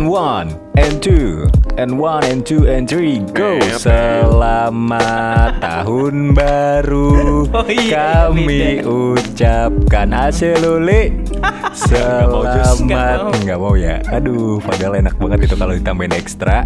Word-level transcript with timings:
and 0.00 0.08
one 0.08 0.48
and 0.80 0.96
two 1.04 1.44
and 1.76 1.92
one 1.92 2.24
and 2.24 2.40
two 2.48 2.64
and 2.64 2.88
three 2.88 3.20
go 3.36 3.60
selamat 3.76 5.60
tahun 5.68 6.32
baru 6.32 7.44
Oh 7.52 7.68
iya, 7.68 8.32
kami 8.32 8.80
ucapkan 8.80 10.08
aseluli 10.16 11.20
selamat 11.84 12.80
Nggak 12.80 13.16
mau. 13.20 13.28
nggak 13.44 13.58
mau 13.60 13.74
ya 13.76 14.00
aduh 14.08 14.56
padahal 14.64 15.04
enak 15.04 15.20
banget 15.20 15.52
itu 15.52 15.54
kalau 15.60 15.76
ditambahin 15.76 16.16
ekstra 16.16 16.64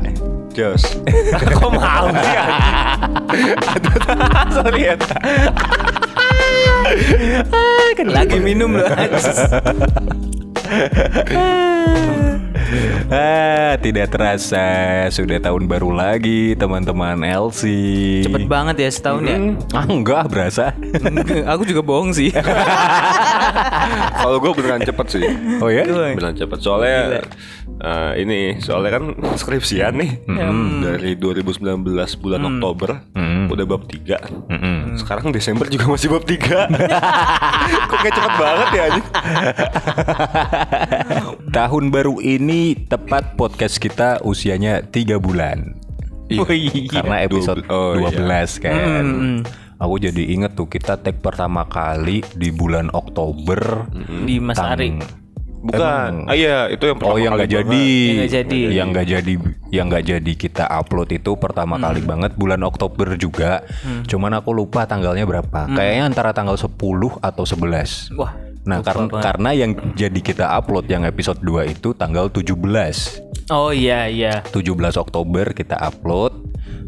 Jos. 0.55 0.87
Kok 1.59 1.75
mau 1.75 2.07
sih? 2.15 2.39
Sorry 4.55 4.87
ya. 4.87 4.95
kan 7.99 8.07
lagi 8.15 8.39
minum 8.39 8.79
loh. 8.79 8.87
ah 13.15 13.75
tidak 13.79 14.11
terasa 14.11 14.67
sudah 15.09 15.39
tahun 15.39 15.67
baru 15.67 15.93
lagi 15.93 16.55
teman-teman 16.55 17.21
LC 17.23 17.63
Cepet 18.25 18.47
banget 18.49 18.77
ya 18.81 18.91
setahun 18.91 19.23
ya. 19.25 19.37
ah 19.75 19.85
enggak 19.85 20.25
berasa. 20.29 20.73
Aku 21.53 21.63
juga 21.65 21.81
bohong 21.81 22.13
sih. 22.13 22.33
Kalau 24.21 24.39
gue 24.41 24.53
beneran 24.55 24.83
cepet 24.83 25.07
sih. 25.11 25.23
oh 25.61 25.69
ya? 25.69 25.85
Beneran 25.85 26.35
cepet. 26.35 26.59
Soalnya 26.61 27.21
eh, 27.79 28.13
ini 28.21 28.59
soalnya 28.59 28.97
kan 28.97 29.05
skripsian 29.37 29.95
nih. 29.95 30.11
Dari 30.81 31.17
2019 31.17 31.61
bulan 32.21 32.41
Oktober 32.45 32.91
udah 33.45 33.67
bab 33.69 33.87
3 33.87 34.51
Mm-mm. 34.51 34.99
Sekarang 34.99 35.31
Desember 35.31 35.69
juga 35.69 35.87
masih 35.87 36.11
bab 36.11 36.25
3 36.27 36.35
Kok 37.87 37.99
kayak 38.03 38.15
cepet 38.15 38.35
banget 38.35 38.69
ya 38.73 38.83
anjing 38.91 39.07
Tahun 41.55 41.95
baru 41.95 42.19
ini 42.19 42.75
tepat 42.75 43.39
podcast 43.39 43.79
kita 43.79 44.19
usianya 44.27 44.83
tiga 44.83 45.23
bulan. 45.23 45.79
Oh 46.35 46.51
iya. 46.51 46.91
Karena 46.91 47.23
episode 47.23 47.63
Oh, 47.71 47.95
12 47.95 48.11
iya. 48.19 48.43
kan. 48.59 49.05
Mm-mm. 49.07 49.37
Aku 49.79 50.03
jadi 50.03 50.35
inget 50.35 50.59
tuh 50.59 50.67
kita 50.67 50.99
tag 50.99 51.23
pertama 51.23 51.63
kali 51.63 52.27
di 52.35 52.51
bulan 52.51 52.91
Oktober. 52.91 53.87
Di 54.27 54.43
Mas 54.43 54.59
Tang- 54.59 54.75
Ari. 54.75 54.99
Bukan 55.65 56.29
Ah 56.29 56.37
iya 56.37 56.69
itu 56.69 56.85
yang 56.85 57.01
pertama 57.01 57.17
Oh 57.17 57.19
yang 57.23 57.33
kali 57.33 57.41
nggak 57.41 57.53
jadi, 57.57 57.87
Yang 57.89 58.13
nggak 58.19 58.33
jadi. 58.37 58.61
yang 58.69 58.89
nggak 58.93 59.07
jadi, 59.09 59.33
yang 59.73 59.89
jadi 59.89 60.33
kita 60.37 60.65
upload 60.69 61.09
itu 61.09 61.31
pertama 61.41 61.81
kali 61.81 62.05
banget 62.05 62.37
bulan 62.37 62.61
Oktober 62.61 63.17
juga. 63.17 63.65
Cuman 64.05 64.37
aku 64.37 64.53
lupa 64.53 64.85
tanggalnya 64.85 65.25
berapa. 65.25 65.71
Kayaknya 65.71 66.03
antara 66.05 66.37
tanggal 66.37 66.59
10 66.59 66.77
atau 67.23 67.45
11. 67.47 68.13
Wah. 68.13 68.44
Nah, 68.65 68.81
karena 68.81 69.21
karena 69.21 69.51
yang 69.53 69.71
jadi 69.93 70.21
kita 70.21 70.49
upload 70.57 70.89
yang 70.89 71.05
episode 71.05 71.37
2 71.45 71.69
itu 71.69 71.93
tanggal 71.93 72.33
17. 72.33 73.53
Oh 73.53 73.69
iya 73.71 74.09
iya. 74.09 74.41
17 74.41 74.73
Oktober 74.97 75.53
kita 75.53 75.77
upload 75.77 76.33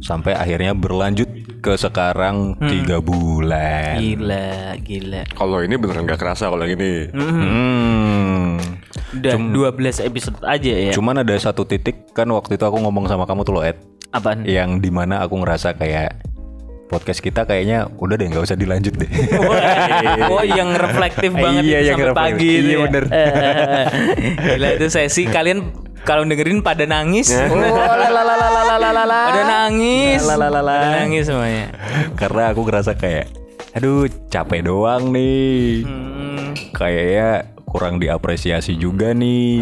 sampai 0.01 0.33
akhirnya 0.33 0.73
berlanjut 0.73 1.29
ke 1.61 1.73
sekarang 1.77 2.57
tiga 2.65 3.01
bulan. 3.05 4.01
Gila, 4.01 4.77
gila. 4.81 5.23
Kalau 5.37 5.61
ini 5.61 5.75
beneran 5.77 6.09
gak 6.09 6.21
kerasa 6.21 6.49
kalau 6.49 6.65
yang 6.65 6.81
ini 6.81 7.13
Hmm. 7.13 8.57
Udah 9.17 9.35
12 9.37 10.01
episode 10.01 10.41
aja 10.45 10.73
ya. 10.73 10.93
Cuman 10.97 11.21
ada 11.21 11.35
satu 11.37 11.69
titik 11.69 12.13
kan 12.13 12.29
waktu 12.33 12.57
itu 12.57 12.65
aku 12.65 12.81
ngomong 12.81 13.09
sama 13.09 13.29
kamu 13.29 13.45
tuh 13.45 13.55
loh 13.57 13.65
Ed, 13.65 13.77
Apaan? 14.13 14.45
yang 14.49 14.81
di 14.81 14.89
mana 14.89 15.21
aku 15.21 15.37
ngerasa 15.41 15.77
kayak 15.77 16.25
podcast 16.87 17.19
kita 17.19 17.43
kayaknya 17.43 17.91
udah 17.93 18.15
deh 18.15 18.27
nggak 18.27 18.45
usah 18.45 18.55
dilanjut 18.55 18.95
deh. 18.95 19.11
Oh 20.27 20.43
yang 20.43 20.71
reflektif 20.73 21.31
banget 21.33 21.63
Iya, 21.65 21.79
yang 21.93 21.99
sampai 21.99 22.09
reflektif. 22.09 22.35
pagi 22.35 22.53
Iya, 22.53 22.63
ya. 22.69 22.79
bener. 22.83 23.05
Gila 24.55 24.69
itu 24.73 24.87
sesi 24.89 25.23
kalian 25.25 25.59
kalau 26.03 26.23
dengerin 26.23 26.63
pada 26.63 26.87
nangis. 26.87 27.35
Oh, 27.35 27.51
Pada 27.51 29.43
nangis. 29.43 30.23
Lalalala. 30.23 30.77
Pada 30.79 30.89
nangis 31.03 31.27
semuanya. 31.27 31.67
Karena 32.15 32.55
aku 32.55 32.63
ngerasa 32.63 32.95
kayak, 32.95 33.27
aduh 33.75 34.07
capek 34.29 34.63
doang 34.63 35.11
nih. 35.11 35.83
Hmm. 35.83 36.55
Kayaknya 36.71 37.31
kurang 37.77 38.01
diapresiasi 38.01 38.73
juga 38.73 39.13
nih. 39.13 39.61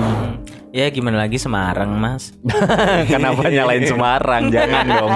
Ya 0.70 0.90
gimana 0.90 1.22
lagi 1.22 1.38
Semarang 1.38 1.86
mas 1.94 2.34
Kenapa 3.10 3.46
nyalain 3.46 3.86
Semarang? 3.86 4.50
Jangan 4.50 4.86
dong. 4.88 5.12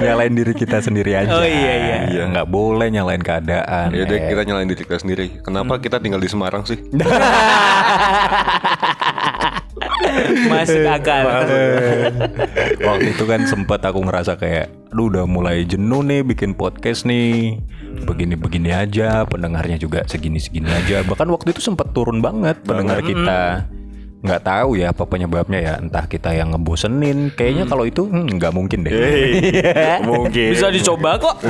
Nyalain 0.00 0.32
diri 0.32 0.52
kita 0.52 0.80
sendiri 0.80 1.16
aja. 1.16 1.32
Oh, 1.32 1.40
iya, 1.40 1.72
iya. 1.76 1.98
Iya, 2.08 2.22
nggak 2.28 2.44
boleh 2.44 2.88
nyalain 2.88 3.20
keadaan. 3.20 3.92
Ya 3.92 4.04
deh 4.04 4.16
Eh. 4.16 4.28
kita 4.28 4.44
nyalain 4.44 4.68
diri 4.68 4.84
kita 4.84 4.96
sendiri 4.96 5.40
Kenapa 5.40 5.76
kita 5.76 5.96
tinggal 5.96 6.20
di 6.20 6.28
Semarang 6.28 6.64
sih 6.64 6.76
Masuk 10.50 10.84
akal. 10.86 11.24
Waktu 12.88 13.08
itu 13.16 13.24
kan 13.24 13.40
sempet 13.48 13.80
aku 13.82 14.00
ngerasa 14.04 14.36
kayak 14.36 14.72
Aduh 14.92 15.08
udah 15.08 15.24
mulai 15.24 15.64
jenuh 15.64 16.04
nih 16.04 16.20
bikin 16.20 16.52
podcast 16.52 17.08
nih. 17.08 17.56
Begini-begini 18.02 18.72
aja 18.72 19.24
Pendengarnya 19.24 19.80
juga 19.80 20.04
segini-segini 20.04 20.68
aja. 20.68 21.00
Bahkan 21.04 21.28
waktu 21.32 21.56
itu 21.56 21.64
sempet 21.64 21.90
turun 21.96 22.20
banget 22.20 22.60
pendengar 22.64 23.00
kita 23.00 23.66
nggak 24.22 24.42
tahu 24.46 24.78
ya 24.78 24.94
apa 24.94 25.02
penyebabnya 25.02 25.58
ya. 25.58 25.74
Entah 25.82 26.06
kita 26.06 26.30
yang 26.30 26.54
ngebosenin 26.54 27.34
kayaknya 27.34 27.66
kalau 27.66 27.82
itu 27.82 28.06
hmm, 28.06 28.38
nggak 28.38 28.52
mungkin 28.54 28.86
deh. 28.86 28.94
Mungkin. 30.08 30.54
Bisa 30.54 30.70
dicoba 30.70 31.18
kok. 31.18 31.42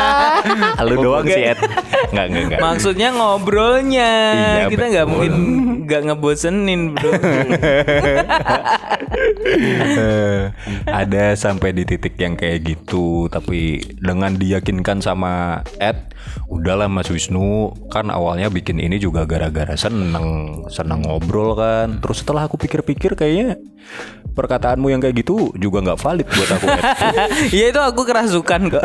Lu 0.88 0.96
doang 0.96 1.28
sih 1.28 1.52
Ed. 1.52 1.60
Nggak 2.10 2.26
nggak 2.32 2.44
nggak. 2.48 2.60
Maksudnya 2.60 3.08
ngobrolnya. 3.12 4.12
Iya, 4.32 4.64
Kita 4.72 4.84
nggak 4.88 5.06
mungkin 5.06 5.34
nggak 5.84 6.02
ngebosenin 6.08 6.96
bro. 6.96 7.10
Eh, 9.50 10.52
ada 10.86 11.34
sampai 11.34 11.74
di 11.74 11.82
titik 11.82 12.14
yang 12.16 12.38
kayak 12.38 12.62
gitu 12.62 13.26
tapi 13.26 13.82
dengan 13.98 14.36
diyakinkan 14.38 15.02
sama 15.02 15.60
Ed 15.82 16.14
udahlah 16.46 16.86
Mas 16.86 17.10
Wisnu 17.10 17.74
kan 17.90 18.08
awalnya 18.12 18.52
bikin 18.52 18.78
ini 18.78 19.02
juga 19.02 19.26
gara-gara 19.26 19.74
seneng 19.74 20.62
seneng 20.70 21.06
ngobrol 21.06 21.58
kan 21.58 21.89
terus 21.98 22.22
setelah 22.22 22.46
aku 22.46 22.54
pikir-pikir 22.54 23.18
kayaknya 23.18 23.58
perkataanmu 24.38 24.86
yang 24.92 25.02
kayak 25.02 25.26
gitu 25.26 25.50
juga 25.58 25.82
nggak 25.82 25.98
valid 25.98 26.28
buat 26.30 26.50
aku. 26.54 26.66
Iya 27.56 27.74
itu 27.74 27.80
aku 27.82 28.06
kerasukan 28.06 28.60
kok 28.70 28.84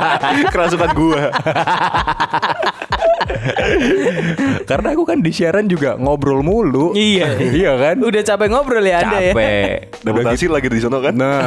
Kerasukan 0.54 0.90
gua. 0.92 1.32
Karena 4.68 4.88
aku 4.94 5.04
kan 5.08 5.18
di 5.24 5.32
siaran 5.32 5.66
juga 5.66 5.96
ngobrol 5.96 6.44
mulu. 6.44 6.92
Iya. 6.92 7.38
iya 7.40 7.72
kan? 7.78 7.96
Udah 8.02 8.22
capek 8.22 8.48
ngobrol 8.52 8.84
ya 8.84 9.00
ya. 9.02 9.32
Capek. 9.32 10.02
Dapat 10.04 10.22
Udah 10.22 10.32
hasil 10.34 10.50
lagi 10.52 10.68
di 10.68 10.80
sana 10.82 10.98
kan? 11.00 11.14
Nah, 11.16 11.40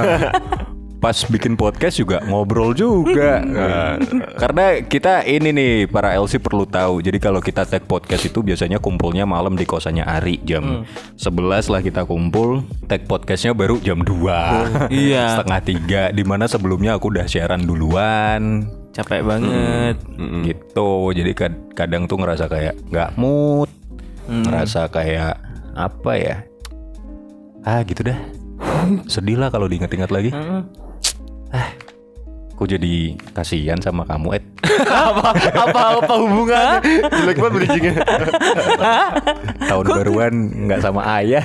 pas 1.06 1.22
bikin 1.30 1.54
podcast 1.54 2.02
juga 2.02 2.18
ngobrol 2.26 2.74
juga. 2.74 3.38
Nah, 3.46 4.02
karena 4.42 4.82
kita 4.82 5.22
ini 5.22 5.54
nih 5.54 5.74
para 5.86 6.18
LC 6.18 6.42
perlu 6.42 6.66
tahu. 6.66 6.98
Jadi 6.98 7.22
kalau 7.22 7.38
kita 7.46 7.62
tag 7.62 7.86
podcast 7.86 8.26
itu 8.26 8.42
biasanya 8.42 8.82
kumpulnya 8.82 9.22
malam 9.30 9.54
di 9.54 9.70
kosannya 9.70 10.02
Ari 10.02 10.42
jam 10.42 10.82
11 11.14 11.70
lah 11.70 11.86
kita 11.86 12.10
kumpul. 12.10 12.66
Tag 12.90 13.06
podcastnya 13.06 13.54
baru 13.54 13.78
jam 13.86 14.02
2 14.02 14.90
iya. 14.90 15.30
Setengah 15.38 15.62
tiga. 15.62 16.02
Di 16.10 16.26
mana 16.26 16.50
sebelumnya 16.50 16.98
aku 16.98 17.14
udah 17.14 17.30
siaran 17.30 17.70
duluan. 17.70 18.66
Capek 18.90 19.22
banget 19.22 20.02
Gitu. 20.42 20.90
Jadi 21.14 21.32
kad- 21.38 21.70
kadang 21.78 22.10
tuh 22.10 22.18
ngerasa 22.18 22.50
kayak 22.50 22.82
nggak 22.90 23.14
mood. 23.14 23.70
Ngerasa 24.26 24.90
kayak 24.90 25.38
apa 25.78 26.12
ya? 26.18 26.36
Ah 27.62 27.86
gitu 27.86 28.02
dah. 28.10 28.18
Sedih 29.14 29.38
lah 29.38 29.54
kalau 29.54 29.70
diingat-ingat 29.70 30.10
lagi. 30.10 30.34
Ah, 31.56 31.72
Aku 32.56 32.64
jadi 32.68 33.16
kasihan 33.36 33.80
sama 33.80 34.04
kamu 34.08 34.40
Ed? 34.40 34.46
Apa 34.92 35.36
apa 35.36 35.82
apa 36.00 36.14
hubungan 36.20 36.80
Jelek 36.84 37.38
banget 37.40 37.54
bridgingnya. 37.54 37.94
Tahun 39.68 39.86
baruan 39.88 40.34
nggak 40.68 40.80
sama 40.84 41.04
ayah. 41.20 41.44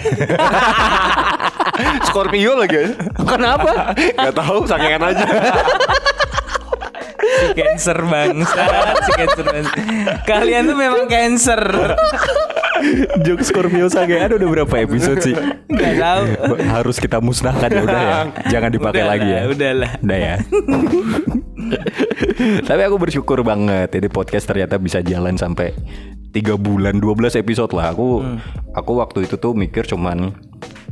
Scorpio 2.06 2.58
lagi 2.58 2.94
kenapa? 3.26 3.90
Gak 3.94 4.34
tahu 4.34 4.66
sakingan 4.66 5.02
aja. 5.02 5.26
Si 7.20 7.46
cancer 7.58 7.98
bangsat 8.02 8.70
si 9.06 9.10
cancer 9.16 9.44
bangsat. 9.46 9.76
kalian 10.26 10.62
tuh 10.70 10.76
memang 10.78 11.04
cancer 11.06 11.60
Jok 13.27 13.41
Scorpio 13.44 13.87
Sangean 13.88 14.32
udah 14.35 14.49
berapa 14.49 14.75
episode 14.85 15.21
sih? 15.23 15.35
nggak 15.71 15.94
tahu. 15.97 16.23
Harus 16.75 16.97
kita 16.99 17.19
musnahkan 17.23 17.71
ya 17.71 17.82
udah 17.85 18.03
ya. 18.03 18.21
Jangan 18.49 18.71
dipakai 18.73 19.05
lagi 19.06 19.29
ya. 19.29 19.41
udahlah. 19.49 19.91
Udah 20.00 20.19
ya. 20.19 20.37
Tapi 22.67 22.82
aku 22.82 22.97
bersyukur 22.99 23.44
banget 23.47 23.94
Ini 23.94 24.09
podcast 24.11 24.49
ternyata 24.49 24.81
bisa 24.81 25.05
jalan 25.05 25.37
sampai 25.38 25.77
3 26.35 26.56
bulan 26.56 26.99
12 26.99 27.38
episode 27.38 27.73
lah. 27.77 27.93
Aku 27.94 28.23
aku 28.75 28.93
waktu 28.99 29.27
itu 29.29 29.37
tuh 29.37 29.55
mikir 29.55 29.87
cuman 29.87 30.35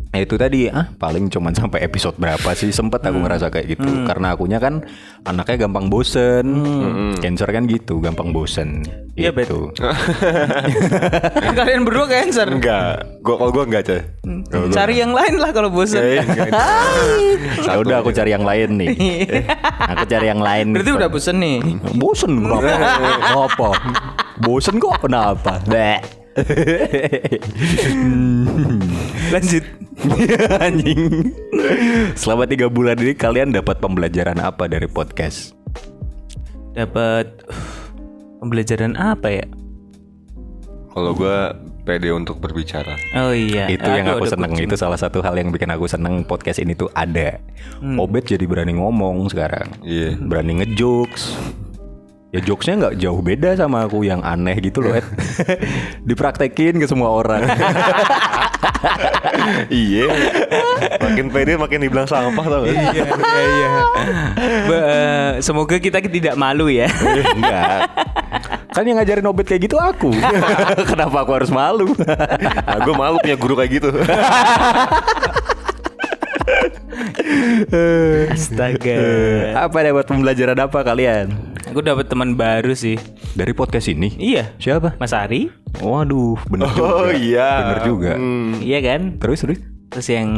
Ya 0.09 0.25
itu 0.25 0.41
tadi 0.41 0.73
ah 0.73 0.89
paling 0.97 1.29
cuman 1.29 1.53
sampai 1.53 1.85
episode 1.85 2.17
berapa 2.17 2.57
sih 2.57 2.73
sempet 2.73 3.05
aku 3.05 3.21
ngerasa 3.21 3.53
kayak 3.53 3.77
gitu. 3.77 4.09
Karena 4.09 4.33
akunya 4.33 4.57
kan 4.57 4.81
anaknya 5.23 5.69
gampang 5.69 5.93
bosen. 5.93 6.47
Cancer 7.21 7.49
kan 7.49 7.69
gitu 7.69 8.01
gampang 8.01 8.33
bosen. 8.33 8.89
Iya, 9.19 9.35
gitu. 9.35 9.75
Kan 11.45 11.53
Kalian 11.59 11.83
berdua 11.83 12.07
cancer. 12.07 12.47
Enggak, 12.47 13.03
gua 13.19 13.35
kalau 13.35 13.51
gua 13.51 13.65
enggak 13.67 13.83
aja. 13.83 13.99
Cari 14.71 14.95
yang 15.03 15.11
lain 15.11 15.43
lah 15.43 15.51
kalau 15.51 15.75
bosan. 15.75 15.99
Eh, 16.01 16.23
enggak. 16.23 16.49
Ya 17.69 17.77
udah 17.77 18.01
aku 18.01 18.15
cari 18.15 18.31
yang 18.33 18.47
lain 18.47 18.79
nih. 18.79 18.89
Aku 19.93 20.07
cari 20.09 20.27
yang 20.31 20.41
lain. 20.41 20.73
Berarti 20.73 20.93
udah 20.95 21.09
bosan 21.11 21.37
nih. 21.43 21.59
bosen 21.99 22.33
kenapa 22.39 22.71
apa? 23.51 23.69
Bosen 24.41 24.79
kok 24.79 25.03
kenapa? 25.03 25.59
Bleh. 25.67 25.99
Lanjut. 29.35 29.65
anjing 30.63 31.35
selama 32.15 32.47
tiga 32.47 32.71
bulan 32.71 32.95
ini 33.03 33.19
kalian 33.19 33.51
dapat 33.51 33.83
pembelajaran 33.83 34.39
apa 34.39 34.71
dari 34.71 34.87
podcast 34.87 35.59
Dapat 36.71 37.27
uh, 37.51 37.67
pembelajaran 38.39 38.95
apa 38.95 39.35
ya? 39.35 39.43
Kalau 40.95 41.11
gua 41.11 41.51
pede 41.83 42.15
untuk 42.15 42.39
berbicara. 42.39 42.95
Oh 43.19 43.35
iya. 43.35 43.67
itu 43.67 43.83
yang 43.83 44.07
aku 44.15 44.31
seneng 44.31 44.55
kucing. 44.55 44.71
itu 44.71 44.79
salah 44.79 44.95
satu 44.95 45.19
hal 45.19 45.35
yang 45.35 45.51
bikin 45.51 45.75
aku 45.75 45.91
seneng 45.91 46.23
podcast 46.23 46.63
ini 46.63 46.79
tuh 46.79 46.87
ada 46.95 47.43
Hmm. 47.79 47.99
Obet 47.99 48.27
jadi 48.27 48.43
berani 48.43 48.75
ngomong 48.75 49.31
sekarang 49.31 49.71
Iya. 49.83 50.15
berani 50.19 50.63
ngejokes 50.63 51.35
ya 52.29 52.41
jokesnya 52.45 52.75
nggak 52.77 52.97
jauh 53.01 53.21
beda 53.25 53.57
sama 53.57 53.89
aku 53.89 54.05
yang 54.05 54.21
aneh 54.21 54.53
gitu 54.61 54.85
loh 54.85 54.93
Ed 54.93 55.07
dipraktekin 56.09 56.77
ke 56.77 56.85
semua 56.85 57.09
orang 57.09 57.41
iya. 59.73 60.05
Makin 61.01 61.33
pede 61.33 61.57
makin 61.57 61.81
dibilang 61.81 62.05
sampah 62.05 62.45
tau 62.45 62.69
gak? 62.69 62.75
Iya, 62.75 63.05
iya, 63.07 63.47
iya. 63.49 63.69
Ba- 64.67 64.85
eh, 64.85 65.31
semoga 65.41 65.81
kita 65.81 66.05
tidak 66.05 66.35
malu 66.37 66.69
ya. 66.69 66.91
enggak 67.33 67.89
kan 68.69 68.85
yang 68.87 69.01
ngajarin 69.01 69.27
Obet 69.27 69.47
kayak 69.49 69.63
gitu 69.67 69.75
aku 69.75 70.13
kenapa 70.91 71.27
aku 71.27 71.33
harus 71.35 71.51
malu 71.51 71.91
Nah, 71.99 72.79
gue 72.79 72.95
malu 72.95 73.17
punya 73.19 73.35
guru 73.35 73.59
kayak 73.59 73.71
gitu. 73.81 73.91
Astaga. 78.29 78.99
apa 79.59 79.79
dapat 79.79 80.05
pembelajaran 80.05 80.59
apa 80.59 80.79
kalian 80.81 81.27
Aku 81.67 81.81
dapat 81.81 82.07
teman 82.07 82.33
baru 82.33 82.73
sih. 82.73 82.97
dari 83.33 83.53
podcast 83.53 83.87
ini 83.87 84.13
Iya. 84.13 84.57
siapa 84.57 84.97
Mas 84.97 85.13
Ari. 85.13 85.53
waduh 85.79 86.41
bener 86.47 86.69
juga 86.71 86.89
Oh 86.91 87.11
iya. 87.11 87.51
bener 87.63 87.81
juga 87.85 88.13
Hmm. 88.15 88.59
Iya 88.59 88.79
kan? 88.81 89.01
terus 89.17 89.41
terus 89.41 89.59
Terus 89.89 90.09
yang 90.11 90.29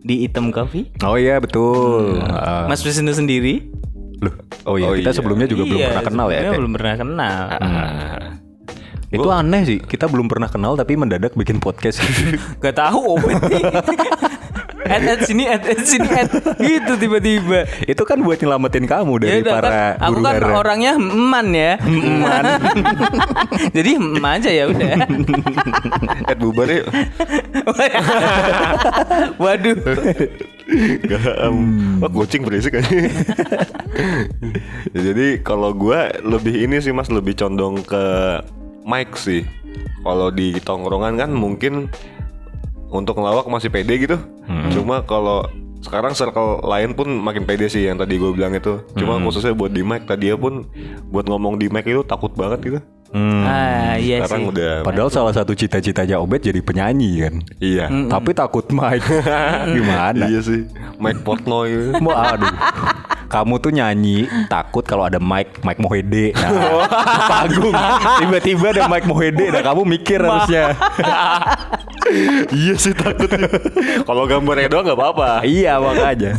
di 0.00 0.20
Item 0.22 0.48
Coffee. 0.48 0.92
oh 1.00 1.14
iya 1.14 1.38
betul 1.38 2.20
Ah. 2.20 2.66
Mas 2.66 2.80
Wisnu 2.80 3.08
sendiri. 3.08 3.72
Loh, 4.18 4.34
oh 4.64 4.76
iya, 4.76 4.86
Oh 4.86 4.94
kita 4.94 5.10
iya. 5.10 5.16
sebelumnya 5.16 5.46
juga 5.46 5.64
belum 5.64 5.78
Iya, 5.78 5.88
pernah 5.90 6.04
kenal 6.04 6.26
ya. 6.28 6.38
Ed? 6.40 6.54
Belum 6.54 6.72
pernah 6.72 6.94
kenal. 6.94 7.42
Ah. 7.52 8.18
Itu 9.08 9.28
aneh 9.28 9.62
sih, 9.62 9.78
kita 9.78 10.06
belum 10.06 10.24
pernah 10.24 10.46
kenal 10.46 10.72
tapi 10.72 10.94
mendadak 10.94 11.32
bikin 11.32 11.56
podcast. 11.56 12.00
Gak 12.62 12.72
tahu 12.74 13.16
nih. 13.18 13.36
At 14.82 15.02
at 15.06 15.20
sini, 15.24 15.44
at 15.46 15.62
at 15.62 15.82
sini, 15.86 16.08
at 16.10 16.30
gitu 16.58 16.92
tiba-tiba. 16.98 17.66
itu 17.86 18.02
kan 18.02 18.18
buat 18.20 18.38
nyelamatin 18.38 18.84
kamu 18.86 19.12
dari 19.22 19.30
Ya 19.30 19.38
udah 19.46 19.54
para 19.54 19.68
kan, 19.70 19.92
aku 20.02 20.18
kan 20.22 20.34
hara. 20.38 20.54
orangnya 20.58 20.92
eman 20.98 21.46
ya. 21.54 21.72
Eman. 21.82 22.44
Jadi 23.76 23.90
em 23.98 24.24
aja 24.24 24.50
ya 24.50 24.64
udah. 24.66 24.94
Ed 26.26 26.38
bubar 26.42 26.68
yuk. 26.70 26.86
Waduh. 29.42 29.76
Gak, 31.04 31.36
um, 31.42 31.98
wah 32.00 32.08
kucing 32.08 32.46
berisik 32.46 32.78
aja. 32.78 32.88
Ya, 32.88 33.10
Jadi 35.10 35.42
kalau 35.42 35.74
gua 35.74 36.08
lebih 36.22 36.54
ini 36.64 36.80
sih 36.80 36.94
mas 36.94 37.10
lebih 37.12 37.36
condong 37.36 37.82
ke 37.82 38.04
mic 38.86 39.12
sih. 39.18 39.44
Kalau 40.02 40.32
di 40.32 40.56
tongkrongan 40.58 41.18
kan 41.18 41.30
mungkin 41.30 41.92
untuk 42.92 43.16
ngelawak 43.16 43.48
masih 43.48 43.72
pede 43.72 43.96
gitu. 43.96 44.16
Cuma 44.70 45.00
kalau 45.02 45.48
sekarang 45.82 46.14
circle 46.14 46.62
lain 46.62 46.94
pun 46.94 47.10
makin 47.10 47.42
pede 47.42 47.66
sih 47.66 47.88
yang 47.90 47.98
tadi 47.98 48.20
gue 48.20 48.30
bilang 48.30 48.54
itu. 48.54 48.84
Cuma 48.94 49.18
khususnya 49.18 49.56
buat 49.56 49.72
di 49.72 49.82
mic 49.82 50.06
tadi 50.06 50.30
ya 50.30 50.36
pun 50.38 50.68
buat 51.10 51.26
ngomong 51.26 51.58
di 51.58 51.66
mic 51.72 51.88
itu 51.88 52.04
takut 52.06 52.30
banget 52.36 52.60
gitu. 52.62 52.80
Hmm. 53.12 53.44
Ah 53.44 54.00
iya 54.00 54.24
sekarang 54.24 54.40
sih. 54.40 54.50
udah 54.56 54.72
Padahal 54.88 55.10
salah 55.12 55.34
satu 55.36 55.52
cita-citanya 55.52 56.16
Obet 56.16 56.48
jadi 56.48 56.64
penyanyi 56.64 57.10
kan. 57.20 57.34
iya. 57.60 57.86
Tapi 57.88 58.32
takut 58.32 58.64
mic. 58.72 59.04
Gimana? 59.76 60.24
Iya 60.28 60.40
sih. 60.40 60.64
Mic 60.96 61.20
portnoy. 61.20 61.92
Mau 62.00 62.14
aduh. 62.16 62.48
Kamu 63.32 63.54
tuh 63.64 63.72
nyanyi 63.72 64.28
takut 64.52 64.84
kalau 64.84 65.08
ada 65.08 65.16
mic 65.16 65.64
mic 65.64 65.80
Mohede. 65.80 66.36
Nah, 66.36 66.52
di 66.84 67.20
panggung. 67.32 67.74
Tiba-tiba 68.20 68.66
ada 68.76 68.84
mic 68.92 69.08
Mohede. 69.08 69.48
Nah 69.48 69.62
kamu 69.64 69.82
mikir 69.88 70.20
harusnya. 70.20 70.76
Iya 72.52 72.74
sih 72.76 72.92
takut. 72.92 73.30
Kalau 74.04 74.28
gambarnya 74.28 74.68
doang 74.68 74.84
nggak 74.84 74.98
apa-apa. 75.00 75.30
iya 75.48 75.80
makanya 75.80 76.36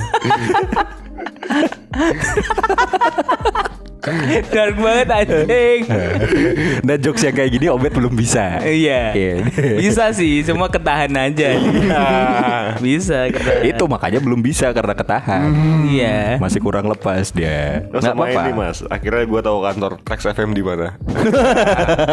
Dark 4.52 4.76
banget 4.76 5.08
anjing. 5.08 5.80
nah 6.88 7.00
jokes 7.00 7.24
yang 7.24 7.32
kayak 7.32 7.56
gini 7.56 7.72
Obet 7.72 7.96
belum 7.96 8.12
bisa 8.12 8.60
Iya. 8.60 9.16
Iya. 9.16 9.36
Bisa 9.80 10.12
sih, 10.12 10.44
cuma 10.44 10.68
ketahan 10.68 11.08
aja. 11.14 11.56
Bisa 12.78 13.32
ketahan. 13.32 13.64
itu 13.64 13.84
makanya 13.88 14.20
belum 14.20 14.44
bisa 14.44 14.76
karena 14.76 14.92
ketahan 14.92 15.48
Iya. 15.88 16.36
masih 16.36 16.60
kurang 16.60 16.84
lepas 16.86 17.32
dia 17.32 17.88
Terus 17.88 18.04
nggak 18.04 18.12
sama 18.12 18.28
apa-apa 18.28 18.40
ini 18.42 18.52
mas, 18.54 18.78
akhirnya 18.84 19.24
gue 19.24 19.40
tahu 19.42 19.58
kantor 19.64 19.92
Trax 20.04 20.20
FM 20.28 20.52
di 20.52 20.64
mana. 20.64 20.88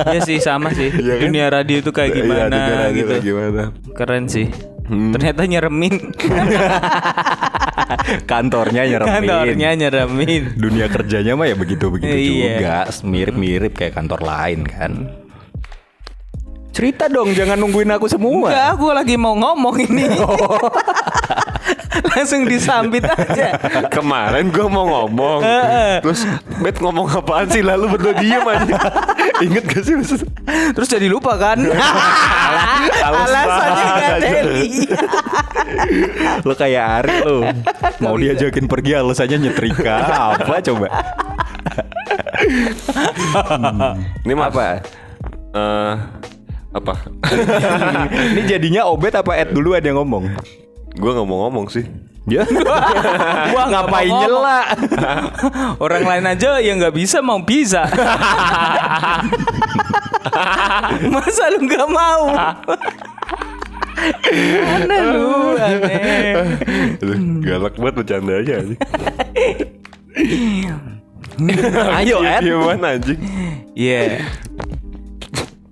Iya 0.07 0.21
sih 0.23 0.39
sama 0.39 0.71
sih. 0.71 0.95
Iya 0.95 1.15
kan? 1.17 1.23
Dunia 1.27 1.47
radio 1.51 1.77
itu 1.77 1.91
kayak 1.91 2.11
Iya, 2.13 2.19
gimana 2.23 2.57
radio 2.87 2.95
gitu. 2.95 3.11
kayak 3.11 3.25
gimana? 3.25 3.63
Keren 3.99 4.25
sih. 4.31 4.47
Ternyata 4.87 5.43
nyeremin. 5.45 5.95
kantornya 8.25 8.83
nyeremin 8.85 9.15
Kantornya 9.23 9.71
nyeremin. 9.75 10.43
dunia 10.55 10.87
kerjanya 10.87 11.33
mah 11.33 11.45
ya 11.45 11.55
begitu 11.55 11.89
begitu 11.89 12.11
Iya. 12.11 12.55
juga 12.57 12.77
mirip-mirip 13.03 13.73
kayak 13.73 13.95
kantor 13.95 14.21
lain 14.21 14.61
kan 14.63 14.93
cerita 16.71 17.07
dong 17.07 17.35
jangan 17.35 17.59
nungguin 17.59 17.91
aku 17.91 18.07
semua 18.07 18.49
Enggak, 18.49 18.69
aku 18.73 18.87
lagi 18.91 19.15
mau 19.15 19.35
ngomong 19.35 19.77
ini. 19.81 20.07
Langsung 21.91 22.47
disambit 22.47 23.03
aja. 23.03 23.59
Kemarin 23.91 24.55
gue 24.55 24.67
mau 24.71 24.87
ngomong, 24.87 25.43
terus 26.03 26.23
Bet 26.61 26.77
ngomong 26.79 27.09
apaan 27.11 27.49
sih? 27.51 27.65
Lalu 27.65 27.97
berdua 27.97 28.15
diem 28.21 28.45
aja. 28.45 28.77
Ingat 29.47 29.65
gak 29.67 29.83
sih 29.83 29.95
maksud? 29.97 30.21
Terus 30.77 30.89
jadi 30.89 31.07
lupa 31.09 31.35
kan? 31.41 31.57
Alasannya 33.09 33.85
gak 33.85 34.17
aja. 34.21 34.29
Deli. 34.45 34.69
lo 36.45 36.55
kayak 36.57 36.85
Ari 37.05 37.17
lo 37.23 37.39
mau 38.03 38.17
diajakin 38.19 38.67
pergi 38.67 38.99
alasannya 38.99 39.49
nyetrika 39.49 39.97
apa 40.35 40.59
coba 40.65 40.89
Ini 44.27 44.33
mah 44.35 44.47
apa 44.51 44.63
eh, 45.55 45.95
apa? 46.71 46.95
ini 48.35 48.43
jadinya 48.47 48.87
obet 48.87 49.15
apa 49.15 49.35
Ed 49.39 49.51
dulu 49.55 49.75
ada 49.75 49.87
yang 49.91 50.03
ngomong 50.03 50.31
gue 51.01 51.11
nggak 51.11 51.27
mau 51.27 51.49
ngomong 51.49 51.67
sih. 51.73 51.89
ya 52.29 52.45
Gua 53.53 53.63
nggak 53.65 53.85
ngapain 53.89 54.13
mau 54.13 54.21
ngomong. 54.21 54.29
nyela 54.29 54.61
Orang 55.85 56.05
lain 56.05 56.25
aja 56.29 56.61
yang 56.61 56.77
nggak 56.77 56.93
bisa 56.93 57.25
mau 57.25 57.41
bisa. 57.41 57.89
Masa 61.17 61.49
lu 61.57 61.65
nggak 61.65 61.89
mau? 61.89 62.23
aneh 64.77 65.01
lu, 65.05 65.57
aneh. 65.57 66.45
Galak 67.41 67.75
banget 67.77 67.95
bercandanya 68.05 68.37
aja. 68.39 68.55
ayo 71.97 72.17
Ed 72.21 72.43
Gimana 72.45 73.01
anjing? 73.01 73.21
Iya. 73.73 74.21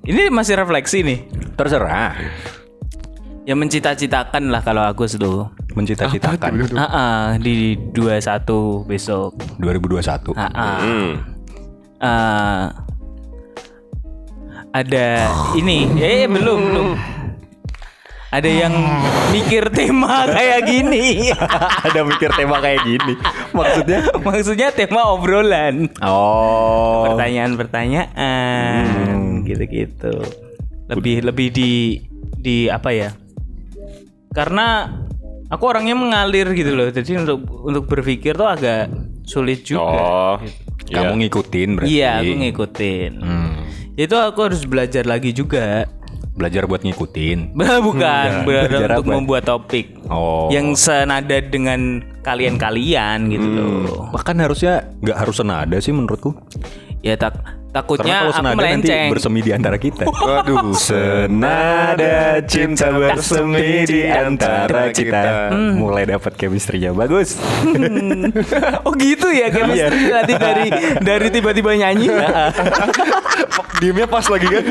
Ini 0.08 0.32
masih 0.32 0.56
refleksi 0.56 1.04
nih. 1.04 1.20
terserah 1.58 2.14
Ya 3.48 3.56
mencita-citakan 3.56 4.52
lah 4.52 4.60
kalau 4.60 4.84
aku 4.84 5.08
tuh. 5.08 5.48
mencita-citakan 5.72 6.68
Ah, 6.76 6.84
ah, 6.84 7.24
di 7.40 7.80
21 7.96 8.84
besok. 8.84 9.40
2021 9.56 10.36
Ah, 10.36 10.52
ah. 10.52 10.76
Hmm. 10.84 11.16
Eh, 11.96 12.64
ada 14.68 15.32
ini, 15.56 15.88
eh 15.96 16.28
belum 16.28 16.60
belum. 16.60 16.92
Ada 18.28 18.52
yang 18.52 18.76
mikir 19.32 19.72
tema 19.72 20.28
kayak 20.28 20.68
gini. 20.68 21.32
ada 21.88 22.04
mikir 22.04 22.28
tema 22.36 22.60
kayak 22.60 22.84
gini 22.84 23.16
maksudnya 23.56 24.12
Maksudnya 24.28 24.68
tema 24.76 25.08
obrolan. 25.08 25.88
oh 26.04 27.08
Pertanyaan-pertanyaan 27.08 29.40
gitu-gitu. 29.48 30.20
Lebih 30.92 31.24
lebih 31.24 31.48
di 31.48 32.04
di 32.36 32.68
apa 32.68 32.92
ya? 32.92 33.08
Karena 34.38 34.94
aku 35.50 35.64
orangnya 35.66 35.98
mengalir 35.98 36.46
gitu 36.54 36.78
loh. 36.78 36.86
Jadi 36.86 37.18
untuk 37.18 37.42
untuk 37.66 37.90
berpikir 37.90 38.38
tuh 38.38 38.46
agak 38.46 38.86
sulit 39.26 39.66
juga. 39.66 39.82
Oh, 39.82 40.34
Kamu 40.88 41.18
ngikutin 41.20 41.68
berarti. 41.74 41.90
Iya, 41.90 42.22
aku 42.22 42.32
ngikutin. 42.38 43.12
Hmm. 43.18 43.54
Itu 43.92 44.14
aku 44.14 44.38
harus 44.46 44.62
belajar 44.62 45.04
lagi 45.04 45.34
juga. 45.34 45.84
Belajar 46.32 46.70
buat 46.70 46.86
ngikutin. 46.86 47.58
Bukan, 47.88 48.28
belajar 48.46 48.70
Belajar 48.86 48.88
untuk 48.94 49.04
apa? 49.04 49.16
membuat 49.18 49.42
topik 49.44 49.98
Oh. 50.06 50.46
yang 50.48 50.72
senada 50.78 51.34
dengan 51.42 51.98
kalian-kalian 52.22 53.26
gitu 53.28 53.48
loh. 53.50 54.08
Bahkan 54.14 54.38
harusnya 54.38 54.86
nggak 55.02 55.18
harus 55.18 55.36
senada 55.36 55.76
sih 55.76 55.90
menurutku. 55.90 56.32
Ya 57.02 57.18
tak 57.18 57.42
Karena 57.78 57.86
takutnya 57.86 58.16
kalau 58.18 58.30
aku 58.30 58.38
senada 58.38 58.56
nanti 58.58 58.88
melenceng. 58.90 59.08
bersemi 59.14 59.40
di 59.44 59.50
antara 59.54 59.76
kita. 59.78 60.04
Waduh, 60.26 60.74
Senada 60.74 62.16
cinta 62.44 62.86
bersemi 62.90 63.68
di 63.86 64.00
antara 64.08 64.82
kita. 64.90 65.54
Mulai 65.78 66.04
dapat 66.10 66.32
chemistry-nya 66.34 66.90
bagus. 66.90 67.38
oh 68.86 68.92
gitu 68.98 69.28
ya 69.30 69.46
chemistry 69.54 70.10
tadi 70.10 70.32
dari 70.34 70.66
dari 70.98 71.26
tiba-tiba 71.30 71.70
nyanyi. 71.78 72.08
Diemnya 73.80 74.10
pas 74.10 74.26
lagi 74.26 74.46
kan. 74.50 74.64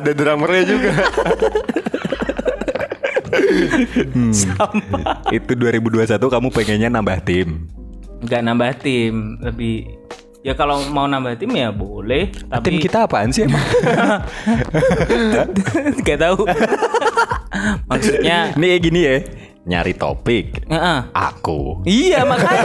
Ada 0.00 0.10
drummernya 0.16 0.64
juga. 0.64 0.92
Itu 5.28 5.52
2021 5.52 6.08
kamu 6.16 6.48
pengennya 6.48 6.88
nambah 6.88 7.18
tim. 7.20 7.68
Nggak 8.18 8.42
nambah 8.42 8.70
tim, 8.82 9.38
lebih 9.44 9.97
ya 10.46 10.54
kalau 10.54 10.78
mau 10.94 11.10
nambah 11.10 11.34
tim 11.38 11.50
ya 11.50 11.74
boleh, 11.74 12.30
Tim 12.30 12.50
tapi 12.50 12.78
kita 12.78 13.10
apaan 13.10 13.34
sih 13.34 13.44
emang? 13.44 13.58
nggak 16.02 16.18
tahu. 16.18 16.46
Maksudnya 17.90 18.54
Nih 18.54 18.78
gini 18.78 19.00
ya, 19.02 19.16
nyari 19.66 19.92
topik. 19.98 20.64
Heeh. 20.70 20.98
Aku. 21.12 21.82
Iya 21.84 22.22
makanya 22.24 22.64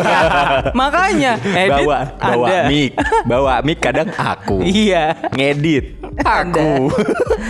Makanya 0.72 1.34
Edit 1.42 1.84
bawa 1.84 2.00
bawa 2.16 2.48
ada. 2.48 2.62
mic, 2.70 2.92
bawa 3.26 3.54
mic 3.66 3.78
kadang 3.82 4.10
aku. 4.14 4.62
Iya 4.62 5.18
Ngedit 5.34 5.98
aku. 6.22 6.94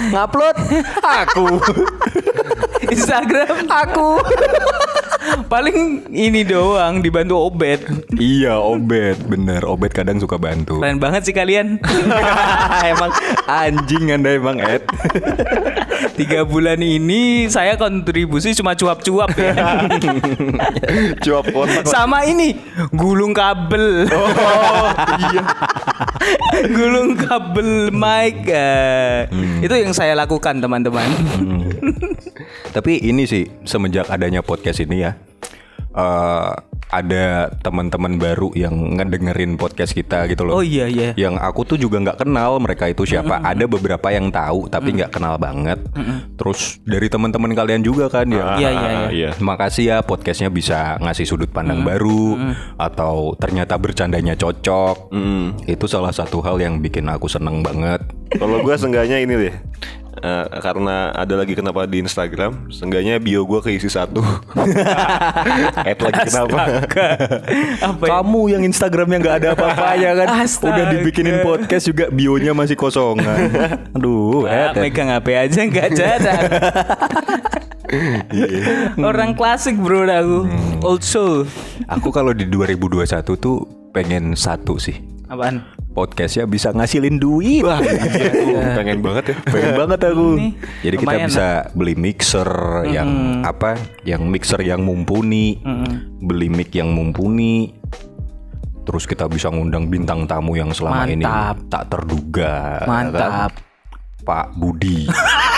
Ngupload 0.10 0.58
aku. 1.04 1.48
Instagram 2.90 3.68
aku 3.68 4.10
Paling 5.48 6.10
ini 6.12 6.42
doang 6.44 7.00
Dibantu 7.00 7.38
Obet 7.40 7.84
iya, 8.18 8.58
Obet, 8.60 9.18
bener. 9.26 9.66
Obet 9.66 9.94
kadang 9.94 10.20
suka 10.20 10.38
bantu. 10.38 10.82
Keren 10.82 11.00
banget 11.02 11.26
sih 11.28 11.36
kalian 11.36 11.80
emang 12.94 13.12
anjing 13.48 14.14
anda 14.14 14.36
emang 14.36 14.58
Ed. 14.60 14.84
Tiga 16.14 16.46
bulan 16.46 16.78
ini 16.78 17.50
Saya 17.50 17.74
kontribusi 17.74 18.54
cuma 18.54 18.74
cuap-cuap 18.74 19.34
ya 19.34 19.54
Cuap 21.26 21.46
kotak. 21.50 21.86
Sama 21.86 22.24
ini 22.24 22.54
Gulung 22.92 23.34
kabel 23.34 24.06
Oh, 24.10 24.88
iya. 25.30 25.44
Gulung 26.78 27.18
kabel 27.18 27.90
mic 27.90 28.46
eh. 28.46 29.26
Itu 29.60 29.74
yang 29.74 29.92
saya 29.92 30.14
lakukan 30.14 30.62
teman-teman 30.62 31.10
Tapi 32.72 33.02
ini 33.02 33.26
sih 33.26 33.46
semenjak 33.64 34.10
adanya 34.10 34.42
podcast 34.42 34.82
ini 34.82 35.06
ya, 35.06 35.14
eh, 35.94 36.52
ada 36.90 37.50
teman-teman 37.62 38.18
baru 38.18 38.52
yang 38.54 39.00
ngedengerin 39.00 39.56
podcast 39.56 39.94
kita 39.94 40.28
gitu 40.28 40.46
loh. 40.46 40.60
Oh 40.60 40.64
iya 40.66 40.86
iya 40.90 41.16
Yang 41.16 41.36
aku 41.42 41.62
tuh 41.66 41.78
juga 41.78 42.02
nggak 42.02 42.26
kenal 42.26 42.60
mereka 42.60 42.90
itu 42.90 43.08
siapa. 43.08 43.40
Ada 43.42 43.66
beberapa 43.66 44.08
yang 44.10 44.30
tahu 44.30 44.68
tapi 44.68 44.98
nggak 44.98 45.12
kenal 45.14 45.38
banget. 45.38 45.80
Terus 46.36 46.82
dari 46.84 47.08
teman-teman 47.08 47.54
kalian 47.54 47.82
juga 47.82 48.10
kan 48.10 48.28
yang 48.30 48.58
Iya 48.60 48.70
iya 48.70 48.90
iya 48.90 49.10
Iya. 49.14 49.30
Makasih 49.38 49.84
ya 49.86 49.98
podcastnya 50.02 50.50
bisa 50.50 50.98
ngasih 51.00 51.26
sudut 51.26 51.50
pandang 51.50 51.86
baru 51.86 52.38
atau 52.78 53.34
ternyata 53.38 53.78
bercandanya 53.78 54.34
cocok. 54.34 55.14
Itu 55.70 55.86
salah 55.86 56.14
satu 56.14 56.42
hal 56.42 56.58
yang 56.62 56.82
bikin 56.82 57.08
aku 57.10 57.30
seneng 57.30 57.62
banget. 57.62 58.02
Kalau 58.34 58.62
gue 58.62 58.76
seenggaknya 58.76 59.22
ini 59.22 59.34
deh. 59.50 59.56
Eh, 60.14 60.46
karena 60.62 61.10
ada 61.10 61.34
lagi 61.34 61.58
kenapa 61.58 61.90
di 61.90 61.98
Instagram, 61.98 62.70
seenggaknya 62.70 63.18
bio 63.18 63.44
gue 63.44 63.60
keisi 63.60 63.90
satu. 63.90 64.22
Add 65.90 66.00
lagi 66.00 66.20
kenapa? 66.30 66.86
Apa 67.82 68.04
ya? 68.06 68.10
Kamu 68.22 68.42
yang 68.48 68.62
Instagramnya 68.62 69.18
nggak 69.20 69.36
ada 69.42 69.48
apa-apanya 69.58 70.10
kan? 70.22 70.28
Astaga. 70.46 70.70
Udah 70.70 70.86
dibikinin 70.94 71.42
podcast 71.42 71.90
juga 71.90 72.14
bionya 72.14 72.54
masih 72.54 72.78
kosongan. 72.78 73.50
Aduh, 73.98 74.46
Ah, 74.46 74.70
Ed. 74.72 74.86
megang 74.86 75.10
HP 75.10 75.28
aja 75.34 75.60
nggak 75.66 75.90
jarang. 75.92 76.44
Orang 79.10 79.34
klasik 79.34 79.78
bro 79.78 80.06
aku. 80.06 80.40
Old 80.86 81.02
soul. 81.02 81.50
Aku 81.90 82.14
kalau 82.14 82.38
di 82.38 82.46
2021 82.46 83.02
tuh 83.38 83.66
pengen 83.92 84.38
satu 84.38 84.78
sih. 84.78 84.98
Apaan? 85.26 85.66
Podcastnya 85.94 86.50
bisa 86.50 86.74
ngasilin 86.74 87.22
duit. 87.22 87.62
Wah, 87.62 87.78
iya 87.78 88.34
tuh, 88.34 88.58
pengen 88.82 89.06
banget 89.06 89.24
ya. 89.30 89.36
Pengen 89.46 89.74
banget 89.78 90.00
aku. 90.10 90.28
Ini 90.42 90.48
Jadi 90.82 90.96
kita 90.98 91.16
bisa 91.30 91.48
beli 91.78 91.94
mixer 91.94 92.50
yang 92.90 93.10
apa? 93.46 93.78
Yang 94.02 94.22
mixer 94.26 94.60
yang 94.66 94.82
mumpuni, 94.82 95.62
beli 96.18 96.50
mic 96.50 96.74
yang 96.74 96.90
mumpuni. 96.90 97.78
Terus 98.84 99.06
kita 99.06 99.30
bisa 99.30 99.54
ngundang 99.54 99.88
bintang 99.88 100.26
tamu 100.26 100.58
yang 100.58 100.74
selama 100.74 101.08
ini 101.08 101.24
Mantap. 101.24 101.56
tak 101.70 101.84
terduga. 101.94 102.84
Mantap. 102.84 103.54
kan? 103.54 103.72
Pak 104.26 104.46
Budi. 104.58 105.08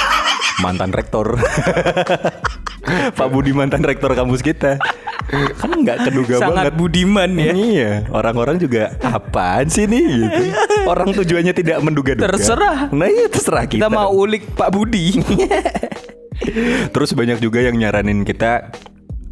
mantan 0.60 0.92
rektor. 0.92 1.36
Pak 3.18 3.28
Budi 3.34 3.50
mantan 3.50 3.82
rektor 3.82 4.14
kampus 4.14 4.46
kita. 4.46 4.78
Kan 5.58 5.82
nggak 5.82 6.06
keduga 6.06 6.38
Sangat 6.38 6.70
banget. 6.70 6.74
budiman 6.78 7.32
ya. 7.34 7.52
Iya, 7.52 7.92
orang-orang 8.14 8.62
juga 8.62 8.94
apaan 9.02 9.66
sih 9.74 9.90
nih 9.90 10.06
gitu. 10.06 10.44
Orang 10.86 11.10
tujuannya 11.12 11.54
tidak 11.58 11.82
menduga-duga. 11.82 12.30
Terserah. 12.30 12.94
Nah, 12.94 13.10
iya 13.10 13.26
terserah 13.26 13.66
kita. 13.66 13.82
Kita 13.82 13.90
mau 13.90 14.14
ulik 14.14 14.54
Pak 14.54 14.70
Budi. 14.70 15.18
Terus 16.94 17.10
banyak 17.18 17.42
juga 17.42 17.64
yang 17.66 17.74
nyaranin 17.80 18.22
kita 18.22 18.70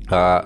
eh, 0.09 0.41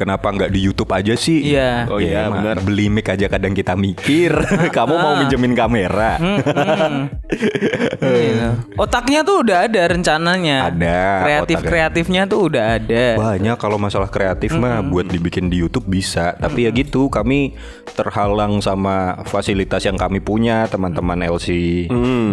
kenapa 0.00 0.32
nggak 0.32 0.48
di 0.48 0.60
YouTube 0.64 0.88
aja 0.96 1.12
sih? 1.12 1.52
Iya. 1.52 1.84
Oh 1.92 2.00
iya, 2.00 2.32
emang 2.32 2.40
benar. 2.40 2.56
Beli 2.64 2.88
mic 2.88 3.12
aja 3.12 3.28
kadang 3.28 3.52
kita 3.52 3.76
mikir. 3.76 4.32
Kamu 4.76 4.94
mau 4.96 5.14
minjemin 5.20 5.52
kamera? 5.52 6.16
Iya. 8.00 8.58
Otaknya 8.74 9.20
tuh 9.22 9.44
udah 9.46 9.68
ada 9.68 9.82
rencananya. 9.86 10.72
Ada, 10.72 11.00
Kreatif 11.22 11.58
kreatifnya 11.62 12.22
tuh 12.26 12.50
udah 12.50 12.80
ada. 12.80 13.04
Banyak 13.16 13.56
kalau 13.60 13.76
masalah 13.76 14.08
kreatif 14.08 14.56
mah 14.56 14.82
buat 14.82 15.06
dibikin 15.06 15.52
di 15.52 15.60
YouTube 15.60 15.86
bisa. 15.86 16.34
Tapi 16.40 16.66
ya 16.66 16.70
gitu, 16.74 17.06
kami 17.12 17.54
terhalang 17.94 18.58
sama 18.64 19.20
fasilitas 19.28 19.84
yang 19.84 20.00
kami 20.00 20.18
punya, 20.18 20.66
teman-teman 20.66 21.22
LC. 21.22 21.86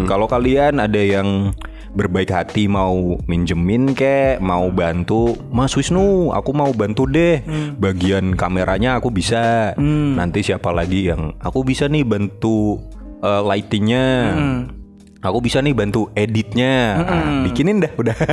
Kalau 0.08 0.26
kalian 0.26 0.80
ada 0.82 1.02
yang 1.04 1.52
berbaik 1.98 2.30
hati 2.30 2.70
mau 2.70 3.18
minjemin 3.25 3.98
kek, 3.98 4.38
mau 4.38 4.70
bantu, 4.70 5.34
Mas 5.50 5.74
Wisnu, 5.74 6.30
aku 6.30 6.54
mau 6.54 6.70
bantu 6.70 7.10
deh. 7.10 7.42
Bagian 7.82 8.38
kameranya 8.38 9.01
aku 9.01 9.10
bisa. 9.10 9.74
Nanti 9.82 10.46
siapa 10.46 10.70
lagi 10.70 11.10
yang 11.10 11.34
aku 11.42 11.66
bisa 11.66 11.89
nih 11.89 12.06
bantu 12.06 12.77
eh, 13.25 13.42
lightingnya. 13.42 14.38
Aku 15.18 15.42
bisa 15.42 15.58
nih 15.60 15.74
bantu 15.74 16.13
editnya, 16.13 17.01
Ah, 17.01 17.42
bikinin 17.42 17.82
dah 17.82 17.89
udah. 17.98 18.13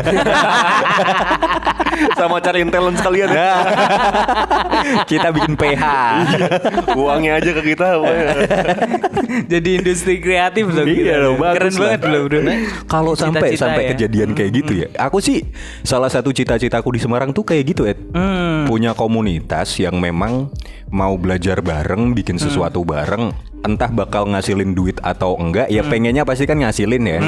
Sama 2.15 2.39
cariin 2.39 2.69
talent 2.69 2.97
sekalian 2.97 3.31
ya. 3.31 3.51
Kita 5.11 5.31
bikin 5.31 5.55
PH. 5.55 5.85
Uangnya 6.95 7.39
aja 7.39 7.51
ke 7.53 7.63
kita. 7.65 7.99
Jadi 9.53 9.81
industri 9.81 10.19
kreatif 10.19 10.69
loh. 10.69 10.85
Iya 10.85 11.15
loh, 11.19 11.35
bagus 11.37 11.57
Keren 11.57 11.73
lah. 11.73 11.81
banget 11.81 12.01
loh 12.07 12.23
bro. 12.25 12.41
Kalau 12.87 13.13
sampai 13.15 13.49
sampai 13.55 13.83
ya. 13.85 13.91
kejadian 13.95 14.31
kayak 14.33 14.51
gitu 14.55 14.73
ya. 14.85 14.89
Aku 15.01 15.19
sih 15.19 15.43
salah 15.83 16.09
satu 16.09 16.31
cita-citaku 16.31 16.93
di 16.93 17.01
Semarang 17.01 17.31
tuh 17.31 17.43
kayak 17.43 17.65
gitu, 17.67 17.83
Ed. 17.85 17.99
Hmm. 18.13 18.65
Punya 18.65 18.93
komunitas 18.93 19.77
yang 19.79 19.97
memang 19.97 20.51
mau 20.89 21.15
belajar 21.17 21.61
bareng, 21.61 22.13
bikin 22.13 22.37
Hmm. 22.37 22.45
sesuatu 22.45 22.83
bareng. 22.83 23.54
Entah 23.65 23.89
bakal 23.89 24.29
ngasilin 24.29 24.77
duit 24.77 25.01
atau 25.01 25.41
enggak, 25.41 25.73
ya 25.73 25.81
pengennya 25.81 26.29
pasti 26.29 26.45
kan 26.45 26.61
ngasilin 26.61 27.05
ya. 27.09 27.19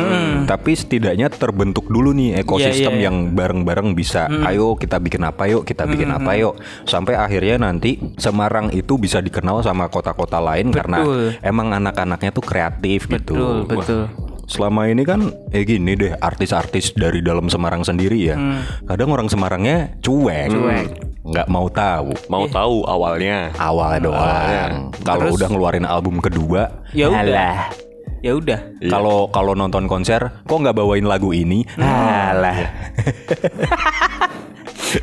Tapi 0.45 0.77
setidaknya 0.77 1.33
terbentuk 1.33 1.89
dulu 1.89 2.13
nih 2.13 2.37
ekosistem 2.45 2.67
Hmm. 2.67 2.77
Iya, 2.77 2.85
iya, 2.87 2.93
iya. 2.93 3.05
yang 3.09 3.17
bareng-bareng 3.33 3.89
bisa. 3.97 4.29
Ayo 4.45 4.77
kita 4.77 5.01
bikin 5.01 5.25
apa 5.25 5.49
yuk, 5.49 5.65
kita 5.65 5.89
bikin 5.89 6.13
Hmm, 6.13 6.21
apa 6.21 6.37
yuk. 6.37 6.61
Sampai 6.85 7.17
akhirnya 7.17 7.57
nanti 7.57 7.97
Semarang 8.21 8.69
itu 8.71 9.01
bisa 9.01 9.25
dikenal 9.25 9.65
sama 9.65 9.89
kota-kota 9.89 10.37
lain 10.39 10.69
karena 10.69 11.01
Betul. 11.01 11.41
emang 11.41 11.73
anak-anaknya 11.73 12.31
tuh 12.31 12.45
kreatif 12.45 13.09
gitu. 13.09 13.33
Betul, 13.33 13.57
betul. 13.65 14.03
Selama 14.47 14.87
ini 14.87 15.03
kan 15.03 15.27
eh 15.51 15.67
gini 15.67 15.99
deh 15.99 16.15
artis-artis 16.15 16.95
dari 16.95 17.19
dalam 17.19 17.51
Semarang 17.51 17.83
sendiri 17.83 18.31
ya. 18.31 18.37
Kadang 18.87 19.11
orang 19.11 19.27
Semarangnya 19.27 19.97
cuek. 20.05 20.53
Cuek. 20.53 20.87
Nggak 21.27 21.49
mau 21.51 21.67
tahu. 21.67 22.11
Mau 22.31 22.45
tahu 22.47 22.87
awalnya. 22.87 23.51
Awalnya 23.59 24.01
doang. 24.07 24.73
Kalau 25.03 25.27
Terus? 25.27 25.35
udah 25.39 25.49
ngeluarin 25.51 25.87
album 25.87 26.23
kedua, 26.23 26.87
Ya 26.95 27.11
udah. 27.11 27.71
Ya 28.25 28.33
udah. 28.35 28.61
Kalau 28.91 29.31
kalau 29.31 29.53
nonton 29.55 29.87
konser, 29.87 30.19
kok 30.19 30.59
nggak 30.59 30.75
bawain 30.75 31.07
lagu 31.07 31.31
ini? 31.31 31.63
Hmm. 31.79 31.87
Alah. 31.87 32.59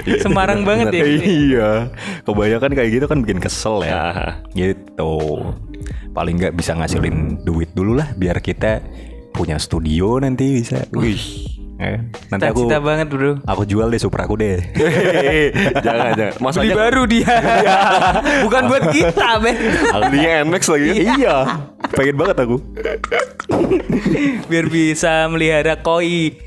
Semarang 0.23 0.63
banget 0.65 0.91
ya. 0.91 1.03
iya. 1.05 1.69
Kebanyakan 2.25 2.71
kayak 2.73 2.89
gitu 2.99 3.05
kan 3.07 3.23
bikin 3.23 3.39
kesel 3.39 3.83
ya. 3.85 3.93
Ah. 3.93 4.31
Gitu. 4.51 5.15
Paling 6.11 6.35
nggak 6.39 6.55
bisa 6.57 6.75
ngasilin 6.75 7.41
duit 7.47 7.71
dulu 7.71 7.95
lah 7.95 8.11
biar 8.17 8.43
kita 8.43 8.81
punya 9.33 9.55
studio 9.61 10.19
nanti 10.19 10.61
bisa. 10.61 10.83
Wih. 10.93 11.62
Eh, 11.83 11.99
nanti 12.31 12.47
aku 12.47 12.63
Cita-cita 12.63 12.79
banget 12.79 13.07
bro. 13.11 13.43
aku 13.43 13.67
jual 13.67 13.91
deh 13.91 13.99
Supra 13.99 14.23
aku 14.23 14.39
deh. 14.39 14.55
jangan 15.83 16.15
jangan. 16.15 16.33
Mas 16.39 16.55
Beli 16.55 16.71
aja 16.71 16.75
baru 16.79 17.01
dia. 17.03 17.33
Bukan 18.39 18.61
buat 18.65 18.83
kita, 18.87 19.27
Ben. 19.43 19.55
belinya 20.07 20.47
Nmax 20.47 20.63
lagi. 20.69 20.89
iya. 21.03 21.35
Pengen 21.91 22.15
banget 22.15 22.37
aku. 22.39 22.55
Biar 24.47 24.65
bisa 24.67 25.27
melihara 25.27 25.75
koi 25.75 26.39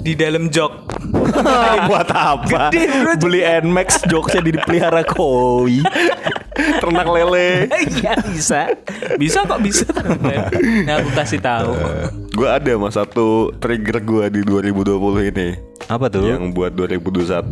di 0.00 0.12
dalam 0.14 0.46
jok. 0.46 0.94
Buat 1.90 2.08
apa? 2.08 2.70
Gede, 2.70 2.86
bro. 3.02 3.12
Beli 3.18 3.40
Nmax 3.42 4.06
jokesnya 4.06 4.42
dipelihara 4.44 5.02
koi. 5.02 5.82
Ternak 6.82 7.08
lele. 7.08 7.66
Iya 7.94 8.14
bisa. 8.24 8.60
Bisa 9.16 9.42
kok 9.44 9.60
bisa. 9.60 9.86
Nah, 10.20 10.48
aku 10.98 11.10
kasih 11.14 11.40
tahu. 11.40 11.74
Gue 12.30 12.48
ada 12.48 12.72
mas 12.76 12.94
satu 12.94 13.54
trigger 13.58 13.98
gue 14.00 14.24
di 14.30 14.40
2020 14.42 15.30
ini 15.30 15.48
Apa 15.86 16.10
tuh? 16.10 16.26
yang 16.26 16.50
buat 16.50 16.74
2021 16.74 17.46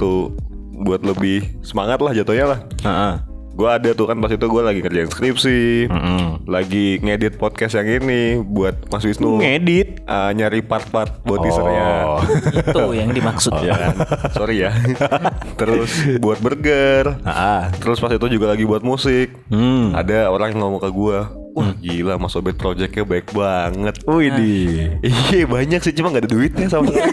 buat 0.83 1.01
lebih 1.03 1.63
semangat 1.63 2.03
lah 2.03 2.13
jatuhnya 2.13 2.47
lah. 2.57 2.61
Heeh. 2.83 3.32
Gue 3.53 3.69
ada 3.69 3.93
tuh 3.93 4.09
kan 4.09 4.17
pas 4.17 4.33
itu 4.33 4.47
gue 4.49 4.63
lagi 4.65 4.81
kerjain 4.81 5.09
skripsi, 5.13 5.87
Mm-mm. 5.93 6.49
lagi 6.49 6.97
ngedit 7.05 7.37
podcast 7.37 7.77
yang 7.77 8.01
ini 8.01 8.41
buat 8.41 8.89
Mas 8.89 9.05
Wisnu. 9.05 9.45
Ngedit. 9.45 10.09
Ah, 10.09 10.33
nyari 10.33 10.65
part-part 10.65 11.21
buat 11.29 11.45
teasernya. 11.45 11.89
Oh. 12.09 12.21
Itu 12.49 12.85
yang 12.97 13.13
dimaksud. 13.13 13.53
Ya 13.61 13.77
kan? 13.77 13.95
Sorry 14.33 14.65
ya. 14.65 14.73
Terus 15.61 15.93
buat 16.17 16.41
burger. 16.41 17.21
Ah. 17.29 17.69
Terus 17.77 18.01
pas 18.01 18.13
itu 18.13 18.27
juga 18.33 18.57
lagi 18.57 18.65
buat 18.65 18.81
musik. 18.81 19.37
Hmm. 19.53 19.93
Ada 19.93 20.33
orang 20.33 20.57
yang 20.57 20.65
ngomong 20.65 20.81
ke 20.81 20.91
gua, 20.91 21.29
wah 21.53 21.73
gila 21.79 22.17
Mas 22.17 22.35
Obet 22.37 22.57
projectnya 22.57 23.05
baik 23.05 23.33
banget. 23.33 23.95
Wih 24.09 24.29
di. 24.35 24.53
Iya 25.33 25.49
banyak 25.49 25.81
sih 25.85 25.93
cuma 25.97 26.13
nggak 26.13 26.25
ada 26.27 26.33
duitnya 26.33 26.67
sama 26.69 26.89
sekali. 26.89 27.13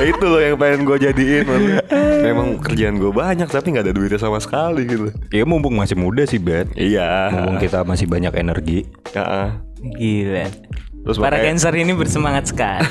Itu 0.12 0.26
loh 0.28 0.40
yang 0.40 0.56
pengen 0.60 0.80
gue 0.84 0.96
jadiin. 1.00 1.44
Memang 2.24 2.60
kerjaan 2.60 2.96
gue 3.00 3.12
banyak 3.12 3.48
tapi 3.48 3.72
nggak 3.72 3.84
ada 3.88 3.94
duitnya 3.96 4.20
sama 4.20 4.38
sekali 4.40 4.84
gitu. 4.84 5.08
Ya 5.32 5.44
mumpung 5.48 5.76
masih 5.76 5.96
muda 5.96 6.24
sih 6.28 6.40
Bet. 6.40 6.72
Iya. 6.76 7.32
Mumpung 7.32 7.56
kita 7.60 7.84
masih 7.84 8.06
banyak 8.08 8.32
energi. 8.36 8.88
Ya, 9.12 9.24
ah. 9.24 9.50
Gila. 9.80 10.46
Terus 11.00 11.16
Para 11.16 11.40
makanya, 11.40 11.56
cancer 11.56 11.72
ini 11.80 11.92
bersemangat 11.96 12.44
sekali. 12.52 12.84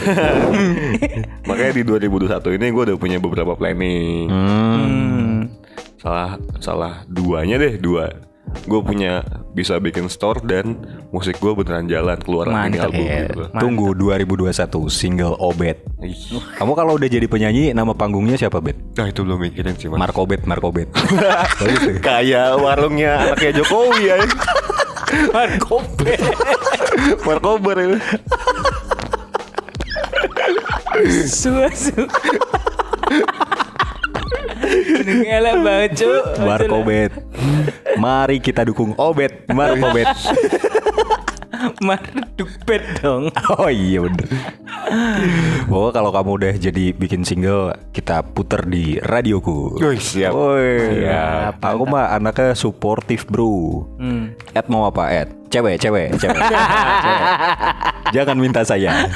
makanya 1.50 1.74
di 1.78 1.84
2021 1.86 2.58
ini 2.58 2.66
gue 2.74 2.84
udah 2.90 2.98
punya 2.98 3.18
beberapa 3.22 3.54
planning. 3.54 4.26
Hmm. 4.34 5.38
Salah 6.02 6.42
salah 6.58 6.94
duanya 7.06 7.62
deh 7.62 7.78
dua. 7.78 8.29
Gue 8.66 8.82
punya 8.82 9.22
bisa 9.52 9.78
bikin 9.78 10.08
store 10.08 10.42
dan 10.46 10.78
musik 11.10 11.38
gue 11.38 11.52
beneran 11.54 11.90
jalan 11.90 12.18
keluar 12.22 12.48
ini 12.50 12.78
Mantep, 12.78 12.86
album 12.90 13.06
ya. 13.06 13.20
gitu. 13.26 13.42
Tunggu 13.58 13.88
2021 13.98 14.90
single 14.90 15.36
Obet. 15.42 15.78
Ih. 16.00 16.16
Kamu 16.58 16.74
kalau 16.74 16.96
udah 16.98 17.10
jadi 17.10 17.26
penyanyi 17.26 17.74
nama 17.74 17.92
panggungnya 17.98 18.38
siapa 18.38 18.62
Bet? 18.62 18.78
Nah 18.96 19.10
itu 19.10 19.22
belum 19.26 19.40
mikirin 19.42 19.76
sih 19.76 19.90
mas. 19.90 19.98
Markobet, 20.00 20.46
Markobet. 20.46 20.90
Bagus 21.60 21.82
tuh. 21.82 21.98
Kayak 22.02 22.58
warungnya 22.62 23.34
anaknya 23.34 23.52
Jokowi 23.62 24.02
ya. 24.06 24.16
Markobe. 25.34 26.14
Markobar 27.26 27.76
itu. 27.82 27.98
Suasu. 34.60 35.24
Ngelak 35.24 35.56
banget 35.64 35.92
cuk 36.04 36.24
Markobet. 36.44 37.12
Mari 37.96 38.38
kita 38.44 38.68
dukung 38.68 38.92
Obet, 39.00 39.48
Markobet. 39.52 40.08
Marduk 41.82 42.52
bed 42.64 42.84
dong 43.00 43.28
Oh 43.56 43.68
iya 43.68 44.00
bener. 44.00 44.28
Pokoknya 45.68 45.92
kalau 45.92 46.12
kamu 46.16 46.32
udah 46.40 46.54
jadi 46.56 46.86
bikin 46.96 47.22
single, 47.22 47.76
kita 47.92 48.24
puter 48.24 48.66
di 48.66 48.98
radioku. 48.98 49.78
Wih, 49.78 50.00
siap. 50.00 50.32
Woi, 50.34 51.04
Siap, 51.04 51.62
aku 51.62 51.84
mah 51.86 52.16
anaknya 52.16 52.56
suportif 52.56 53.28
bro. 53.28 53.86
hmm. 54.00 54.56
Ed 54.56 54.66
mau 54.68 54.88
apa 54.88 55.12
Ed? 55.14 55.30
Cewek, 55.50 55.82
cewek, 55.82 56.14
cewek. 56.22 56.38
Cewek. 56.38 56.54
Jangan 58.16 58.38
minta 58.38 58.62
saya. 58.62 58.94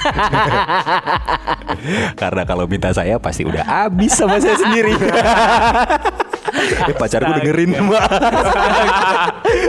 Karena 2.22 2.42
kalau 2.46 2.66
minta 2.66 2.90
saya 2.90 3.22
pasti 3.22 3.46
udah 3.46 3.62
habis 3.62 4.14
sama 4.18 4.42
saya 4.42 4.58
sendiri. 4.58 4.94
eh 6.90 6.96
pacarku 6.96 7.32
dengerin 7.42 7.72
mbak. 7.90 8.06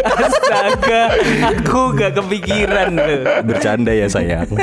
Astaga 0.04 1.02
Aku 1.54 1.94
gak 1.96 2.12
kepikiran 2.16 2.96
loh 2.96 3.22
Bercanda 3.44 3.92
ya 3.92 4.08
sayang. 4.08 4.48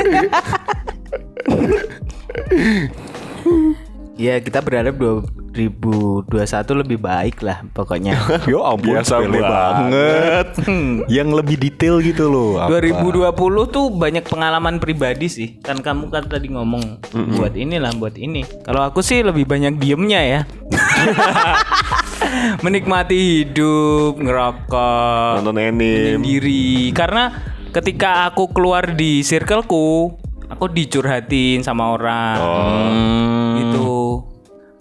Ya 4.22 4.38
kita 4.38 4.62
berharap 4.62 4.94
2021 4.94 6.30
lebih 6.78 7.02
baik 7.02 7.42
lah 7.42 7.66
pokoknya 7.74 8.14
Yo 8.50 8.62
ampun 8.62 8.94
Biasa 8.94 9.18
sepele 9.18 9.42
banget. 9.42 10.46
Yang 11.18 11.28
lebih 11.42 11.56
detail 11.58 11.98
gitu 11.98 12.30
loh. 12.30 12.62
apa. 12.62 12.70
2020 12.78 13.34
tuh 13.66 13.90
banyak 13.90 14.22
pengalaman 14.22 14.78
pribadi 14.78 15.26
sih 15.26 15.48
Kan 15.58 15.82
kamu 15.82 16.14
kan 16.14 16.30
tadi 16.30 16.54
ngomong 16.54 17.02
Buat 17.34 17.58
inilah 17.58 17.90
buat 17.98 18.14
ini 18.14 18.46
Kalau 18.62 18.86
aku 18.86 19.02
sih 19.02 19.26
lebih 19.26 19.42
banyak 19.42 19.82
diemnya 19.82 20.20
ya 20.22 20.40
Menikmati 22.64 23.42
hidup 23.42 24.22
Ngerokok 24.22 25.42
Nonton 25.42 25.58
anime. 25.58 26.14
Menyendiri 26.22 26.94
Karena 26.94 27.34
ketika 27.74 28.30
aku 28.30 28.54
keluar 28.54 28.94
di 28.94 29.26
circleku 29.26 30.14
Aku 30.52 30.68
dicurhatin 30.68 31.60
sama 31.60 31.90
orang 31.90 32.36
Hmm, 32.36 33.52
Gitu 33.58 33.92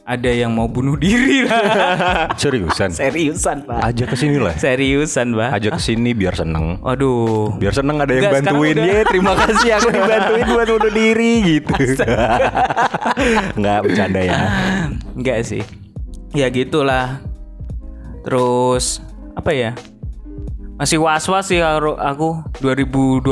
Ada 0.01 0.27
yang 0.35 0.51
mau 0.51 0.65
bunuh 0.65 0.95
diri 0.95 1.45
lah 1.45 2.27
seriusan. 2.41 2.91
Seriusan 2.91 3.63
pak 3.63 3.79
Ajak 3.85 4.11
ke 4.11 4.17
sini 4.17 4.35
lah. 4.35 4.51
Seriusan 4.53 5.31
pak 5.31 5.49
Ajak 5.53 5.71
ke 5.73 5.81
sini 5.81 6.11
biar 6.11 6.33
seneng. 6.33 6.79
Waduh 6.79 7.55
Biar 7.55 7.71
seneng 7.71 7.95
ada 7.97 8.11
yang 8.11 8.27
bantuin 8.29 8.75
udah- 8.75 8.87
ya 8.89 9.01
terima 9.05 9.33
kasih 9.37 9.69
aku 9.73 9.87
dibantuin 9.95 10.45
buat 10.49 10.67
bunuh 10.69 10.91
diri 10.91 11.31
gitu. 11.55 11.73
Nggak 13.57 13.77
bercanda 13.81 14.19
ya. 14.19 14.39
Enggak 15.13 15.39
sih. 15.43 15.63
Ya 16.31 16.47
gitulah. 16.47 17.23
Terus 18.21 18.99
apa 19.31 19.51
ya? 19.51 19.71
Masih 20.81 20.97
was-was 20.97 21.45
sih 21.45 21.61
kalau 21.61 21.93
aku 21.93 22.41
2020 22.57 23.29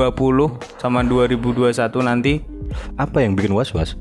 sama 0.78 1.02
2021 1.02 1.74
nanti 2.06 2.46
Apa 2.94 3.26
yang 3.26 3.34
bikin 3.34 3.58
was-was? 3.58 3.98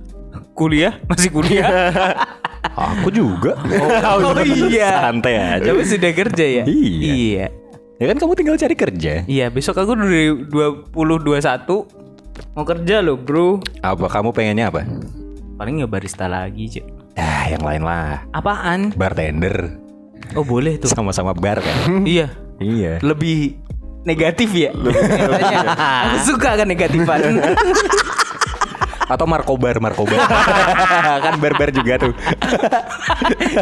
kuliah, 0.52 1.00
masih 1.08 1.32
kuliah. 1.32 1.64
Aku 2.76 3.08
juga. 3.14 3.54
Oh, 4.10 4.34
iya. 4.42 5.06
Santai 5.06 5.38
aja. 5.38 5.70
Tapi 5.70 5.86
sudah 5.86 6.10
kerja 6.12 6.44
ya? 6.44 6.64
Iya. 6.66 7.08
Iya. 7.14 7.46
Ya 7.96 8.04
kan 8.10 8.16
kamu 8.20 8.34
tinggal 8.34 8.58
cari 8.58 8.74
kerja. 8.74 9.22
Iya, 9.24 9.48
besok 9.54 9.78
aku 9.78 9.94
2021 9.96 10.52
mau 12.58 12.66
kerja 12.66 12.96
loh, 13.00 13.16
Bro. 13.16 13.62
Apa 13.80 14.10
kamu 14.10 14.34
pengennya 14.34 14.68
apa? 14.68 14.82
Paling 15.56 15.80
ya 15.80 15.86
barista 15.86 16.26
lagi, 16.26 16.68
Cek. 16.68 16.84
Ah, 17.14 17.48
yang 17.48 17.62
lain 17.62 17.82
lah. 17.86 18.26
Apaan? 18.34 18.92
Bartender. 18.98 19.78
Oh, 20.34 20.42
boleh 20.42 20.76
tuh. 20.76 20.90
Sama-sama 20.90 21.32
bar 21.38 21.62
kan? 21.62 22.02
iya. 22.04 22.28
Iya. 22.62 22.98
lebih 23.02 23.58
negatif 24.08 24.48
ya. 24.54 24.70
Katanya, 24.72 25.58
Aku 26.08 26.16
suka 26.24 26.56
kan 26.56 26.66
negatifan. 26.68 27.20
Atau 29.08 29.24
markobar, 29.24 29.80
markobar. 29.80 30.20
kan 31.24 31.40
bar-bar 31.40 31.72
juga 31.72 31.96
tuh. 31.96 32.12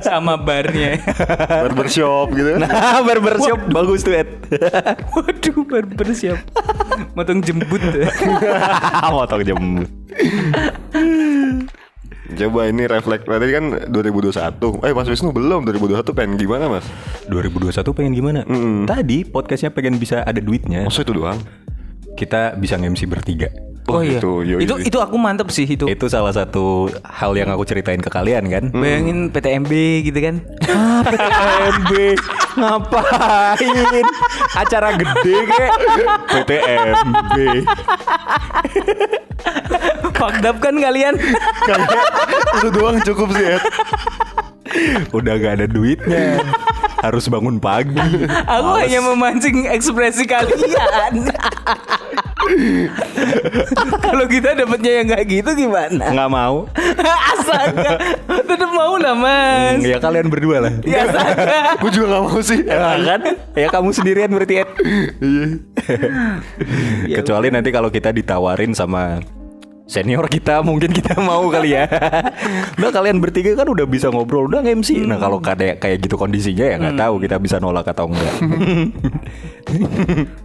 Sama 0.02 0.34
barnya. 0.34 0.98
Barbershop 1.46 2.34
gitu. 2.34 2.58
Nah, 2.58 2.98
barber 3.06 3.38
shop 3.38 3.60
bagus 3.70 4.02
tuh, 4.02 4.18
Ed. 4.18 4.26
Waduh, 5.14 5.62
barber 5.62 6.10
siap. 6.18 6.42
Motong 7.14 7.46
jembut. 7.46 7.78
Motong 9.06 9.42
jembut. 9.46 9.86
Coba 12.26 12.66
ini 12.66 12.90
refleks 12.90 13.22
tadi 13.22 13.54
kan 13.54 13.64
2021. 13.86 14.82
Eh 14.82 14.92
Mas 14.96 15.06
Wisnu 15.06 15.30
belum 15.30 15.62
2021 15.62 16.10
pengen 16.10 16.34
gimana 16.34 16.66
Mas? 16.66 16.86
2021 17.30 17.86
pengen 17.94 18.12
gimana? 18.16 18.40
Tadi 18.88 19.22
podcastnya 19.22 19.70
pengen 19.70 20.02
bisa 20.02 20.26
ada 20.26 20.42
duitnya. 20.42 20.82
Masa 20.82 21.06
itu 21.06 21.14
doang? 21.14 21.38
Kita 22.18 22.58
bisa 22.58 22.74
nge-MC 22.80 23.06
bertiga. 23.06 23.65
Oh 23.86 24.02
iya. 24.02 24.18
gitu, 24.18 24.42
yoi 24.42 24.66
Itu 24.66 24.74
itu 24.82 24.98
aku 24.98 25.14
mantep 25.14 25.46
sih 25.54 25.62
itu. 25.62 25.86
Itu 25.86 26.10
salah 26.10 26.34
satu 26.34 26.90
hal 27.06 27.38
yang 27.38 27.54
aku 27.54 27.62
ceritain 27.62 28.02
ke 28.02 28.10
kalian 28.10 28.50
kan. 28.50 28.64
Bayangin 28.74 29.30
PTMB 29.30 29.72
gitu 30.10 30.18
kan. 30.18 30.42
PTMB 31.06 31.92
ngapain? 32.58 34.06
Acara 34.58 34.88
gede 34.98 35.36
kek. 35.46 35.72
PTMB. 36.34 37.34
Fucked 40.16 40.48
up 40.48 40.56
kan 40.58 40.74
kalian? 40.74 41.14
Itu 42.58 42.68
doang 42.74 42.98
cukup 43.04 43.30
sih 43.36 43.54
Ed. 43.54 43.62
Udah 45.14 45.38
gak 45.38 45.62
ada 45.62 45.66
duitnya. 45.70 46.42
Harus 47.04 47.30
bangun 47.30 47.62
pagi. 47.62 48.26
Aku 48.26 48.70
hanya 48.82 48.98
memancing 49.04 49.70
ekspresi 49.70 50.26
kalian. 50.26 51.30
Kalau 54.06 54.24
kita 54.30 54.54
dapatnya 54.54 54.92
yang 55.02 55.06
nggak 55.10 55.24
gitu 55.26 55.50
gimana? 55.54 56.04
Nggak 56.10 56.30
mau. 56.30 56.56
Astaga, 57.36 57.92
tetap 58.26 58.70
mau 58.72 58.94
lah 58.98 59.14
mas. 59.14 59.82
Ya 59.82 59.98
kalian 60.00 60.26
berdua 60.32 60.66
lah. 60.66 60.72
Ya 60.82 61.06
astaga. 61.06 61.60
Gue 61.82 61.90
juga 61.92 62.16
gak 62.16 62.22
mau 62.26 62.40
sih. 62.42 62.60
Ya 62.64 62.96
kan? 62.96 63.20
Ya 63.54 63.68
kamu 63.70 63.88
sendirian 63.92 64.30
berarti 64.32 64.64
Ed. 64.64 64.70
Kecuali 67.22 67.48
nanti 67.52 67.70
kalau 67.70 67.92
kita 67.92 68.10
ditawarin 68.10 68.72
sama 68.72 69.20
senior 69.86 70.26
kita 70.26 70.60
mungkin 70.66 70.90
kita 70.90 71.14
mau 71.22 71.46
kali 71.46 71.78
ya. 71.78 71.86
Udah 72.76 72.90
kalian 72.90 73.22
bertiga 73.22 73.54
kan 73.54 73.70
udah 73.70 73.86
bisa 73.86 74.10
ngobrol, 74.10 74.50
udah 74.50 74.60
MC. 74.62 75.06
Nah 75.06 75.16
kalau 75.16 75.38
kayak 75.38 75.78
kayak 75.78 76.02
gitu 76.02 76.18
kondisinya 76.18 76.66
ya 76.66 76.76
nggak 76.76 76.98
tahu 76.98 77.14
kita 77.22 77.38
bisa 77.38 77.62
nolak 77.62 77.86
atau 77.86 78.10
enggak. 78.10 78.34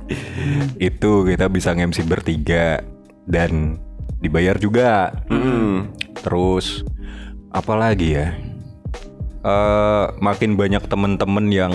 Itu 0.77 1.25
kita 1.25 1.49
bisa 1.49 1.73
MC 1.73 2.05
bertiga 2.05 2.81
dan 3.25 3.81
dibayar 4.21 4.57
juga. 4.57 5.09
Terus 6.21 6.85
apa 7.49 7.73
lagi 7.73 8.15
ya? 8.15 8.37
Eh 9.41 10.05
makin 10.21 10.53
banyak 10.53 10.85
temen-temen 10.85 11.45
yang 11.49 11.73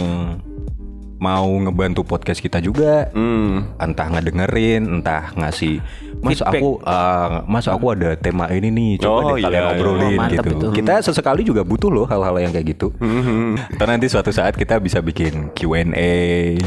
mau 1.17 1.49
ngebantu 1.49 2.05
podcast 2.05 2.45
kita 2.45 2.61
juga 2.61 3.09
Hmm. 3.11 3.73
entah 3.81 4.13
ngedengerin, 4.13 5.01
entah 5.01 5.33
ngasih 5.35 5.81
Mas 6.21 6.41
Feedback. 6.41 6.59
aku 6.59 6.69
eh, 6.81 7.29
Mas 7.47 7.67
aku 7.67 7.87
ada 7.89 8.11
tema 8.15 8.49
ini 8.49 8.69
nih 8.69 8.91
coba 8.99 9.15
Oh, 9.15 9.21
deh 9.33 9.43
kalian 9.43 9.63
iya, 9.63 9.73
obrolin 9.73 10.01
iya. 10.03 10.09
Oh, 10.09 10.19
mantap 10.19 10.45
gitu. 10.45 10.57
itu. 10.57 10.67
Kita 10.75 10.95
sesekali 11.01 11.43
juga 11.43 11.63
butuh 11.63 11.89
loh 11.89 12.05
hal-hal 12.05 12.37
yang 12.39 12.51
kayak 12.51 12.67
gitu. 12.69 12.89
Hmm. 12.99 13.55
Ntar 13.71 13.87
nanti 13.87 14.07
suatu 14.07 14.31
saat 14.31 14.53
kita 14.53 14.79
bisa 14.79 14.99
bikin 14.99 15.53
Q&A 15.53 16.15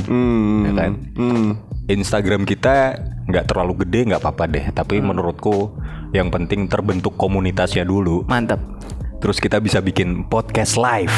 Hmm. 0.05 0.63
ya 0.63 0.71
kan. 0.73 0.91
Hmm. 1.13 1.49
Instagram 1.85 2.43
kita 2.43 2.95
nggak 3.25 3.45
terlalu 3.45 3.83
gede 3.83 3.99
nggak 4.07 4.21
apa-apa 4.21 4.45
deh, 4.45 4.65
tapi 4.71 4.97
Hmm. 4.97 5.11
menurutku 5.11 5.73
yang 6.11 6.29
penting 6.29 6.65
terbentuk 6.65 7.13
komunitasnya 7.15 7.83
dulu. 7.83 8.25
Mantap. 8.25 8.61
Terus 9.19 9.37
kita 9.37 9.59
bisa 9.59 9.79
bikin 9.79 10.23
podcast 10.25 10.75
live. 10.75 11.11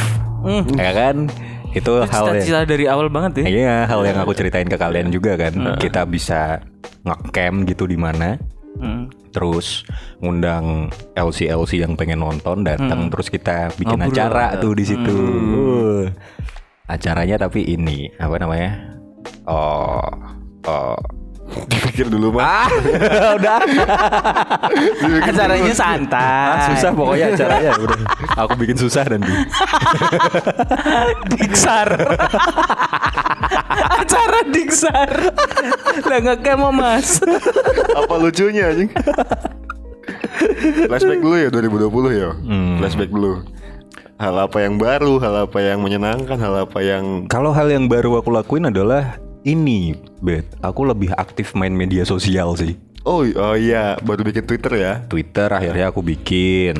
Ya 0.73 0.89
kan? 0.91 1.29
Itu 1.71 2.01
hal 2.01 2.33
yang 2.33 2.41
Cita-cita 2.41 2.59
dari 2.65 2.83
awal 2.83 3.07
banget 3.07 3.43
ya. 3.43 3.45
Iya, 3.47 3.75
hal 3.85 4.01
yang 4.01 4.17
aku 4.19 4.33
ceritain 4.33 4.65
ke 4.65 4.75
kalian 4.75 5.07
juga 5.07 5.37
kan. 5.37 5.53
Kita 5.77 6.03
bisa 6.03 6.59
ngecamp 7.03 7.65
gitu 7.67 7.85
di 7.85 7.97
mana. 7.97 8.37
Hmm. 8.81 9.11
Terus 9.31 9.87
ngundang 10.19 10.89
LC 11.15 11.47
LC 11.47 11.79
yang 11.83 11.95
pengen 11.95 12.19
nonton 12.19 12.67
datang 12.67 13.07
terus 13.07 13.31
kita 13.31 13.71
bikin 13.79 13.99
Ngobrol. 13.99 14.11
acara 14.11 14.45
tuh 14.59 14.73
di 14.75 14.83
situ. 14.83 15.15
Uh. 15.15 16.03
Acaranya 16.87 17.39
tapi 17.39 17.63
ini 17.63 18.11
apa 18.19 18.35
namanya? 18.35 18.99
Oh, 19.47 20.03
oh. 20.67 20.99
Dipikir 21.67 22.07
dulu 22.07 22.31
mah. 22.39 22.63
Ah, 22.63 23.31
udah. 23.39 23.59
Acaranya 25.19 25.73
santai. 25.75 26.23
Ah, 26.23 26.71
susah 26.71 26.91
pokoknya 26.95 27.35
acaranya 27.35 27.71
udah. 27.83 27.99
Aku 28.39 28.55
bikin 28.55 28.79
susah 28.79 29.03
dan 29.03 29.19
Diksar. 31.27 31.91
Acara 34.01 34.47
Diksar. 34.47 35.11
Lah 36.07 36.17
nggak 36.19 36.55
mau 36.57 36.71
mas. 36.73 37.19
Apa 37.95 38.13
lucunya 38.17 38.71
anjing? 38.71 38.89
Flashback 40.87 41.19
dulu 41.21 41.35
ya 41.37 41.49
2020 41.53 42.21
ya. 42.21 42.29
Hmm. 42.33 42.75
Flashback 42.81 43.11
dulu. 43.11 43.45
Hal 44.21 44.37
apa 44.37 44.57
yang 44.61 44.77
baru, 44.77 45.17
hal 45.17 45.49
apa 45.49 45.57
yang 45.65 45.81
menyenangkan, 45.81 46.37
hal 46.37 46.69
apa 46.69 46.79
yang 46.85 47.25
Kalau 47.25 47.49
hal 47.49 47.73
yang 47.73 47.89
baru 47.89 48.21
aku 48.21 48.29
lakuin 48.29 48.69
adalah 48.69 49.17
ini, 49.41 49.97
Bet. 50.21 50.45
Aku 50.61 50.85
lebih 50.85 51.09
aktif 51.17 51.57
main 51.57 51.73
media 51.73 52.05
sosial 52.05 52.53
sih. 52.53 52.77
Oh, 53.01 53.25
oh 53.25 53.55
iya, 53.57 53.97
baru 54.05 54.21
bikin 54.21 54.45
Twitter 54.45 54.77
ya. 54.77 54.93
Twitter 55.09 55.49
akhirnya 55.49 55.89
aku 55.89 56.05
bikin. 56.05 56.77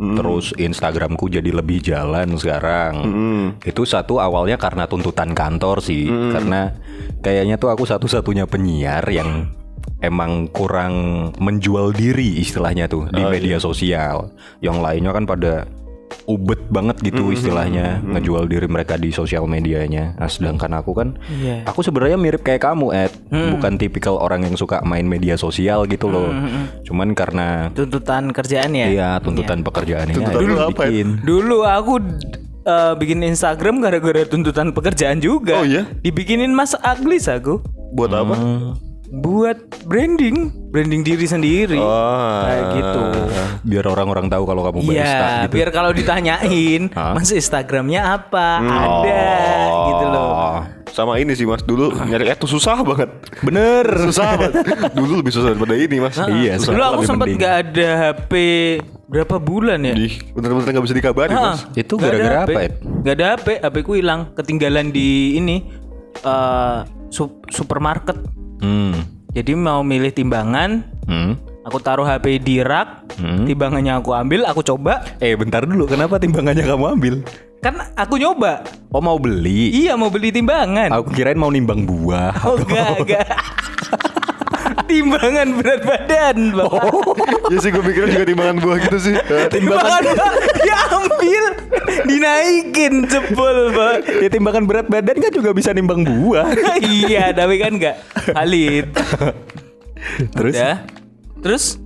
Terus 0.00 0.56
Instagramku 0.56 1.28
jadi 1.28 1.52
lebih 1.52 1.84
jalan 1.84 2.40
sekarang. 2.40 2.94
Hmm. 3.04 3.44
Itu 3.60 3.84
satu 3.84 4.16
awalnya 4.16 4.56
karena 4.56 4.88
tuntutan 4.88 5.36
kantor 5.36 5.84
sih. 5.84 6.08
Karena 6.08 6.72
kayaknya 7.20 7.60
tuh 7.60 7.68
aku 7.68 7.84
satu-satunya 7.84 8.48
penyiar 8.48 9.04
yang 9.12 9.52
emang 10.00 10.48
kurang 10.48 11.28
menjual 11.36 11.92
diri 11.92 12.40
istilahnya 12.40 12.88
tuh 12.88 13.12
di 13.12 13.20
media 13.28 13.60
sosial. 13.60 14.32
Yang 14.64 14.76
lainnya 14.80 15.12
kan 15.12 15.24
pada 15.28 15.68
ubet 16.24 16.60
banget 16.68 17.00
gitu 17.00 17.30
istilahnya 17.30 18.00
ngejual 18.02 18.44
diri 18.44 18.64
mereka 18.64 18.94
di 18.94 19.10
sosial 19.10 19.44
medianya. 19.44 20.14
Nah, 20.14 20.26
sedangkan 20.26 20.72
aku 20.74 20.92
kan 20.92 21.08
Iya. 21.26 21.64
aku 21.64 21.80
sebenarnya 21.80 22.16
mirip 22.16 22.40
kayak 22.40 22.62
kamu, 22.62 22.92
Ed. 22.92 23.12
Bukan 23.30 23.76
tipikal 23.76 24.16
orang 24.16 24.42
yang 24.42 24.54
suka 24.54 24.80
main 24.82 25.04
media 25.04 25.34
sosial 25.34 25.84
gitu 25.84 26.06
loh. 26.06 26.28
Cuman 26.82 27.12
karena 27.12 27.70
Tuntutan 27.70 28.30
kerjaan 28.30 28.72
ya. 28.72 28.86
Iya 28.86 29.10
tuntutan 29.20 29.60
pekerjaan 29.60 30.06
ini 30.06 30.16
Tuntutan 30.16 30.40
dulu 30.40 30.54
apa 30.58 30.82
ya? 30.82 30.88
bikin. 30.88 31.08
Dulu 31.22 31.56
aku 31.62 31.94
eh, 32.62 32.92
bikin 32.94 33.18
Instagram 33.22 33.80
gara-gara 33.80 34.22
tuntutan 34.24 34.70
pekerjaan 34.70 35.18
juga. 35.18 35.56
Oh, 35.56 35.64
iya? 35.64 35.88
Dibikinin 36.00 36.50
Mas 36.50 36.76
Aglis 36.76 37.24
aku 37.24 37.60
Buat 37.90 38.12
apa? 38.12 38.36
buat 39.10 39.58
branding, 39.82 40.54
branding 40.70 41.02
diri 41.02 41.26
sendiri. 41.26 41.74
Oh. 41.74 42.46
Kayak 42.46 42.64
gitu. 42.72 42.79
Biar 43.62 43.84
orang-orang 43.84 44.26
tahu 44.26 44.44
kalau 44.44 44.62
kamu 44.62 44.78
barista 44.84 45.04
Iya, 45.04 45.40
gitu. 45.42 45.54
biar 45.54 45.68
kalau 45.70 45.90
ditanyain? 45.90 46.82
Mas 47.16 47.30
Instagramnya 47.30 48.00
apa? 48.14 48.48
Ada 48.58 49.24
gitu 49.86 50.04
loh. 50.06 50.30
Oh, 50.30 50.58
Sama 50.88 51.16
ini 51.16 51.32
sih 51.32 51.44
Mas, 51.44 51.60
dulu 51.60 51.90
nyari 52.08 52.26
itu 52.26 52.46
susah 52.46 52.80
banget. 52.80 53.10
bener. 53.40 53.84
Susah 54.06 54.34
banget. 54.34 54.52
Dulu 54.90 55.12
lebih 55.18 55.30
susah 55.30 55.48
daripada 55.50 55.74
ini 55.74 55.96
Mas. 55.96 56.16
Iya, 56.16 56.56
Dulu 56.56 56.82
aku 56.82 57.02
sempat 57.04 57.26
mending. 57.26 57.38
gak 57.38 57.54
ada 57.66 57.88
HP 58.08 58.32
berapa 59.06 59.36
bulan 59.36 59.82
ya? 59.82 59.94
Ih, 59.94 60.22
bener-bener 60.30 60.70
nggak 60.70 60.86
bisa 60.86 60.94
dikabarin 60.94 61.34
Hah, 61.34 61.44
Mas. 61.52 61.60
Itu 61.74 61.94
nggak 61.94 62.06
ada 62.06 62.16
gara-gara 62.16 62.38
HP. 62.38 62.50
apa, 62.50 62.60
Ed? 62.60 62.74
Gak 63.00 63.12
ada 63.12 63.26
HP, 63.28 63.46
HP 63.60 63.76
ku 63.80 63.92
hilang, 63.92 64.20
ketinggalan 64.32 64.86
di 64.88 65.08
ini 65.36 65.56
eh 66.16 66.78
sup- 67.08 67.46
supermarket. 67.48 68.18
Hmm. 68.58 68.94
Jadi 69.30 69.52
mau 69.54 69.80
milih 69.80 70.10
timbangan, 70.10 70.82
Hmm. 71.04 71.34
Aku 71.70 71.78
taruh 71.78 72.02
HP 72.02 72.42
di 72.42 72.58
rak, 72.58 73.14
Hmm. 73.14 73.46
timbangannya 73.46 73.94
aku 73.94 74.10
ambil, 74.10 74.42
aku 74.42 74.66
coba. 74.66 75.06
Eh 75.22 75.38
bentar 75.38 75.62
dulu, 75.62 75.86
kenapa 75.86 76.18
timbangannya 76.18 76.66
kamu 76.66 76.84
ambil? 76.98 77.14
Kan 77.62 77.78
aku 77.94 78.18
nyoba. 78.18 78.66
Oh 78.90 78.98
mau 78.98 79.14
beli? 79.16 79.70
Iya 79.70 79.94
mau 79.94 80.10
beli 80.10 80.34
timbangan. 80.34 80.90
Aku 80.90 81.14
kirain 81.14 81.38
mau 81.38 81.48
nimbang 81.48 81.86
buah. 81.86 82.34
Oh 82.42 82.58
enggak, 82.58 82.90
enggak. 82.98 83.28
timbangan 84.90 85.48
berat 85.54 85.80
badan, 85.84 86.36
Bapak. 86.50 86.82
Ya 87.46 87.58
sih 87.62 87.70
gue 87.70 87.82
mikirnya 87.84 88.10
juga 88.12 88.26
timbangan 88.26 88.56
buah 88.58 88.76
gitu 88.80 88.98
sih. 88.98 89.14
Timbangan 89.54 90.02
diambil, 90.58 91.44
dinaikin 92.02 93.06
jebol, 93.06 93.70
Pak. 93.70 93.96
ya 94.18 94.28
timbangan 94.28 94.64
berat 94.66 94.86
badan 94.90 95.16
kan 95.20 95.30
juga 95.30 95.54
bisa 95.54 95.70
nimbang 95.70 96.02
buah. 96.02 96.50
iya, 97.06 97.30
tapi 97.30 97.62
kan 97.62 97.78
enggak 97.78 97.96
valid. 98.34 98.90
Terus? 100.34 100.54
Udah. 100.56 100.76
Terus 101.40 101.80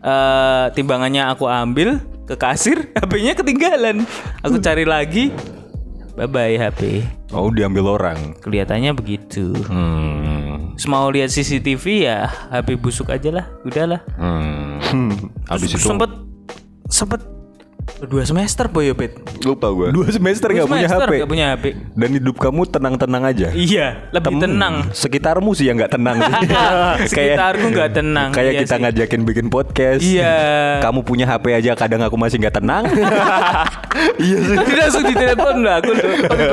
eh 0.00 0.66
timbangannya 0.72 1.28
aku 1.28 1.48
ambil 1.48 2.00
ke 2.26 2.34
kasir, 2.34 2.90
HP-nya 2.98 3.38
ketinggalan. 3.38 4.02
Aku 4.42 4.58
cari 4.58 4.82
lagi. 4.82 5.30
Bye 6.16 6.28
bye 6.32 6.56
HP. 6.56 7.04
Oh 7.36 7.52
diambil 7.52 8.00
orang. 8.00 8.32
Kelihatannya 8.40 8.96
begitu. 8.96 9.52
Hmm. 9.68 10.72
Mau 10.88 11.08
lihat 11.12 11.28
CCTV 11.28 12.08
ya 12.08 12.28
HP 12.48 12.80
busuk 12.80 13.12
aja 13.12 13.28
lah, 13.28 13.46
udahlah. 13.68 14.00
Hmm. 14.16 14.80
Habis 15.44 15.76
itu 15.76 15.84
sempet 15.84 16.08
sempet 16.88 17.20
dua 17.96 18.22
semester 18.22 18.66
boy 18.66 18.92
Bet. 18.92 19.16
Lupa 19.40 19.70
gue. 19.70 19.88
dua 19.88 20.08
semester 20.08 20.50
nggak 20.50 20.66
punya 20.66 20.84
Semester 20.84 21.08
HP. 21.08 21.14
nggak 21.16 21.30
punya 21.30 21.46
HP. 21.50 21.64
Dan 21.94 22.10
hidup 22.12 22.36
kamu 22.36 22.62
tenang-tenang 22.66 23.22
aja. 23.24 23.48
Iya, 23.50 23.86
lebih 24.10 24.36
Tem- 24.36 24.42
tenang. 24.42 24.74
Sekitarmu 24.90 25.50
sih 25.52 25.64
yang 25.64 25.76
nggak 25.76 25.92
tenang. 25.92 26.16
Sekitarku 27.10 27.66
nggak 27.70 27.90
tenang. 27.92 28.28
Kayak 28.30 28.52
Iya 28.52 28.60
kita 28.62 28.74
sih. 28.74 28.82
ngajakin 28.82 29.20
bikin 29.24 29.46
podcast. 29.48 30.02
Iya. 30.02 30.36
Kamu 30.82 31.00
punya 31.02 31.24
HP 31.24 31.44
aja 31.54 31.72
kadang 31.72 32.02
aku 32.02 32.16
masih 32.16 32.36
nggak 32.38 32.56
tenang. 32.56 32.84
Iya 34.16 34.38
sih. 34.38 34.56
Tadi 34.56 34.72
langsung 34.76 35.04
ditelepon 35.06 35.56
lah 35.64 35.80
aku. 35.80 35.92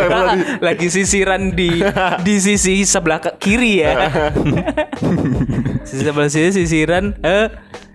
Lagi 0.65 0.87
sisiran 0.87 1.51
di 1.51 1.83
di 2.23 2.35
sisi 2.39 2.87
sebelah 2.87 3.19
kiri 3.35 3.83
ya. 3.83 4.07
sisi 5.83 6.03
sebelah 6.03 6.31
sini 6.31 6.49
sisiran. 6.53 7.11
Eh, 7.19 7.47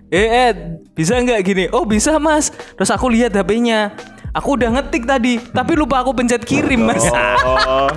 eh 0.09 0.49
Ed, 0.49 0.57
bisa 0.97 1.17
nggak 1.17 1.41
gini? 1.45 1.63
Oh 1.69 1.85
bisa 1.85 2.17
mas. 2.17 2.49
Terus 2.49 2.89
aku 2.89 3.09
lihat 3.09 3.33
HP-nya. 3.33 3.93
Aku 4.29 4.53
udah 4.53 4.69
ngetik 4.77 5.09
tadi, 5.09 5.41
tapi 5.41 5.73
lupa 5.73 6.05
aku 6.05 6.13
pencet 6.13 6.45
kirim 6.45 6.85
mas. 6.85 7.05
Oh. 7.09 7.89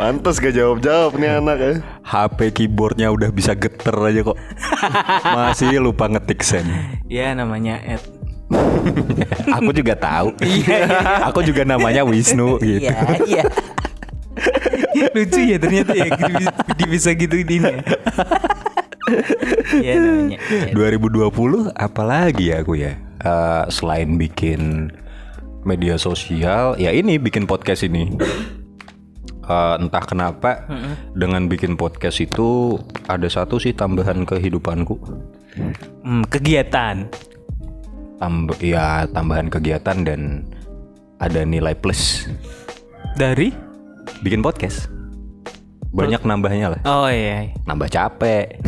Pantes 0.00 0.40
gak 0.40 0.56
jawab-jawab 0.56 1.20
nih 1.20 1.30
anak 1.42 1.58
ya. 1.60 1.72
HP 2.00 2.38
keyboardnya 2.56 3.12
udah 3.12 3.28
bisa 3.28 3.52
geter 3.52 3.92
aja 3.92 4.24
kok. 4.24 4.38
Masih 5.36 5.76
lupa 5.76 6.08
ngetik 6.08 6.40
send. 6.40 6.72
ya 7.04 7.36
namanya 7.36 7.76
Ed. 7.84 8.00
Aku 9.60 9.70
juga 9.76 9.92
tahu. 9.92 10.32
Iya, 10.40 10.88
Aku 11.28 11.44
juga 11.44 11.68
namanya 11.68 12.00
Wisnu 12.00 12.56
gitu. 12.64 12.88
Iya, 12.88 12.96
iya. 13.28 13.44
Lucu 15.12 15.40
ya 15.44 15.56
ternyata 15.60 15.92
ya 15.92 16.08
bisa 16.88 17.12
gitu 17.12 17.36
ini. 17.44 17.60
Ya. 19.08 19.22
Iya 19.84 19.94
namanya. 19.98 20.38
2020 20.76 21.72
apalagi 21.74 22.44
ya 22.50 22.62
aku 22.62 22.74
ya 22.76 22.94
Eh, 23.18 23.64
selain 23.68 24.14
bikin 24.14 24.94
media 25.62 25.98
sosial 25.98 26.78
ya 26.78 26.90
ini 26.90 27.18
bikin 27.18 27.44
podcast 27.44 27.82
ini 27.82 28.14
Eh, 29.42 29.74
entah 29.76 30.04
kenapa 30.04 30.68
dengan 31.12 31.44
bikin 31.44 31.74
podcast 31.74 32.20
itu 32.20 32.76
ada 33.04 33.26
satu 33.26 33.56
sih 33.56 33.72
tambahan 33.72 34.22
kehidupanku 34.22 34.96
Hmm, 36.00 36.22
kegiatan. 36.24 37.10
Tamb 38.16 38.50
ya 38.58 39.06
tambahan 39.08 39.46
kegiatan 39.46 39.98
dan 40.02 40.46
ada 41.18 41.42
nilai 41.42 41.72
plus 41.72 42.30
Dari? 43.14 43.50
bikin 44.20 44.38
podcast 44.38 44.86
banyak 45.88 46.20
nambahnya 46.20 46.76
lah 46.76 46.80
Oh 46.84 47.08
iya. 47.08 47.48
nambah 47.64 47.88
capek 47.88 48.60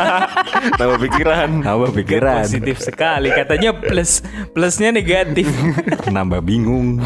Tambah 0.80 0.98
pikiran. 1.00 1.60
nambah 1.60 1.90
pikiran 1.92 2.48
Positif 2.48 2.80
sekali. 2.80 3.28
Katanya 3.28 3.76
plus 3.76 4.24
plusnya 4.52 4.88
negatif. 4.88 5.48
nambah 6.16 6.40
bingung 6.40 6.98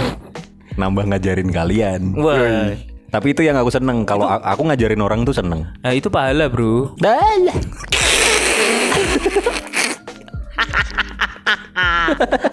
nambah 0.76 1.08
ngajarin 1.08 1.50
kalian 1.50 2.14
Wah. 2.14 2.76
Tapi 3.06 3.32
itu 3.32 3.40
yang 3.40 3.56
aku 3.56 3.70
seneng. 3.70 4.02
Kalau 4.04 4.26
aku 4.26 4.66
ngajarin 4.66 5.00
orang 5.00 5.22
tuh 5.24 5.32
seneng. 5.32 5.64
Nah, 5.80 5.94
itu 5.94 6.10
pahala, 6.10 6.50
Bro. 6.50 6.98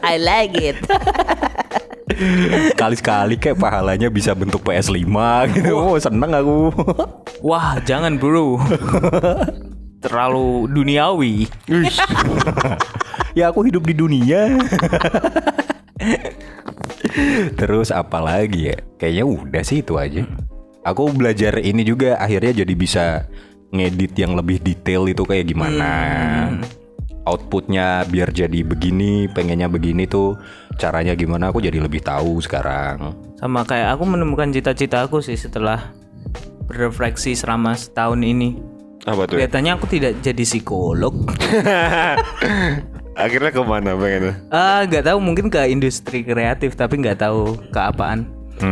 I 0.03 0.15
like 0.19 0.55
it. 0.55 0.77
Sekali-sekali 2.75 3.39
kayak 3.39 3.59
pahalanya 3.59 4.11
bisa 4.11 4.35
bentuk 4.35 4.63
PS5 4.67 5.07
gitu. 5.55 5.73
Oh, 5.75 5.95
seneng 5.95 6.31
aku. 6.35 6.71
Wah, 7.39 7.79
jangan, 7.83 8.19
Bro. 8.19 8.59
Terlalu 10.03 10.67
duniawi. 10.67 11.47
ya 13.39 13.49
aku 13.49 13.63
hidup 13.71 13.87
di 13.87 13.95
dunia. 13.95 14.59
Terus 17.55 17.89
apa 17.93 18.19
lagi 18.19 18.73
ya? 18.73 18.77
Kayaknya 18.99 19.23
udah 19.23 19.63
sih 19.63 19.79
itu 19.79 19.95
aja. 19.95 20.27
Aku 20.83 21.07
belajar 21.15 21.63
ini 21.63 21.87
juga 21.87 22.19
akhirnya 22.19 22.63
jadi 22.63 22.73
bisa 22.75 23.05
ngedit 23.71 24.13
yang 24.19 24.35
lebih 24.35 24.59
detail 24.59 25.07
itu 25.07 25.23
kayak 25.23 25.47
gimana. 25.47 25.91
Outputnya 27.23 28.03
biar 28.03 28.35
jadi 28.35 28.67
begini, 28.67 29.31
pengennya 29.31 29.71
begini 29.71 30.03
tuh 30.03 30.35
caranya 30.77 31.13
gimana 31.13 31.49
aku 31.49 31.61
jadi 31.63 31.79
lebih 31.79 32.01
tahu 32.03 32.41
sekarang. 32.43 33.13
Sama 33.37 33.67
kayak 33.67 33.97
aku 33.97 34.03
menemukan 34.07 34.49
cita-cita 34.53 35.05
aku 35.05 35.19
sih 35.19 35.37
setelah 35.37 35.91
berefleksi 36.69 37.35
selama 37.35 37.75
setahun 37.75 38.19
ini. 38.23 38.59
Apa 39.03 39.27
tuh? 39.27 39.35
Kelihatannya 39.35 39.71
aku 39.75 39.85
tidak 39.91 40.19
jadi 40.23 40.43
psikolog. 40.47 41.11
Akhirnya 43.13 43.51
ke 43.53 43.61
mana 43.61 43.93
pengennya? 43.93 44.33
Ah, 44.49 44.81
nggak 44.89 45.05
tahu 45.05 45.17
mungkin 45.21 45.51
ke 45.53 45.69
industri 45.69 46.25
kreatif 46.25 46.73
tapi 46.73 46.97
nggak 46.97 47.21
tahu 47.21 47.59
ke 47.69 47.79
apaan. 47.79 48.25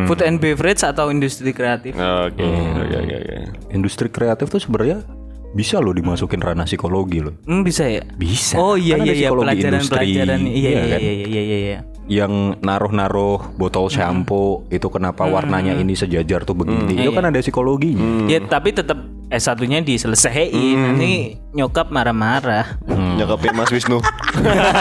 Food 0.07 0.23
and 0.23 0.39
beverage 0.39 0.87
atau 0.87 1.11
industri 1.11 1.51
kreatif? 1.51 1.97
Oke, 1.99 2.45
oke, 2.47 2.95
oke, 2.95 3.15
oke. 3.17 3.37
Industri 3.75 4.07
kreatif 4.07 4.47
tuh 4.47 4.61
sebenarnya 4.63 5.03
bisa 5.51 5.83
loh 5.83 5.91
dimasukin 5.91 6.39
ranah 6.39 6.63
psikologi 6.63 7.19
loh. 7.19 7.35
Hmm, 7.43 7.61
bisa 7.61 7.83
ya? 7.83 8.01
Bisa. 8.15 8.55
Oh 8.55 8.79
iya 8.79 8.95
Kan 8.95 9.05
iya 9.07 9.13
iya 9.13 9.29
pelajaran-pelajaran 9.29 10.39
industri, 10.39 10.59
iya 10.63 10.69
iya 10.71 10.95
kan? 10.95 11.01
iya 11.01 11.11
iya 11.27 11.41
iya 11.43 11.57
iya. 11.59 11.79
Yang 12.11 12.33
naruh-naruh 12.59 13.55
botol 13.55 13.87
shampoo 13.87 14.67
itu 14.67 14.87
kenapa 14.91 15.27
warnanya 15.27 15.75
ini 15.75 15.95
sejajar 15.95 16.43
tuh 16.43 16.55
begini. 16.55 17.03
Itu 17.03 17.11
kan 17.15 17.27
ada 17.27 17.39
psikologinya. 17.39 18.27
Ya 18.27 18.39
tapi 18.43 18.75
tetap 18.75 18.99
S1-nya 19.31 19.79
diselesaiin. 19.79 20.75
Nanti 20.75 21.39
nyokap 21.55 21.87
marah-marah. 21.87 22.83
Nyokapin 23.15 23.55
Mas 23.55 23.71
Wisnu. 23.71 24.03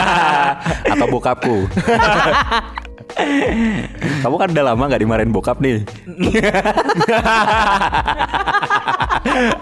Atau 0.93 1.07
bokapku. 1.07 1.67
Kamu 4.23 4.37
kan 4.37 4.51
udah 4.53 4.65
lama 4.73 4.83
nggak 4.87 5.03
dimarahin 5.03 5.33
bokap 5.33 5.61
nih. 5.61 5.81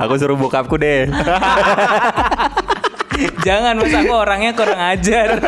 Aku 0.03 0.15
suruh 0.17 0.39
bokapku 0.39 0.79
deh. 0.79 1.11
Jangan 3.47 3.83
mas 3.83 3.91
aku 3.91 4.15
orangnya 4.15 4.55
kurang 4.55 4.79
ajar. 4.79 5.43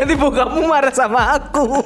Nanti 0.00 0.14
bokapmu 0.16 0.64
marah 0.64 0.94
sama 0.96 1.36
aku. 1.36 1.84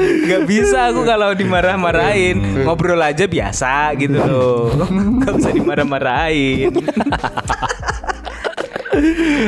Gak 0.00 0.46
bisa 0.46 0.90
aku 0.90 1.04
kalau 1.04 1.34
dimarah-marahin 1.34 2.64
Ngobrol 2.64 3.02
aja 3.02 3.26
biasa 3.26 3.92
gitu 3.98 4.16
loh 4.16 4.72
Gak 5.20 5.32
usah 5.36 5.52
dimarah-marahin 5.52 6.70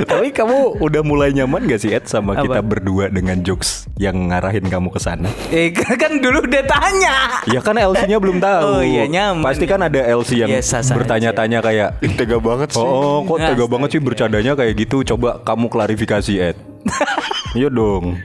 Tapi 0.06 0.30
kamu 0.30 0.78
udah 0.78 1.02
mulai 1.02 1.34
nyaman 1.34 1.66
gak 1.66 1.82
sih 1.82 1.90
Ed 1.90 2.06
sama 2.06 2.38
Apa? 2.38 2.46
kita 2.46 2.60
berdua 2.62 3.10
dengan 3.10 3.42
jokes 3.42 3.90
yang 3.98 4.30
ngarahin 4.30 4.66
kamu 4.66 4.94
ke 4.94 5.00
sana? 5.02 5.28
Eh 5.50 5.74
kan 6.02 6.22
dulu 6.22 6.46
udah 6.46 6.64
tanya 6.64 7.14
Ya 7.50 7.58
kan 7.58 7.74
LC-nya 7.74 8.22
belum 8.22 8.38
tahu. 8.38 8.62
Oh 8.62 8.82
iya, 8.82 9.10
nyaman. 9.10 9.42
Pasti 9.42 9.66
kan 9.66 9.82
ada 9.82 9.98
LC 9.98 10.38
yang 10.38 10.50
Ya, 10.50 10.62
bertanya-tanya 10.62 11.58
kayak 11.58 11.88
Ih, 12.00 12.12
tega 12.14 12.38
banget 12.38 12.74
sih. 12.74 12.82
Oh, 12.82 13.26
kok 13.26 13.42
tega 13.42 13.58
Astaga. 13.58 13.64
banget 13.66 13.88
sih 13.98 14.00
bercandanya 14.00 14.52
kayak 14.54 14.74
gitu? 14.78 15.02
Coba 15.02 15.42
kamu 15.42 15.66
klarifikasi, 15.66 16.32
Ed. 16.38 16.56
Iya 17.52 17.68
dong. 17.68 18.16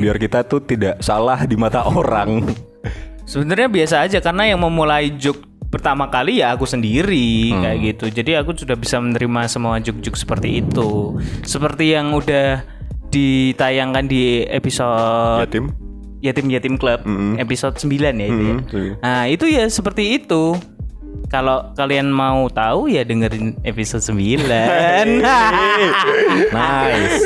Biar 0.00 0.16
kita 0.16 0.40
tuh 0.40 0.56
tidak 0.64 0.96
salah 1.04 1.44
di 1.44 1.52
mata 1.52 1.84
orang. 1.84 2.48
Sebenarnya 3.28 3.68
biasa 3.68 3.96
aja 4.08 4.18
karena 4.24 4.48
yang 4.48 4.60
memulai 4.64 5.12
joke 5.20 5.53
pertama 5.74 6.06
kali 6.06 6.38
ya 6.38 6.54
aku 6.54 6.62
sendiri 6.64 7.50
kayak 7.50 7.78
gitu. 7.82 8.04
Jadi 8.08 8.38
aku 8.38 8.54
sudah 8.54 8.78
bisa 8.78 9.02
menerima 9.02 9.50
semua 9.50 9.82
joke-joke 9.82 10.14
seperti 10.14 10.62
itu. 10.62 11.18
Seperti 11.42 11.98
yang 11.98 12.14
udah 12.14 12.62
ditayangkan 13.10 14.06
di 14.06 14.46
episode 14.46 15.42
Yatim. 15.50 15.74
Yatim 16.22 16.46
Yatim 16.48 16.74
Club 16.78 17.02
episode 17.36 17.74
9 17.76 17.90
ya 18.14 18.26
itu 18.26 18.42
ya. 18.42 18.54
Mm, 18.54 18.94
Nah, 19.02 19.22
itu 19.26 19.44
ya 19.50 19.66
seperti 19.66 20.22
itu. 20.22 20.54
Kalau 21.24 21.74
kalian 21.74 22.14
mau 22.14 22.46
tahu 22.46 22.86
ya 22.86 23.02
dengerin 23.02 23.58
episode 23.66 24.02
9. 24.02 24.46
Nice. 26.54 27.22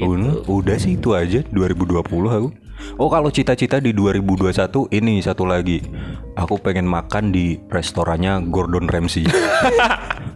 Gitu. 0.00 0.30
Udah 0.48 0.76
sih 0.80 0.96
itu 0.96 1.12
aja 1.12 1.44
2020 1.52 2.00
aku. 2.30 2.48
Oh 2.96 3.08
kalau 3.08 3.28
cita-cita 3.32 3.82
di 3.82 3.90
2021 3.96 4.90
ini 4.94 5.20
satu 5.20 5.44
lagi. 5.48 5.82
Aku 6.38 6.56
pengen 6.62 6.86
makan 6.86 7.34
di 7.34 7.58
restorannya 7.68 8.46
Gordon 8.48 8.86
Ramsay. 8.86 9.26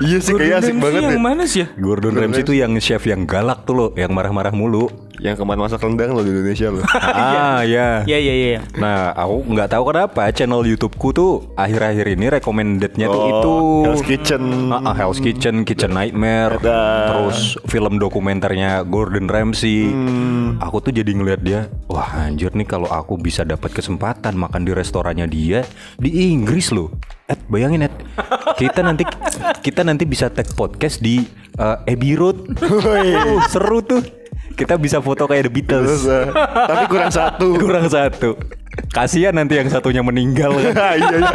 Iya 0.00 0.18
sih 0.22 0.34
kayak 0.38 0.62
asik 0.62 0.74
Ramsay 0.78 0.82
banget 0.82 1.02
yang 1.02 1.18
ya. 1.18 1.20
mana 1.20 1.42
sih 1.44 1.60
ya? 1.64 1.68
Gordon 1.76 2.14
Ramsay 2.14 2.42
itu 2.46 2.54
yang 2.54 2.72
chef 2.78 3.02
yang 3.10 3.26
galak 3.26 3.66
tuh 3.66 3.74
loh, 3.74 3.88
yang 3.98 4.14
marah-marah 4.14 4.54
mulu. 4.54 4.86
Yang 5.20 5.44
kemarin 5.44 5.60
masak 5.60 5.84
rendang 5.84 6.16
lo 6.16 6.24
di 6.24 6.32
Indonesia 6.32 6.72
lo. 6.72 6.80
ah 6.96 7.60
ya. 7.74 8.06
Iya 8.08 8.18
iya 8.18 8.34
iya. 8.34 8.60
Nah, 8.80 9.12
aku 9.12 9.44
nggak 9.52 9.68
tahu 9.76 9.82
kenapa 9.92 10.32
channel 10.32 10.64
YouTubeku 10.64 11.08
tuh 11.12 11.32
akhir-akhir 11.60 12.06
ini 12.16 12.26
recommendednya 12.32 13.06
tuh 13.10 13.20
Oh, 13.20 13.28
itu 13.28 13.54
Hell's 13.84 14.04
Kitchen. 14.06 14.42
Ah, 14.72 14.80
ah, 14.80 14.94
Hell's 14.96 15.20
Kitchen, 15.20 15.68
Kitchen 15.68 15.92
Nightmare, 15.92 16.56
Ada. 16.56 16.80
terus 17.12 17.60
film 17.68 18.00
dokumenternya 18.00 18.80
Gordon 18.88 19.28
Ramsay. 19.28 19.92
Hmm. 19.92 20.56
Aku 20.62 20.80
tuh 20.80 20.94
jadi 20.94 21.12
ngeliat 21.12 21.44
dia, 21.44 21.68
wah 21.90 22.08
anjir 22.16 22.56
nih 22.56 22.64
kalau 22.64 22.88
aku 22.88 23.20
bisa 23.20 23.44
dapat 23.44 23.76
kesempatan 23.76 24.40
makan 24.40 24.64
di 24.64 24.72
restorannya 24.72 25.28
dia 25.28 25.60
di 26.00 26.32
Inggris 26.32 26.72
loh. 26.72 26.88
Ed, 27.30 27.40
bayangin 27.46 27.86
Ed, 27.86 27.94
kita 28.58 28.82
nanti 28.82 29.06
kita 29.62 29.86
nanti 29.86 30.02
bisa 30.02 30.26
tag 30.34 30.50
podcast 30.58 30.98
di 30.98 31.22
eh, 31.54 31.92
Abbey 31.94 32.18
Road. 32.18 32.58
Uh, 32.58 33.38
seru 33.46 33.86
tuh. 33.86 34.02
Kita 34.58 34.74
bisa 34.76 34.98
foto 34.98 35.30
kayak 35.30 35.46
The 35.46 35.52
Beatles. 35.54 36.04
Eh, 36.10 36.26
tapi 36.34 36.84
kurang 36.90 37.14
satu. 37.14 37.54
Kurang 37.62 37.86
satu. 37.86 38.34
Kasihan 38.90 39.30
nanti 39.30 39.56
yang 39.56 39.70
satunya 39.70 40.02
meninggal 40.02 40.58
kan. 40.58 40.74
iya 41.00 41.16
iya. 41.22 41.32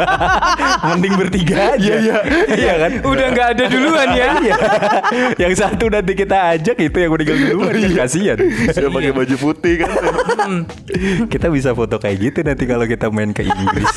Mending 0.92 1.14
bertiga 1.16 1.56
aja. 1.74 1.80
Iya, 1.80 1.96
iya. 1.96 2.16
Iya 2.52 2.74
kan? 2.76 2.92
Udah 3.00 3.26
nggak 3.32 3.48
ada 3.56 3.64
duluan 3.72 4.08
ya. 4.12 4.26
Iya. 4.36 4.56
yang 5.48 5.52
satu 5.56 5.88
nanti 5.88 6.12
kita 6.12 6.60
ajak 6.60 6.76
itu 6.76 6.96
yang 7.00 7.10
meninggal 7.16 7.36
duluan 7.40 7.72
kan 7.72 7.92
kasihan. 8.04 8.36
Sudah 8.68 8.90
pakai 8.92 9.12
baju 9.16 9.36
putih 9.40 9.74
kan. 9.80 9.90
kita 11.32 11.48
bisa 11.48 11.72
foto 11.72 11.96
kayak 11.96 12.16
gitu 12.20 12.44
nanti 12.44 12.68
kalau 12.68 12.84
kita 12.84 13.08
main 13.08 13.32
ke 13.32 13.48
Inggris. 13.48 13.96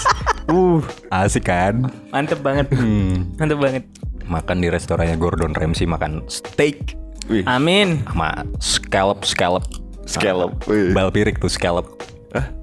Uh, 0.49 0.81
asik 1.13 1.45
kan? 1.47 1.87
Mantep 2.09 2.41
banget. 2.41 2.67
Hmm. 2.73 3.29
Mantep 3.37 3.61
banget. 3.61 3.83
Makan 4.25 4.61
di 4.61 4.69
restorannya 4.69 5.17
Gordon 5.17 5.57
Ramsay 5.57 5.89
makan 5.89 6.21
steak 6.29 6.93
Wih, 7.29 7.45
Amin. 7.45 8.01
sama 8.09 8.45
scallop 8.57 9.21
scallop 9.25 9.65
scallop. 10.09 10.57
Wih. 10.65 10.93
bal 10.93 11.13
pirik 11.13 11.37
tuh 11.37 11.49
scallop. 11.49 11.85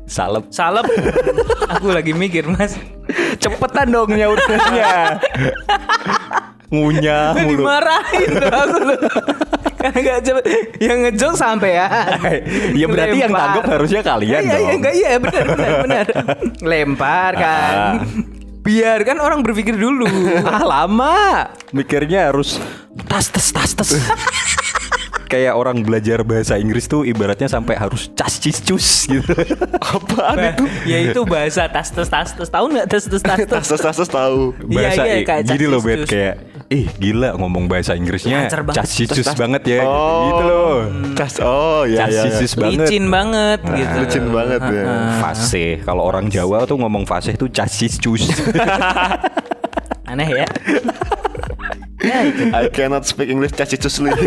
Salep. 0.07 0.47
Salep. 0.55 0.87
Aku 1.75 1.91
lagi 1.91 2.15
mikir, 2.15 2.47
Mas. 2.47 2.79
Cepetan 3.43 3.91
dong 3.91 4.15
nyautnya. 4.15 5.19
ngunyah 6.69 7.33
mulu. 7.37 7.63
Dimarahin 7.63 8.31
loh. 8.33 8.99
Karena 9.77 9.99
gak 10.03 10.19
cepet 10.21 10.45
Yang 10.79 10.99
ngejok 11.01 11.33
sampai 11.33 11.71
ya 11.73 11.87
ya 12.81 12.87
berarti 12.87 13.17
yang 13.19 13.31
tanggap 13.31 13.65
harusnya 13.69 14.01
kalian 14.01 14.41
iya, 14.41 14.51
iya, 14.51 14.57
dong. 14.59 14.75
enggak, 14.75 14.95
iya 14.95 15.11
benar 15.17 15.45
benar 15.49 15.73
benar. 15.81 16.07
Lempar 16.71 17.33
kan. 17.35 17.75
Ah. 17.77 17.93
Biarkan 18.59 19.17
orang 19.17 19.41
berpikir 19.41 19.75
dulu. 19.75 20.11
ah 20.49 20.65
lama 20.65 21.47
mikirnya 21.71 22.27
harus 22.27 22.59
tas 23.05 23.29
tas 23.29 23.47
tas 23.49 23.71
tas 23.73 23.91
kayak 25.27 25.53
orang 25.53 25.83
belajar 25.83 26.23
bahasa 26.23 26.55
Inggris 26.55 26.87
tuh 26.87 27.03
ibaratnya 27.03 27.47
sampai 27.47 27.75
harus 27.75 28.07
cas 28.13 28.39
cis 28.39 28.59
cus 28.61 28.87
gitu 29.07 29.35
Apaan 29.77 30.35
Bah, 30.37 30.51
itu? 30.53 30.65
ya 30.83 30.99
itu 31.05 31.21
bahasa 31.23 31.67
tas 31.67 31.91
tas 31.91 32.07
tas 32.07 32.31
tas 32.33 32.47
tahu 32.49 32.71
nggak 32.71 32.87
tas 32.87 33.05
tas 33.05 33.23
tas 33.23 33.39
tas 33.45 33.67
Tas 33.67 33.81
tas 33.81 33.97
tas 33.97 34.09
tahu. 34.09 34.55
Iya, 34.65 34.75
bahasa 34.81 35.03
iya, 35.05 35.15
i- 35.17 35.27
kayak 35.27 35.43
gini 35.45 35.67
loh 35.67 35.79
bet 35.79 36.07
kayak 36.07 36.35
ih 36.67 36.91
gila 36.93 37.35
ngomong 37.35 37.67
bahasa 37.67 37.95
Inggrisnya 37.95 38.43
Lancar 38.43 38.67
banget. 38.67 38.83
cas 38.83 38.91
ya 39.63 39.83
Oh. 39.83 40.27
gitu 40.27 40.43
loh 40.43 40.77
Tas 41.15 41.35
oh 41.39 41.87
ya 41.87 42.05
cas 42.05 42.13
ya. 42.13 42.23
cis 42.35 42.53
ya. 42.53 42.59
banget 42.59 42.81
licin 42.83 43.05
banget 43.07 43.61
Nah, 43.63 43.77
gitu 43.77 43.97
Licin 44.03 44.27
banget 44.29 44.61
ya. 44.65 44.85
Fasih 45.21 45.73
kalau 45.81 46.03
orang 46.03 46.27
Jawa 46.27 46.67
tuh 46.67 46.75
ngomong 46.77 47.07
fasih 47.07 47.35
tuh 47.35 47.47
cas 47.47 47.71
cis 47.71 47.95
cus 47.97 48.27
aneh 50.11 50.27
ya 50.35 50.47
I 52.53 52.67
cannot 52.69 53.03
speak 53.03 53.27
English 53.27 53.51
cacicusly. 53.53 54.11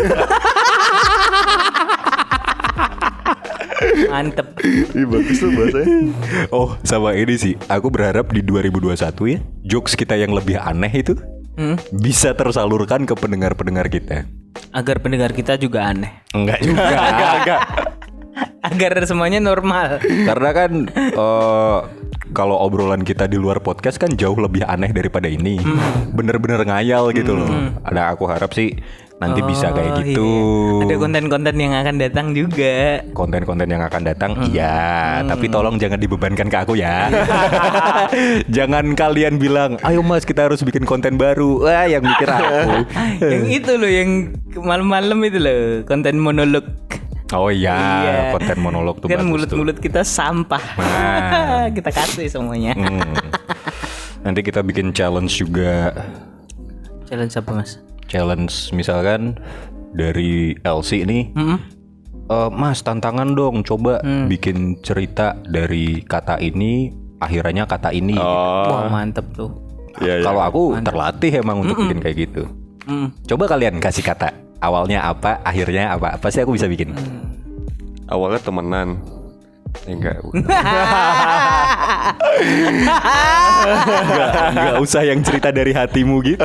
mantep 4.10 4.60
Ih 4.92 5.06
bagus 5.06 5.38
tuh 5.38 5.50
bahasanya. 5.50 6.12
oh 6.50 6.76
sama 6.82 7.14
ini 7.14 7.34
sih 7.34 7.54
aku 7.66 7.88
berharap 7.88 8.28
di 8.28 8.40
2021 8.40 8.96
ya 9.26 9.38
jokes 9.66 9.94
kita 9.94 10.14
yang 10.14 10.30
lebih 10.30 10.58
aneh 10.58 10.90
itu 10.92 11.16
Hmm. 11.60 11.76
bisa 11.92 12.32
tersalurkan 12.32 13.04
ke 13.04 13.12
pendengar-pendengar 13.12 13.92
kita 13.92 14.24
agar 14.72 14.96
pendengar 15.04 15.36
kita 15.36 15.60
juga 15.60 15.92
aneh 15.92 16.08
enggak 16.32 16.64
juga 16.64 16.80
Enggak 17.12 17.32
enggak. 17.44 17.60
agar 18.64 18.92
semuanya 19.04 19.44
normal 19.44 20.00
Karena 20.00 20.50
kan 20.56 20.88
eh, 20.96 21.78
kalau 22.30 22.56
obrolan 22.62 23.02
kita 23.02 23.26
di 23.26 23.36
luar 23.36 23.58
podcast 23.60 23.98
kan 23.98 24.14
jauh 24.14 24.38
lebih 24.38 24.62
aneh 24.62 24.94
daripada 24.94 25.26
ini. 25.26 25.58
Hmm. 25.58 26.14
Bener-bener 26.14 26.62
ngayal 26.62 27.10
gitu 27.10 27.34
loh. 27.34 27.50
Ada 27.82 28.14
aku 28.14 28.30
harap 28.30 28.54
sih 28.54 28.78
nanti 29.20 29.40
bisa 29.44 29.68
kayak 29.68 29.92
Oh, 29.92 29.98
gitu. 30.00 30.28
iya. 30.80 30.84
ada 30.88 30.94
konten-konten 30.98 31.54
yang 31.54 31.74
akan 31.76 31.96
datang 31.96 32.26
juga 32.32 33.04
Konten-konten 33.12 33.68
yang 33.68 33.82
akan 33.82 34.02
datang, 34.02 34.30
Hmm. 34.32 34.48
iya. 34.48 34.76
Tapi 35.22 35.46
tolong 35.46 35.76
jangan 35.76 36.00
dibebankan 36.00 36.48
ke 36.48 36.56
aku 36.58 36.72
ya. 36.74 37.12
jangan 38.56 38.94
kalian 38.94 39.36
bilang, 39.36 39.76
ayo 39.82 40.00
mas 40.00 40.24
kita 40.24 40.48
harus 40.48 40.60
bikin 40.60 40.82
konten 40.82 41.14
baru. 41.14 41.60
Wah 41.60 41.84
yang 41.84 42.00
mikir 42.00 42.26
aku. 42.26 42.88
yang 43.32 43.44
itu 43.46 43.72
loh 43.74 43.90
yang 43.90 44.10
malam-malam 44.56 45.20
itu 45.22 45.38
loh 45.38 45.60
konten 45.84 46.16
monolog 46.16 46.64
Oh 47.30 47.46
iya, 47.46 47.78
Iya. 48.02 48.16
konten 48.34 48.58
monolog 48.58 48.98
tuh 48.98 49.06
kan 49.06 49.22
mulut-mulut 49.22 49.78
kita 49.78 50.02
sampah 50.02 50.58
Nah. 50.74 51.68
kita 51.76 51.92
kasih 51.92 52.26
semuanya 52.26 52.74
Hmm. 52.74 53.14
Nanti 54.20 54.42
kita 54.42 54.60
bikin 54.60 54.90
challenge 54.90 55.38
juga. 55.38 55.94
challenge 57.04 57.34
apa 57.34 57.50
mas 57.52 57.78
challenge 58.10 58.74
misalkan 58.74 59.38
dari 59.94 60.58
LC 60.60 61.06
ini 61.06 61.30
"Eh, 62.26 62.50
Mas 62.50 62.82
tantangan 62.82 63.32
dong 63.32 63.62
coba 63.62 63.98
bikin 64.26 64.78
cerita 64.82 65.34
dari 65.42 66.02
kata 66.02 66.38
ini 66.38 66.90
akhirannya 67.18 67.64
kata 67.64 67.90
ini 67.90 68.14
Oh. 68.14 68.70
wah 68.70 68.86
mantep 68.86 69.26
tuh. 69.32 69.50
Iya 69.98 70.18
iya. 70.18 70.24
kalau 70.24 70.40
aku 70.40 70.62
terlatih 70.80 71.32
emang 71.38 71.62
untuk 71.62 71.78
bikin 71.80 71.98
kayak 71.98 72.16
gitu. 72.28 72.42
Mm. 72.86 73.12
coba 73.28 73.44
kalian 73.46 73.76
kasih 73.78 74.00
kata 74.00 74.32
awalnya 74.58 75.04
apa 75.04 75.38
akhirnya 75.44 75.92
apa 75.92 76.16
pasti 76.16 76.40
aku 76.40 76.54
bisa 76.54 76.66
bikin? 76.66 76.90
Awalnya 78.06 78.40
temenan. 78.40 78.88
Ya, 79.80 79.92
enggak. 79.92 80.16
nggak 84.10 84.30
nggak 84.52 84.76
usah 84.80 85.02
yang 85.02 85.20
cerita 85.22 85.50
dari 85.50 85.70
hatimu 85.70 86.20
gitu 86.22 86.42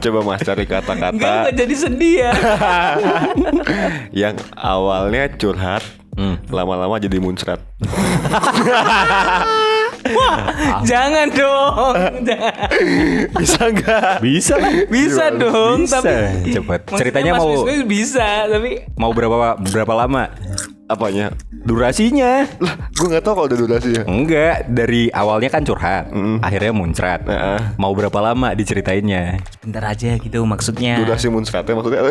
Coba 0.00 0.18
Mas 0.22 0.40
cari 0.40 0.64
Enggak, 0.64 0.84
kata-kata 0.84 1.10
enggak 1.10 1.52
jadi 1.54 1.74
sedih 1.74 2.14
ya. 2.20 2.32
yang 4.26 4.34
awalnya 4.54 5.28
curhat, 5.34 5.82
Hmm. 6.14 6.38
lama-lama 6.46 6.94
jadi 6.96 7.18
muncrat. 7.18 7.58
Jangan 10.84 11.26
dong. 11.30 11.94
Jangan. 12.22 12.68
Bisa 13.40 13.60
enggak? 13.64 14.12
bisa 14.20 14.54
lah 14.56 14.72
Bisa 14.86 15.24
dong, 15.30 15.84
Bisa. 15.84 16.00
tapi 16.00 16.50
Cepet. 16.50 16.80
Maksudnya 16.82 16.98
Ceritanya 17.00 17.30
Mas 17.32 17.40
mau- 17.40 17.50
Wisnu 17.50 17.84
bisa, 17.84 18.28
tapi 18.46 18.70
mau 18.94 19.10
berapa 19.10 19.36
berapa 19.58 19.94
lama 19.96 20.30
Apanya? 20.84 21.32
durasinya 21.64 22.44
Lah, 22.60 22.76
gue 22.90 23.06
nggak 23.08 23.24
tahu 23.24 23.32
kalau 23.34 23.48
udah 23.48 23.56
durasi 23.58 23.88
ya. 23.90 24.02
Enggak, 24.04 24.68
dari 24.68 25.08
awalnya 25.08 25.48
kan 25.48 25.64
curhat, 25.64 26.12
akhirnya 26.38 26.72
muncrat. 26.72 27.24
Heeh. 27.24 27.60
Mau 27.74 27.88
berapa 27.90 28.20
lama 28.22 28.52
diceritainnya? 28.52 29.40
bentar 29.58 29.80
aja 29.86 30.12
gitu 30.14 30.44
maksudnya. 30.44 31.00
Durasi 31.00 31.32
muncratnya 31.32 31.72
maksudnya. 31.72 32.02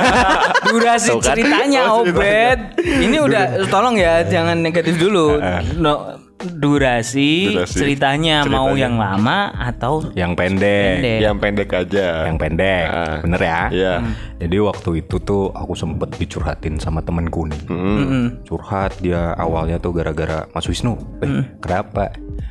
Durasi 0.66 1.08
Tuh 1.08 1.18
kan. 1.18 1.26
ceritanya 1.32 1.80
Oh, 1.88 2.02
Obed. 2.02 2.58
Ini 2.82 3.16
udah 3.20 3.44
tolong 3.66 3.94
ya 3.94 4.26
jangan 4.26 4.58
negatif 4.58 4.98
dulu. 4.98 5.38
No, 5.76 6.18
durasi, 6.40 7.52
Durasi. 7.52 7.76
ceritanya 7.76 8.42
mau 8.44 8.72
Ceritanya. 8.72 8.80
yang 8.80 8.94
lama 8.96 9.38
atau 9.52 9.92
Yang 10.12 10.32
pendek. 10.34 10.92
Pendek. 10.96 11.18
yang 11.20 11.36
pendek 11.36 11.68
aja. 11.70 12.06
Yang 12.24 12.36
pendek. 12.38 12.86
Ah. 12.86 13.18
Bener 13.20 13.40
ya? 13.40 13.60
Iya. 13.68 13.94
Jadi 14.40 14.56
waktu 14.58 14.90
itu 14.98 15.16
tuh 15.20 15.52
aku 15.52 15.76
sempet 15.76 16.16
dicurhatin 16.16 16.80
sama 16.80 17.04
temenku 17.04 17.44
nih. 17.44 17.60
Mm-mm. 17.68 18.24
Curhat 18.44 18.96
dia 18.98 19.36
awalnya 19.36 19.76
tuh 19.76 19.92
gara-gara 19.92 20.48
Mas 20.50 20.64
Wisnu. 20.64 20.96
Eh, 21.20 21.44
kenapa? 21.60 22.08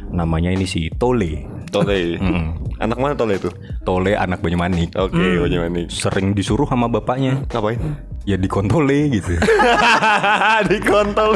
Namanya 0.10 0.54
ini 0.54 0.66
si 0.66 0.90
Tole. 0.94 1.50
Tole. 1.70 2.18
Anak 2.78 2.98
mana 2.98 3.14
Tole 3.14 3.38
itu? 3.38 3.50
Tole 3.82 4.14
anak 4.14 4.42
Banyumanik. 4.42 4.94
Oke, 4.96 5.18
Banyumanik. 5.18 5.90
Sering 5.90 6.34
disuruh 6.34 6.66
sama 6.66 6.86
bapaknya. 6.86 7.42
Ngapain? 7.50 7.82
Ya 8.26 8.38
dikontole 8.38 9.10
gitu. 9.10 9.34
Di 10.70 10.78
kontol. 10.82 11.34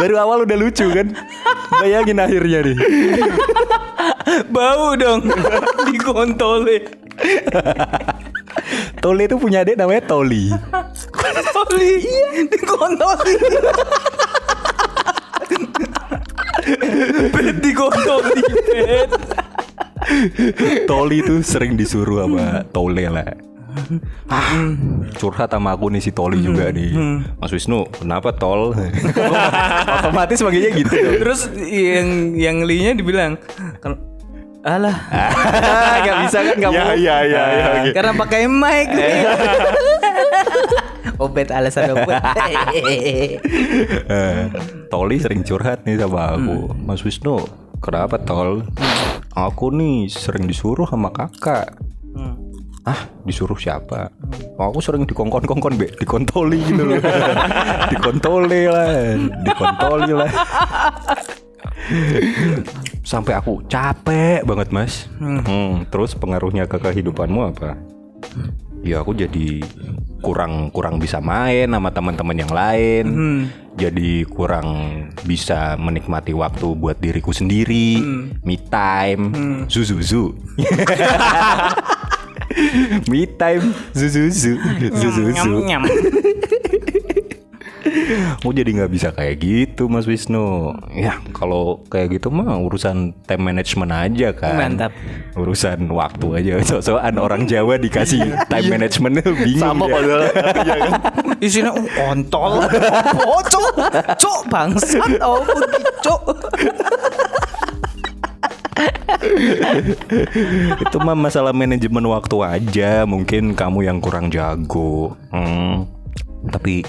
Baru 0.00 0.14
awal 0.16 0.48
udah 0.48 0.56
lucu 0.56 0.86
kan? 0.90 1.12
Bayangin 1.82 2.22
akhirnya 2.22 2.64
nih. 2.64 2.78
bau 4.54 4.96
dong 4.96 5.28
dikontole. 5.90 6.76
Tole 9.00 9.22
itu 9.24 9.36
punya 9.40 9.64
adik 9.64 9.76
namanya 9.80 10.02
Toli. 10.08 10.52
Kontoli, 11.12 11.90
iya 12.00 12.44
dikontoli. 12.48 13.34
Bet 17.32 17.56
dikontoli. 17.60 18.42
Toli 20.88 21.16
itu 21.20 21.34
sering 21.44 21.76
disuruh 21.76 22.24
sama 22.24 22.64
Tole 22.72 23.04
lah. 23.08 23.49
Ah, 24.26 24.52
curhat 25.14 25.48
sama 25.48 25.72
aku 25.72 25.88
nih 25.88 25.98
si 25.98 26.10
Toli 26.10 26.38
juga 26.38 26.68
nih. 26.68 26.90
Mas 27.34 27.50
Wisnu, 27.50 27.84
kenapa 27.92 28.30
Tol? 28.30 28.74
Otomatis 29.96 30.38
manggilnya 30.40 30.70
gitu. 30.72 30.94
Terus 31.18 31.40
yang 31.62 32.08
yang 32.34 32.56
linya 32.62 32.92
dibilang 32.92 33.38
"Ken- 33.78 34.06
Alah, 34.60 34.92
Gak 36.04 36.16
bisa 36.20 36.38
kan 36.44 36.56
kamu? 36.60 36.76
Ya 36.76 36.86
ya 36.92 37.16
ya 37.24 37.44
ya. 37.48 37.64
oke. 37.80 37.90
karena 37.90 38.12
pakai 38.12 38.44
mic 38.44 38.88
nih. 38.90 39.14
Obet 41.16 41.48
alasan 41.48 41.92
obet. 41.94 42.16
Eh, 44.06 44.36
Toli 44.88 45.16
sering 45.16 45.40
curhat 45.42 45.84
nih 45.84 45.96
sama 45.96 46.32
aku. 46.34 46.72
Mas 46.76 47.00
Wisnu, 47.00 47.40
kenapa 47.78 48.16
Tol? 48.18 48.64
Aku 49.30 49.68
nih 49.70 50.08
sering 50.08 50.44
disuruh 50.44 50.84
sama 50.84 51.08
kakak. 51.08 51.76
Ah, 52.88 53.12
disuruh 53.28 53.60
siapa? 53.60 54.08
Oh, 54.56 54.72
aku 54.72 54.80
sering 54.80 55.04
dikongkon-kongkon, 55.04 55.76
Be. 55.76 55.92
Dikontoli 56.00 56.64
gitu 56.64 56.82
loh. 56.88 57.00
Dikontoli 57.92 58.62
lah, 58.72 59.20
dikontoli 59.44 60.12
lah. 60.16 60.30
Sampai 63.04 63.36
aku 63.36 63.60
capek 63.68 64.40
banget, 64.48 64.68
Mas. 64.72 65.12
Hmm, 65.20 65.84
terus 65.92 66.16
pengaruhnya 66.16 66.64
ke 66.64 66.80
kehidupanmu 66.80 67.52
apa? 67.52 67.76
Ya 68.80 69.04
aku 69.04 69.12
jadi 69.12 69.60
kurang 70.24 70.72
kurang 70.72 70.96
bisa 70.96 71.20
main 71.20 71.68
sama 71.68 71.92
teman-teman 71.92 72.36
yang 72.36 72.52
lain. 72.52 73.04
Jadi 73.76 74.24
kurang 74.24 74.68
bisa 75.28 75.76
menikmati 75.76 76.32
waktu 76.32 76.72
buat 76.76 76.96
diriku 76.96 77.32
sendiri, 77.32 78.00
me 78.40 78.56
time, 78.72 79.32
zuzuzu. 79.68 80.32
me 83.10 83.26
time, 83.26 83.74
zuzuzu, 83.94 84.54
zuzuzu. 84.94 85.34
Nyam 85.34 85.50
nyam. 85.66 85.82
Mau 88.44 88.52
jadi 88.52 88.70
nggak 88.72 88.92
bisa 88.92 89.08
kayak 89.14 89.40
gitu 89.40 89.88
Mas 89.90 90.04
Wisnu 90.04 90.74
Ya 90.92 91.16
kalau 91.32 91.80
kayak 91.88 92.20
gitu 92.20 92.28
mah 92.28 92.60
urusan 92.60 93.16
time 93.24 93.42
management 93.52 93.92
aja 93.92 94.28
kan 94.36 94.54
Mantap. 94.56 94.92
Urusan 95.34 95.88
waktu 95.90 96.26
aja 96.38 96.52
So-soan 96.64 97.16
orang 97.16 97.48
Jawa 97.48 97.80
dikasih 97.80 98.36
time 98.52 98.68
management 98.68 99.24
bingung 99.44 99.62
Sama 99.62 99.84
dia. 99.86 99.94
padahal 99.96 100.22
Iya 100.60 100.74
kan 100.76 100.92
Isinya 101.40 101.72
oh, 101.72 101.88
kontol. 101.96 102.52
Oh, 103.24 103.40
cok. 103.40 103.72
Cok 104.20 104.40
bangsat. 104.52 105.16
Oh, 105.24 105.40
cok. 106.04 106.22
Itu 110.84 110.96
mah 111.00 111.16
masalah 111.16 111.52
manajemen 111.52 112.04
waktu 112.08 112.36
aja 112.40 113.04
Mungkin 113.04 113.52
kamu 113.54 113.86
yang 113.86 113.98
kurang 114.00 114.32
jago 114.32 115.16
Hmm. 115.30 115.86
Tapi 116.48 116.82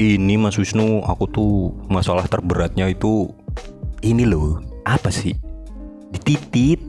ini 0.00 0.34
Mas 0.40 0.56
Wisnu 0.56 1.04
Aku 1.04 1.28
tuh 1.28 1.76
masalah 1.92 2.24
terberatnya 2.26 2.88
itu 2.88 3.28
Ini 4.00 4.24
loh 4.24 4.60
Apa 4.88 5.12
sih? 5.12 5.36
Dititit 6.16 6.80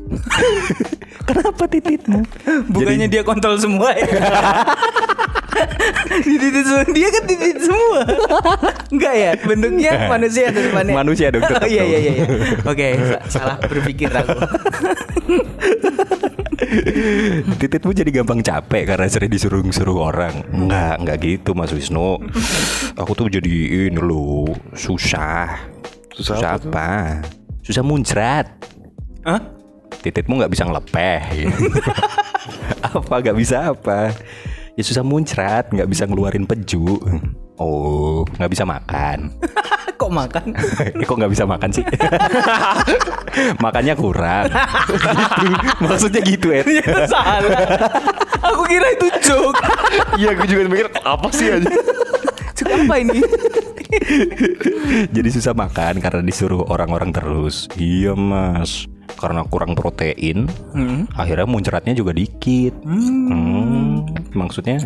Kenapa 1.27 1.67
tititmu? 1.67 2.23
Bukannya 2.71 3.11
dia 3.11 3.19
kontol 3.27 3.59
semua 3.59 3.91
ya? 3.91 4.07
Dititit 6.27 6.63
semua. 6.65 6.83
Dia 6.91 7.07
kan 7.09 7.23
titit 7.25 7.57
semua. 7.61 8.01
Enggak 8.93 9.13
ya? 9.13 9.31
Bentuknya 9.41 9.91
manusia 10.07 10.43
atau 10.49 10.61
depannya? 10.61 10.93
Manusia 10.93 11.27
dong, 11.33 11.43
tetap 11.43 11.63
Oh, 11.67 11.69
iya 11.69 11.83
iya 11.83 11.99
iya. 11.99 12.13
iya. 12.15 12.25
Oke, 12.63 12.87
sa- 12.95 13.23
salah 13.27 13.57
berpikir 13.59 14.07
aku. 14.07 14.39
Tititmu 17.57 17.91
jadi 17.93 18.09
gampang 18.11 18.41
capek 18.41 18.83
karena 18.89 19.05
sering 19.07 19.29
disuruh-suruh 19.29 19.97
orang 20.03 20.41
Enggak, 20.51 20.95
enggak 20.99 21.17
gitu 21.21 21.53
Mas 21.53 21.71
Wisnu 21.71 22.17
Aku 22.97 23.13
tuh 23.13 23.29
jadi 23.29 23.47
ini 23.87 24.01
loh 24.01 24.51
Susah 24.73 25.69
Susah 26.11 26.57
apa? 26.57 27.21
Susah 27.61 27.85
muncrat 27.85 28.47
Hah? 29.23 29.41
Tititmu 30.01 30.39
nggak 30.39 30.51
bisa 30.51 30.63
ngelepeh 30.67 31.19
gitu. 31.35 31.57
Apa 32.83 33.13
nggak 33.19 33.37
bisa 33.37 33.71
apa 33.75 34.11
Ya 34.77 34.85
susah 34.85 35.01
muncrat 35.01 35.73
Nggak 35.73 35.89
bisa 35.89 36.05
ngeluarin 36.05 36.45
peju 36.45 37.01
Oh 37.57 38.21
nggak 38.37 38.51
bisa 38.53 38.61
makan 38.63 39.33
Kok 39.99 40.11
makan? 40.13 40.53
eh, 40.85 40.93
Kok 41.09 41.17
nggak 41.17 41.31
bisa 41.33 41.49
makan 41.49 41.69
sih 41.73 41.81
Makannya 43.65 43.97
kurang 43.97 44.45
gitu. 44.45 45.45
Maksudnya 45.81 46.21
gitu 46.21 46.47
Ed 46.53 46.69
Ya 46.69 47.09
salah. 47.09 47.65
Aku 48.45 48.61
kira 48.69 48.93
itu 48.93 49.09
joke. 49.25 49.57
Iya 50.21 50.37
gue 50.37 50.45
juga 50.45 50.61
mikir 50.69 50.87
Apa 51.01 51.27
sih 51.33 51.49
aja 51.49 51.69
Joke 52.57 52.73
apa 52.73 52.95
ini? 52.97 53.21
Jadi 55.13 55.29
susah 55.29 55.53
makan 55.53 56.01
karena 56.01 56.21
disuruh 56.21 56.65
orang-orang 56.69 57.13
terus. 57.13 57.69
Iya 57.77 58.17
mas, 58.17 58.89
karena 59.17 59.41
kurang 59.49 59.73
protein, 59.73 60.45
akhirnya 61.17 61.49
muncratnya 61.49 61.97
juga 61.97 62.13
dikit. 62.13 62.77
Hmm, 62.85 64.05
maksudnya 64.37 64.85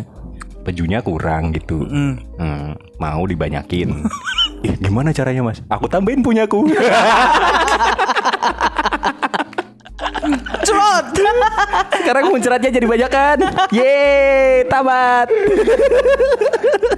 pejunya 0.64 1.04
kurang 1.04 1.52
gitu. 1.52 1.84
Hmm, 1.84 2.16
mau 2.96 3.22
dibanyakin. 3.28 3.92
Ih, 4.66 4.78
gimana 4.78 5.10
caranya 5.10 5.42
mas? 5.42 5.58
Aku 5.68 5.90
tambahin 5.90 6.22
punyaku. 6.22 6.70
Sekarang 11.92 12.24
muncratnya 12.28 12.70
jadi 12.70 12.86
banyakan. 12.86 13.36
Yeay, 13.70 14.66
tamat. 14.66 15.28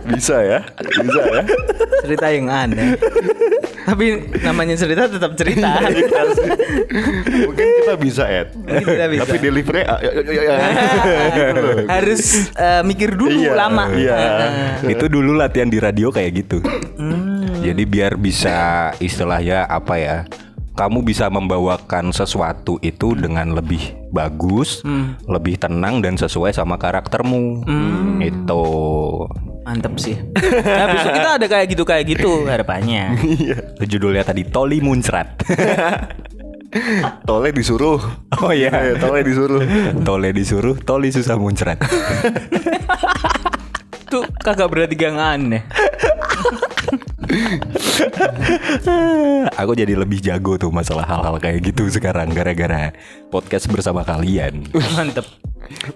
Bisa 0.04 0.36
ya 0.40 0.60
Bisa 0.76 1.20
ya 1.24 1.42
Cerita 2.04 2.26
yang 2.28 2.46
aneh. 2.48 2.96
Tapi 3.84 4.06
namanya 4.40 4.76
cerita 4.76 5.08
tetap 5.08 5.32
cerita. 5.34 5.80
Mungkin 7.44 7.66
kita 7.80 7.94
bisa 7.96 8.24
Ed 8.24 8.52
Mungkin 8.56 8.84
kita 8.84 9.06
bisa. 9.12 9.22
Tapi 9.24 9.36
delivery 9.38 9.82
ah, 9.84 9.98
ya, 10.00 10.10
ya, 10.12 10.22
ya, 10.24 10.42
ya. 10.42 10.56
Gitu. 11.34 11.62
Harus 11.84 12.22
eh, 12.52 12.82
mikir 12.82 13.12
dulu 13.12 13.32
Iya, 13.34 13.52
lama. 13.56 13.84
iya. 13.92 14.16
Eh, 14.84 14.92
Itu 14.92 15.08
dulu 15.08 15.36
latihan 15.36 15.68
di 15.68 15.76
radio 15.76 16.08
kayak 16.08 16.30
gitu. 16.36 16.58
Jadi 17.64 17.82
biar 17.84 18.16
bisa 18.16 18.56
istilahnya 18.98 19.64
apa 19.64 19.94
ya? 19.96 20.16
Kamu 20.74 21.06
bisa 21.06 21.30
membawakan 21.30 22.10
sesuatu 22.10 22.82
itu 22.82 23.14
dengan 23.14 23.54
lebih 23.54 23.94
bagus, 24.10 24.82
lebih 25.30 25.62
tenang 25.62 26.02
dan 26.02 26.18
sesuai 26.18 26.50
sama 26.50 26.74
karaktermu. 26.76 27.62
Itu. 28.18 28.64
Mantep 29.64 29.96
sih. 29.96 30.18
Nah, 30.64 30.86
besok 30.90 31.12
kita 31.16 31.30
ada 31.40 31.46
kayak 31.48 31.66
gitu 31.72 31.82
kayak 31.86 32.04
gitu 32.04 32.44
harapannya. 32.44 33.16
Judulnya 33.80 34.26
tadi 34.26 34.44
Toli 34.44 34.84
Muncrat. 34.84 35.40
Tole 37.28 37.54
disuruh 37.54 38.02
oh 38.42 38.50
iya. 38.50 38.92
Eh, 38.92 38.94
Tole 38.98 39.22
disuruh 39.22 39.62
Tole 40.02 40.34
disuruh, 40.34 40.74
Toli 40.82 41.14
susah 41.14 41.38
muncrat. 41.38 41.78
Tuh 44.10 44.26
kagak 44.42 44.68
berarti 44.70 44.94
gang 44.98 45.18
aneh. 45.18 45.62
Aku 49.60 49.72
jadi 49.76 49.94
lebih 49.96 50.20
jago 50.20 50.56
tuh 50.56 50.70
masalah 50.70 51.06
hal-hal 51.06 51.36
kayak 51.40 51.72
gitu 51.72 51.88
sekarang 51.88 52.32
gara-gara 52.32 52.92
podcast 53.30 53.68
bersama 53.70 54.04
kalian. 54.04 54.64
Mantep. 54.96 55.24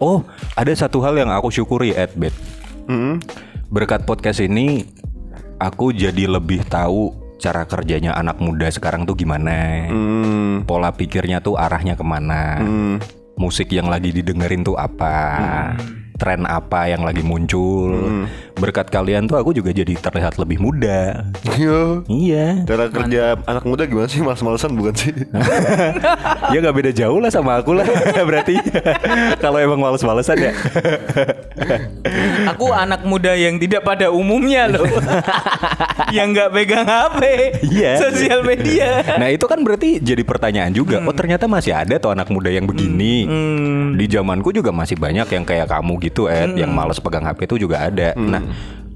Oh, 0.01 0.25
ada 0.57 0.73
satu 0.73 1.05
hal 1.05 1.17
yang 1.21 1.29
aku 1.29 1.53
syukuri 1.53 1.93
Ed 1.93 2.17
Bet. 2.17 2.33
Hmm. 2.89 3.21
Berkat 3.69 4.09
podcast 4.09 4.41
ini 4.41 4.89
aku 5.61 5.93
jadi 5.93 6.25
lebih 6.25 6.65
tahu 6.67 7.13
cara 7.39 7.69
kerjanya 7.69 8.17
anak 8.17 8.41
muda 8.41 8.73
sekarang 8.73 9.05
tuh 9.05 9.15
gimana. 9.15 9.89
Hmm. 9.89 10.65
Pola 10.65 10.93
pikirnya 10.93 11.45
tuh 11.45 11.61
arahnya 11.61 11.95
ke 11.95 12.05
mana. 12.05 12.59
Musik 13.39 13.71
yang 13.71 13.87
lagi 13.87 14.11
didengerin 14.11 14.67
tuh 14.67 14.75
apa. 14.75 15.77
Tren 16.19 16.43
apa 16.45 16.91
yang 16.91 17.07
lagi 17.07 17.23
muncul. 17.23 17.95
Berkat 18.59 18.91
kalian 18.91 19.31
tuh 19.31 19.39
aku 19.39 19.55
juga 19.55 19.71
jadi 19.71 19.95
terlihat 19.95 20.35
lebih 20.35 20.59
muda. 20.59 21.31
Yo. 21.55 22.03
Iya. 22.11 22.67
Cara 22.67 22.91
kerja 22.91 23.39
anak 23.47 23.63
muda 23.63 23.87
gimana 23.87 24.11
sih? 24.11 24.19
Males-malesan 24.19 24.75
bukan 24.75 24.95
sih? 24.99 25.15
ya 26.53 26.59
nggak 26.59 26.75
beda 26.75 26.91
jauh 26.91 27.23
lah 27.23 27.31
sama 27.31 27.63
aku 27.63 27.79
lah 27.79 27.87
berarti. 28.29 28.59
Kalau 29.43 29.63
emang 29.63 29.79
males-malesan 29.79 30.43
ya. 30.43 30.53
Aku 32.51 32.75
anak 32.75 33.07
muda 33.07 33.39
yang 33.39 33.63
tidak 33.63 33.87
pada 33.87 34.11
umumnya 34.11 34.67
loh. 34.67 34.91
yang 36.11 36.35
nggak 36.35 36.51
pegang 36.51 36.83
HP. 36.89 37.21
Iya. 37.63 37.93
Sosial 38.11 38.43
media. 38.43 39.07
Nah 39.23 39.31
itu 39.31 39.47
kan 39.47 39.63
berarti 39.63 40.03
jadi 40.03 40.27
pertanyaan 40.27 40.75
juga. 40.75 40.99
Oh 41.05 41.15
ternyata 41.15 41.47
masih 41.47 41.79
ada 41.79 41.95
tuh 42.03 42.11
anak 42.11 42.27
muda 42.27 42.51
yang 42.51 42.67
begini. 42.67 43.23
Di 43.95 44.07
zamanku 44.11 44.51
juga 44.51 44.75
masih 44.75 44.99
banyak 44.99 45.31
yang 45.31 45.45
kayak 45.47 45.69
kamu 45.71 45.95
gitu, 46.01 46.08
Ed, 46.29 46.57
yang 46.57 46.73
malas 46.73 46.97
pegang 46.99 47.25
HP 47.27 47.45
itu 47.51 47.69
juga 47.69 47.85
ada. 47.85 48.17
Nah, 48.17 48.43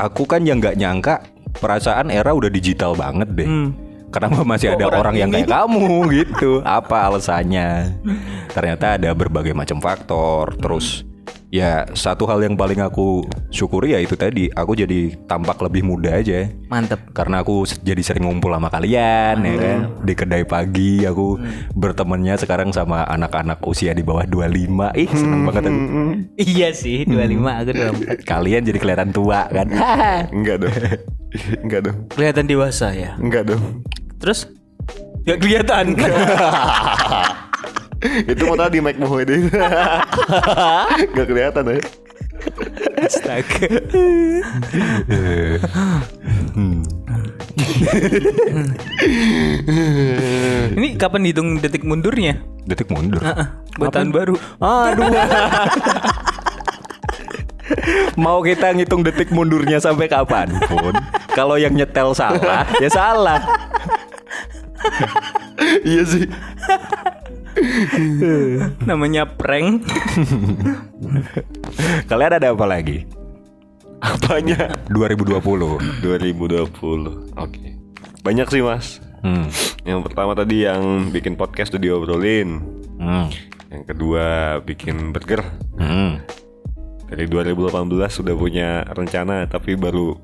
aku 0.01 0.25
kan 0.25 0.43
yang 0.43 0.59
nggak 0.59 0.77
nyangka 0.81 1.15
perasaan 1.53 2.09
era 2.09 2.33
udah 2.33 2.49
digital 2.49 2.97
banget 2.97 3.29
deh. 3.37 3.49
Kenapa 4.13 4.45
masih 4.45 4.73
Kok 4.73 4.77
ada 4.77 4.85
orang 4.93 5.01
orang 5.01 5.15
yang 5.17 5.31
ini? 5.33 5.37
kayak 5.41 5.51
kamu 5.57 5.89
gitu? 6.13 6.51
Apa 6.69 7.09
alasannya? 7.09 7.97
Ternyata 8.53 9.01
ada 9.01 9.11
berbagai 9.17 9.57
macam 9.57 9.81
faktor. 9.81 10.53
Terus 10.61 11.09
ya 11.53 11.85
satu 11.93 12.25
hal 12.25 12.41
yang 12.41 12.57
paling 12.57 12.81
aku 12.81 13.29
syukuri 13.53 13.93
ya 13.93 14.01
itu 14.01 14.17
tadi 14.17 14.49
aku 14.49 14.73
jadi 14.73 15.13
tampak 15.29 15.61
lebih 15.61 15.85
muda 15.85 16.17
aja 16.17 16.49
Mantep. 16.73 17.13
karena 17.13 17.45
aku 17.45 17.69
jadi 17.85 18.01
sering 18.01 18.25
ngumpul 18.25 18.49
sama 18.49 18.73
kalian 18.73 19.37
ya 19.45 19.55
kan 19.61 19.79
di 20.01 20.15
kedai 20.17 20.49
pagi 20.49 21.05
aku 21.05 21.37
bertemannya 21.77 22.41
sekarang 22.41 22.73
sama 22.73 23.05
anak-anak 23.05 23.61
usia 23.69 23.93
di 23.93 24.01
bawah 24.01 24.25
25 24.25 24.97
ih 24.97 25.11
seneng 25.13 25.41
banget 25.45 25.63
aku 25.69 25.81
Iya 26.41 26.69
sih, 26.73 27.05
25 27.05 27.45
aku 27.45 27.71
24. 28.25 28.25
kalian 28.25 28.63
jadi 28.65 28.79
kelihatan 28.81 29.11
tua 29.13 29.45
kan 29.53 29.69
Enggak 30.37 30.65
dong. 30.65 30.75
Enggak 31.61 31.81
dong. 31.85 31.97
Kelihatan 32.09 32.45
dewasa 32.49 32.93
ya. 32.93 33.17
Enggak 33.21 33.53
dong. 33.53 33.85
Terus 34.21 34.49
Gak 35.23 35.39
kelihatan 35.39 35.95
Itu 38.03 38.43
mau 38.51 38.59
tadi 38.59 38.83
Mike 38.83 38.99
Mohede. 38.99 39.47
Enggak 41.11 41.27
kelihatan 41.31 41.65
ya. 41.71 41.79
Astaga 42.99 43.67
Ini 50.73 50.89
kapan 50.99 51.21
dihitung 51.23 51.49
detik 51.63 51.87
mundurnya? 51.87 52.43
detik 52.63 52.95
mundur 52.95 53.19
Heeh, 53.19 53.47
Buat 53.75 53.91
tahun 53.91 54.15
baru 54.15 54.39
aduh 54.63 55.03
mau 58.23 58.39
kita 58.39 58.71
ngitung 58.71 59.03
detik 59.03 59.35
mundurnya 59.35 59.83
sampai 59.83 60.07
kapan 60.07 60.47
pun 60.71 60.95
kalau 61.35 61.59
yang 61.59 61.75
nyetel 61.75 62.15
salah 62.15 62.63
ya 62.79 62.87
salah 62.87 63.43
Iya 65.87 66.03
sih. 66.03 66.27
Namanya 68.89 69.27
prank 69.27 69.87
kalian 72.11 72.33
ada 72.39 72.51
apa 72.51 72.67
lagi 72.67 73.07
Apanya? 74.03 74.75
2020. 74.91 76.03
2020. 76.03 77.39
Oke. 77.39 77.67
Banyak 78.27 78.47
sih 78.51 78.63
mas. 78.67 78.99
Hmm. 79.23 79.47
Yang 79.87 80.11
pertama 80.11 80.35
tadi 80.35 80.67
yang 80.67 81.15
bikin 81.15 81.39
podcast 81.39 81.71
tuh 81.71 81.79
diobrolin. 81.79 82.59
Hmm. 82.99 83.31
Yang 83.71 83.95
kedua 83.95 84.59
bikin 84.67 85.15
burger. 85.15 85.47
Hmm. 85.79 86.19
Dari 87.07 87.31
2018 87.31 87.71
sudah 88.11 88.35
punya 88.35 88.83
rencana 88.91 89.47
tapi 89.47 89.79
baru 89.79 90.19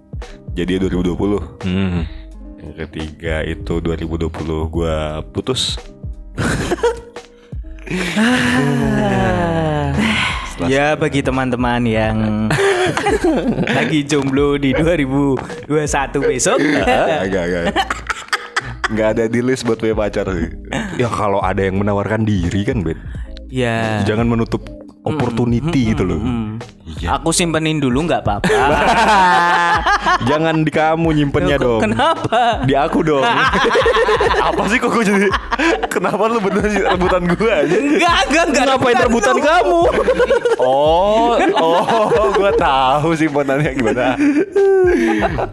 jadi 0.59 0.83
2020. 0.83 1.63
Hmm. 1.63 2.03
Yang 2.59 2.75
ketiga 2.83 3.47
itu 3.47 3.79
2020 3.79 4.27
gua 4.75 5.23
putus. 5.31 5.79
Ya 10.69 10.99
bagi 10.99 11.23
teman-teman 11.25 11.87
yang 11.87 12.17
lagi 13.79 14.05
jomblo 14.05 14.59
di 14.61 14.75
2021 14.77 15.71
besok 16.21 16.59
agak 17.25 17.43
agak. 17.49 17.65
Nggak 18.93 19.09
ada 19.17 19.25
di 19.29 19.41
list 19.41 19.65
buat 19.65 19.81
punya 19.81 19.97
pacar 19.97 20.29
sih. 20.29 20.49
Ya 21.01 21.09
kalau 21.09 21.41
ada 21.41 21.65
yang 21.65 21.81
menawarkan 21.81 22.25
diri 22.29 22.65
kan, 22.69 22.85
Ben. 22.85 22.99
Ya 23.49 24.05
Jangan 24.05 24.29
menutup 24.29 24.78
opportunity 25.09 25.81
gitu 25.91 26.05
loh. 26.05 26.21
hmm, 26.21 26.61
Aku 26.99 27.31
simpenin 27.31 27.79
dulu 27.79 28.05
nggak 28.05 28.25
apa-apa 28.25 28.49
Jangan 30.25 30.65
di 30.65 30.71
kamu 30.71 31.15
nyimpennya 31.15 31.57
Loh, 31.57 31.79
dong. 31.79 31.81
Kenapa? 31.85 32.65
Di 32.65 32.75
aku 32.75 33.05
dong. 33.05 33.23
Apa 34.49 34.63
sih 34.67 34.81
kok 34.81 34.91
gue 34.91 35.05
jadi 35.05 35.29
Kenapa 35.87 36.27
lu 36.27 36.41
bener 36.41 36.65
sih 36.67 36.81
rebutan 36.81 37.29
gue 37.29 37.45
aja 37.47 37.77
Enggak, 37.77 38.17
enggak, 38.27 38.45
enggak 38.49 38.65
Ngapain 38.67 38.99
rebutan 39.01 39.37
kamu? 39.37 39.81
Oh 40.59 41.39
Oh 41.55 42.29
gue 42.35 42.51
tahu 42.57 43.15
sih 43.15 43.29
simpanannya 43.29 43.71
gimana 43.75 44.17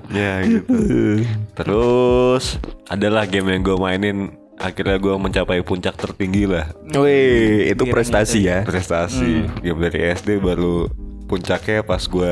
Ya 0.09 0.41
gitu 0.41 1.21
Terus 1.53 2.57
Adalah 2.87 3.27
game 3.27 3.51
yang 3.51 3.61
gue 3.61 3.77
mainin 3.77 4.33
Akhirnya 4.65 4.97
gue 4.97 5.13
mencapai 5.13 5.61
puncak 5.61 5.93
tertinggi 5.93 6.49
lah. 6.49 6.73
Wih, 6.97 7.69
itu 7.69 7.85
prestasi 7.85 8.49
ya. 8.49 8.65
Prestasi. 8.65 9.45
Game 9.61 9.77
dari 9.77 10.09
SD 10.17 10.41
baru 10.41 10.89
Puncaknya 11.25 11.81
pas 11.81 12.01
gue 12.05 12.31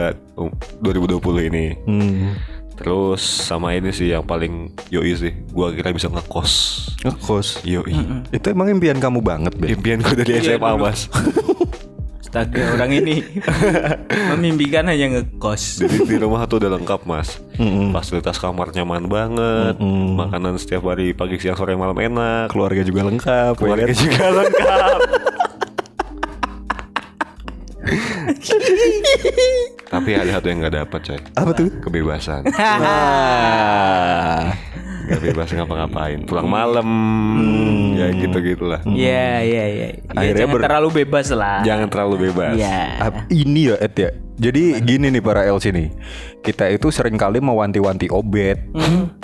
2020 0.81 1.49
ini. 1.49 1.65
Hmm. 1.85 2.37
Terus 2.73 3.21
sama 3.21 3.73
ini 3.77 3.93
sih 3.93 4.09
yang 4.09 4.25
paling 4.25 4.73
yoi 4.89 5.13
sih 5.13 5.29
Gue 5.53 5.73
akhirnya 5.73 5.93
bisa 5.93 6.09
ngekos. 6.09 6.53
Ngekos. 7.05 7.61
Yoi. 7.65 7.93
Itu 8.33 8.49
emang 8.49 8.69
impian 8.73 8.97
kamu 8.97 9.21
banget, 9.21 9.53
Ben. 9.57 9.73
Impian 9.73 10.01
gue 10.01 10.13
dari 10.17 10.41
SMA 10.41 10.71
mas 10.77 11.09
Astaga, 12.33 12.65
orang 12.73 12.89
ini 12.91 13.21
memimpikan 14.33 14.89
hanya 14.89 15.21
ngekos. 15.21 15.85
Jadi 15.85 16.01
di 16.01 16.17
rumah 16.17 16.49
tuh 16.49 16.57
udah 16.57 16.73
lengkap 16.73 17.05
mas 17.05 17.37
Fasilitas 17.93 18.41
kamar 18.41 18.73
nyaman 18.73 19.05
banget 19.05 19.77
Makanan 20.17 20.57
setiap 20.57 20.81
hari 20.83 21.13
pagi 21.13 21.37
siang 21.37 21.53
sore 21.53 21.77
malam 21.77 21.93
enak 21.93 22.49
Keluarga 22.49 22.81
juga 22.81 23.05
lengkap. 23.05 23.53
ya 23.53 23.59
Keluarga 23.61 23.85
kan? 23.85 23.93
juga 23.93 24.25
lengkap 24.41 24.99
Tapi 29.85 30.09
ada 30.11 30.31
satu 30.33 30.47
yang 30.49 30.57
gak 30.59 30.73
dapat 30.75 30.99
coy 31.05 31.19
Apa 31.37 31.51
tuh? 31.53 31.69
Kebebasan 31.85 32.49
Ah. 32.57 34.49
Gak 35.03 35.19
bebas 35.21 35.47
ngapa-ngapain 35.49 36.19
Pulang 36.23 36.47
malam 36.47 36.87
Ya 37.93 38.07
gitu-gitulah 38.09 38.79
Iya, 38.85 39.41
iya, 39.41 39.63
iya. 39.65 39.87
Ya, 39.91 40.11
Akhirnya 40.11 40.39
jangan 40.39 40.53
ber- 40.53 40.63
terlalu 40.63 40.89
bebas 40.97 41.27
lah. 41.29 41.59
Jangan 41.61 41.87
terlalu 41.87 42.15
bebas 42.23 42.55
Iya. 42.55 42.81
Ap- 43.01 43.27
ini 43.29 43.61
ya 43.67 43.75
Ed 43.77 43.95
ya. 43.95 44.11
Jadi 44.33 44.63
gini 44.81 45.07
nih 45.09 45.21
para 45.21 45.45
LC 45.45 45.69
nih. 45.69 45.93
Kita 46.41 46.65
itu 46.67 46.89
sering 46.89 47.15
kali 47.15 47.37
mewanti-wanti 47.37 48.09
obet 48.09 48.65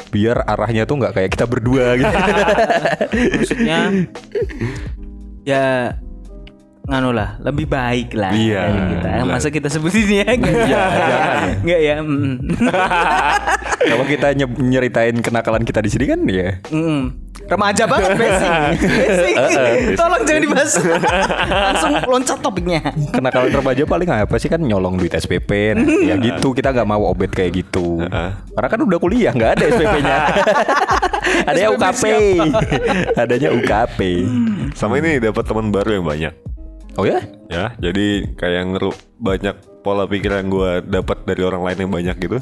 biar 0.10 0.46
arahnya 0.46 0.86
tuh 0.86 0.98
nggak 0.98 1.14
kayak 1.14 1.30
kita 1.34 1.46
berdua 1.46 1.98
gitu. 1.98 2.14
Maksudnya 3.34 3.80
ya 5.44 5.98
nganu 6.90 7.14
lah, 7.14 7.38
lebih 7.40 7.70
baik 7.70 8.18
lah 8.18 8.34
Iya, 8.34 8.62
dari 8.66 8.82
kita. 8.92 9.10
jelas. 9.14 9.30
Masa 9.30 9.48
kita 9.48 9.68
sebutin 9.70 10.10
ya? 10.10 10.26
Enggak 10.26 10.58
ya, 10.66 10.84
Enggak 11.62 11.80
ya. 11.80 11.96
mm. 12.02 12.34
Kalau 13.90 14.06
kita 14.06 14.28
nye- 14.34 14.60
nyeritain 14.60 15.16
kenakalan 15.22 15.62
kita 15.62 15.80
di 15.80 15.90
sini 15.90 16.06
kan 16.06 16.20
ya. 16.26 16.58
Mm. 16.68 17.30
Remaja 17.40 17.84
banget 17.86 18.12
basic. 18.14 18.50
basic. 19.32 19.36
Tolong 19.96 20.22
jangan 20.22 20.42
dibahas. 20.44 20.72
Langsung 21.50 21.94
loncat 22.06 22.38
topiknya. 22.42 22.82
Kenakalan 23.10 23.50
remaja 23.50 23.84
paling 23.86 24.10
apa 24.10 24.36
sih 24.36 24.50
kan 24.50 24.60
nyolong 24.60 24.98
duit 24.98 25.12
SPP 25.12 25.50
nah, 25.74 25.86
ya 26.04 26.16
gitu 26.18 26.52
kita 26.52 26.70
nggak 26.70 26.86
mau 26.86 27.06
obet 27.06 27.30
kayak 27.30 27.62
gitu 27.64 28.02
karena 28.54 28.68
kan 28.68 28.80
udah 28.80 28.98
kuliah 28.98 29.32
nggak 29.32 29.52
ada 29.56 29.66
SPP-nya 29.70 30.18
adanya 31.50 31.70
SPP 31.70 31.78
UKP 31.78 32.04
adanya 33.16 33.50
UKP 33.50 34.00
Sama 34.74 34.98
ini 34.98 35.18
dapat 35.18 35.44
teman 35.44 35.70
baru 35.70 36.00
yang 36.00 36.06
banyak 36.06 36.34
oh 36.98 37.06
ya 37.06 37.20
Ya 37.50 37.74
jadi 37.82 38.30
kayak 38.38 38.64
ngeru 38.74 38.94
banyak 39.18 39.58
pola 39.82 40.06
pikir 40.06 40.30
yang 40.30 40.54
gue 40.54 40.86
dapat 40.86 41.26
dari 41.26 41.42
orang 41.42 41.66
lain 41.66 41.88
yang 41.88 41.92
banyak 41.92 42.16
gitu 42.22 42.40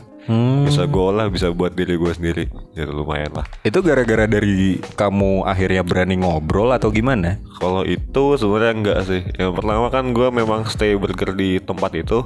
Bisa 0.68 0.84
gue 0.84 1.00
olah 1.00 1.32
bisa 1.32 1.48
buat 1.56 1.72
diri 1.72 1.96
gue 1.96 2.12
sendiri 2.12 2.44
Jadi 2.76 2.92
lumayan 2.92 3.32
lah 3.32 3.48
itu 3.64 3.80
gara-gara 3.80 4.28
dari 4.28 4.84
kamu 5.00 5.48
akhirnya 5.48 5.86
berani 5.88 6.20
ngobrol 6.20 6.76
atau 6.76 6.92
gimana 6.92 7.40
Kalau 7.58 7.82
itu 7.88 8.38
sebenarnya 8.38 8.74
enggak 8.78 9.00
sih. 9.10 9.22
Yang 9.34 9.52
pertama 9.58 9.90
kan 9.90 10.14
gue 10.14 10.28
memang 10.30 10.70
stay 10.70 10.94
burger 10.94 11.34
di 11.34 11.58
tempat 11.58 11.90
itu. 11.98 12.22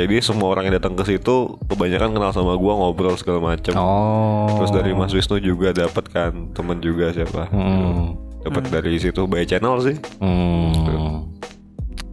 Jadi 0.00 0.16
semua 0.24 0.48
orang 0.56 0.72
yang 0.72 0.80
datang 0.80 0.96
ke 0.96 1.04
situ 1.04 1.60
kebanyakan 1.68 2.16
kenal 2.16 2.32
sama 2.32 2.56
gue 2.56 2.72
ngobrol 2.72 3.12
segala 3.20 3.52
macem. 3.52 3.76
oh 3.76 4.48
Terus 4.56 4.72
dari 4.72 4.96
Mas 4.96 5.12
Wisnu 5.12 5.44
juga 5.44 5.76
dapat 5.76 6.08
kan 6.08 6.32
temen 6.56 6.80
juga 6.80 7.12
siapa. 7.12 7.52
Hmm. 7.52 8.16
Dapat 8.42 8.72
dari 8.72 8.96
situ 8.96 9.28
by 9.28 9.44
channel 9.44 9.76
sih. 9.84 9.96
Hmm. 10.24 11.31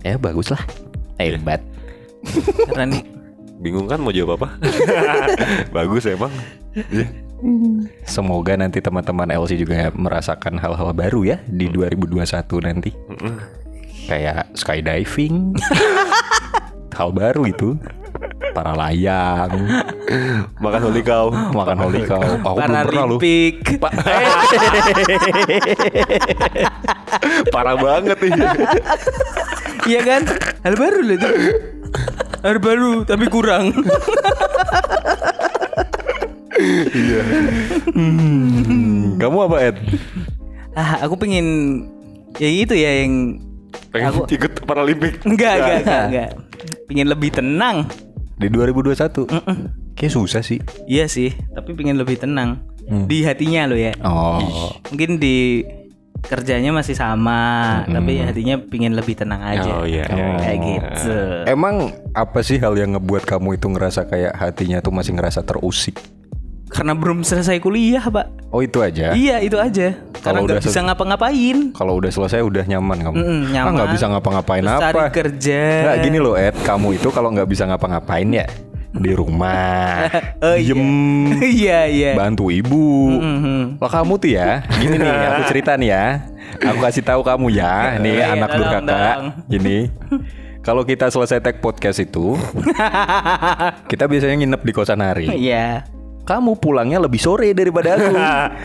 Ya 0.03 0.15
bagus 0.15 0.51
lah. 0.51 0.63
Hebat. 1.19 1.59
Karena 2.71 2.95
nih 2.95 3.03
Bingung 3.59 3.91
kan 3.91 3.99
mau 3.99 4.15
jawab 4.15 4.39
apa? 4.39 4.55
Bagus 5.75 6.07
emang. 6.07 6.31
Iya. 6.71 7.11
Semoga 8.07 8.55
nanti 8.55 8.79
teman-teman 8.79 9.27
LC 9.35 9.59
juga 9.59 9.91
merasakan 9.91 10.55
hal-hal 10.55 10.95
baru 10.95 11.27
ya 11.27 11.37
di 11.43 11.67
2021 11.67 12.23
nanti. 12.63 12.95
Kayak 14.07 14.47
skydiving. 14.55 15.59
hal 16.99 17.11
baru 17.11 17.51
itu. 17.51 17.75
Para 18.49 18.73
layang, 18.73 19.51
Makan 20.57 20.81
holy 20.89 21.03
cow. 21.05 21.29
makan 21.29 21.77
holy 21.79 22.01
cow. 22.07 22.19
Aku 22.19 22.57
belum 22.57 22.65
pernah 22.65 22.83
loh. 23.05 23.19
Paralimpik. 23.19 23.55
Parah 27.53 27.75
banget 27.77 28.17
nih. 28.23 28.31
Iya 29.89 29.99
kan? 30.05 30.21
Hal 30.61 30.75
baru 30.75 30.99
loh 31.01 31.15
itu. 31.15 31.29
Hal 32.39 32.57
baru 32.61 32.91
tapi 33.03 33.25
kurang. 33.25 33.73
Hmm, 37.89 39.17
kamu 39.17 39.37
apa 39.41 39.57
Ed? 39.63 39.75
ah, 40.73 41.01
aku 41.01 41.17
pengen 41.17 41.45
ya 42.37 42.47
itu 42.47 42.71
ya 42.71 43.03
yang 43.03 43.41
Pengen 43.89 44.07
Aku- 44.13 44.25
ikut 44.29 44.53
Paralimpik. 44.63 45.25
enggak 45.25 45.53
enggak 45.57 45.77
enggak 45.81 46.03
enggak. 46.05 46.29
Pengen 46.85 47.07
lebih 47.09 47.29
tenang. 47.31 47.77
Di 48.37 48.47
2021. 48.47 49.25
Kayak 49.93 50.13
susah 50.13 50.41
sih. 50.41 50.61
Iya 50.85 51.05
sih, 51.05 51.33
tapi 51.51 51.73
pengen 51.73 51.97
lebih 51.97 52.15
tenang 52.15 52.61
di 53.05 53.21
hatinya 53.21 53.65
lo 53.65 53.75
ya. 53.75 53.93
Oh. 54.01 54.73
Mungkin 54.89 55.17
di 55.17 55.65
kerjanya 56.25 56.71
masih 56.75 56.95
sama, 56.97 57.83
tapi 57.87 58.19
hatinya 58.21 58.59
pengen 58.59 58.93
lebih 58.95 59.15
tenang 59.15 59.41
aja. 59.41 59.81
Oh 59.81 59.85
iya. 59.87 60.05
iya. 60.09 60.35
Kayak 60.37 60.59
gitu. 60.63 61.17
Emang 61.47 61.93
apa 62.11 62.39
sih 62.43 62.59
hal 62.59 62.75
yang 62.75 62.97
ngebuat 62.97 63.23
kamu 63.23 63.55
itu 63.55 63.67
ngerasa 63.71 64.05
kayak 64.09 64.33
hatinya 64.35 64.83
tuh 64.83 64.93
masih 64.93 65.15
ngerasa 65.15 65.41
terusik? 65.45 65.97
Karena 66.69 66.93
belum 66.93 67.25
selesai 67.25 67.57
kuliah, 67.57 68.05
Pak. 68.05 68.53
Oh 68.53 68.61
itu 68.61 68.77
aja. 68.85 69.17
Iya, 69.17 69.41
itu 69.41 69.57
aja. 69.57 69.97
Karena 70.21 70.21
Kalau 70.21 70.45
udah 70.45 70.55
nggak 70.61 70.69
bisa 70.69 70.79
ngapa-ngapain. 70.85 71.57
Kalau 71.73 71.93
udah 71.97 72.11
selesai 72.13 72.45
udah 72.45 72.63
nyaman 72.69 72.97
kamu. 73.01 73.15
Ah 73.17 73.25
nyaman. 73.49 73.71
nggak 73.73 73.91
bisa 73.97 74.05
ngapa-ngapain 74.13 74.65
apa? 74.69 74.81
cari 74.85 75.01
kerja. 75.09 75.61
Nggak 75.81 75.97
gini 76.05 76.17
loh 76.21 76.37
Ed, 76.37 76.53
kamu 76.61 77.01
itu 77.01 77.09
kalau 77.09 77.33
nggak 77.33 77.49
bisa 77.49 77.65
ngapa-ngapain 77.65 78.29
ya 78.29 78.45
di 79.03 79.11
rumah, 79.13 80.09
Oh, 80.45 80.57
iya. 80.57 80.73
diem, 80.73 80.83
Iya, 81.61 81.79
iya. 81.85 82.11
bantu 82.17 82.49
ibu. 82.49 83.21
Mhm. 83.21 83.77
Lah 83.77 83.91
kamu 83.91 84.13
tuh 84.17 84.29
ya, 84.33 84.65
gini 84.81 84.97
nih 84.97 85.09
aku 85.09 85.41
cerita 85.47 85.77
nih 85.77 85.89
ya. 85.93 86.05
Aku 86.65 86.81
kasih 86.81 87.05
tahu 87.05 87.21
kamu 87.21 87.53
ya, 87.53 88.01
nih 88.01 88.13
Iya, 88.17 88.25
anak 88.33 88.49
durhaka. 88.57 89.01
Gini. 89.45 89.93
Kalau 90.59 90.83
kita 90.83 91.07
selesai 91.07 91.39
tag 91.39 91.61
podcast 91.63 92.01
itu, 92.01 92.35
kita 93.87 94.05
biasanya 94.05 94.35
nginep 94.43 94.61
di 94.65 94.73
kosan 94.73 94.99
hari. 94.99 95.29
Iya. 95.29 95.85
Kamu 96.27 96.61
pulangnya 96.61 97.01
lebih 97.01 97.17
sore 97.17 97.57
daripada 97.57 97.97
aku. 97.97 98.13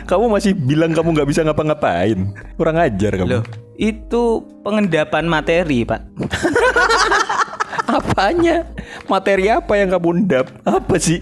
kamu 0.05 0.25
masih 0.37 0.53
bilang 0.53 0.93
kamu 0.93 1.16
nggak 1.16 1.29
bisa 1.33 1.41
ngapa-ngapain. 1.49 2.35
Kurang 2.61 2.77
ajar 2.77 3.16
kamu. 3.16 3.41
Loh, 3.41 3.45
itu 3.81 4.22
pengendapan 4.61 5.25
materi, 5.25 5.89
Pak. 5.89 6.01
Apanya? 7.85 8.68
Materi 9.07 9.53
apa 9.53 9.72
yang 9.76 9.93
kamu 9.93 10.07
undap? 10.24 10.47
Apa 10.64 10.97
sih? 10.97 11.20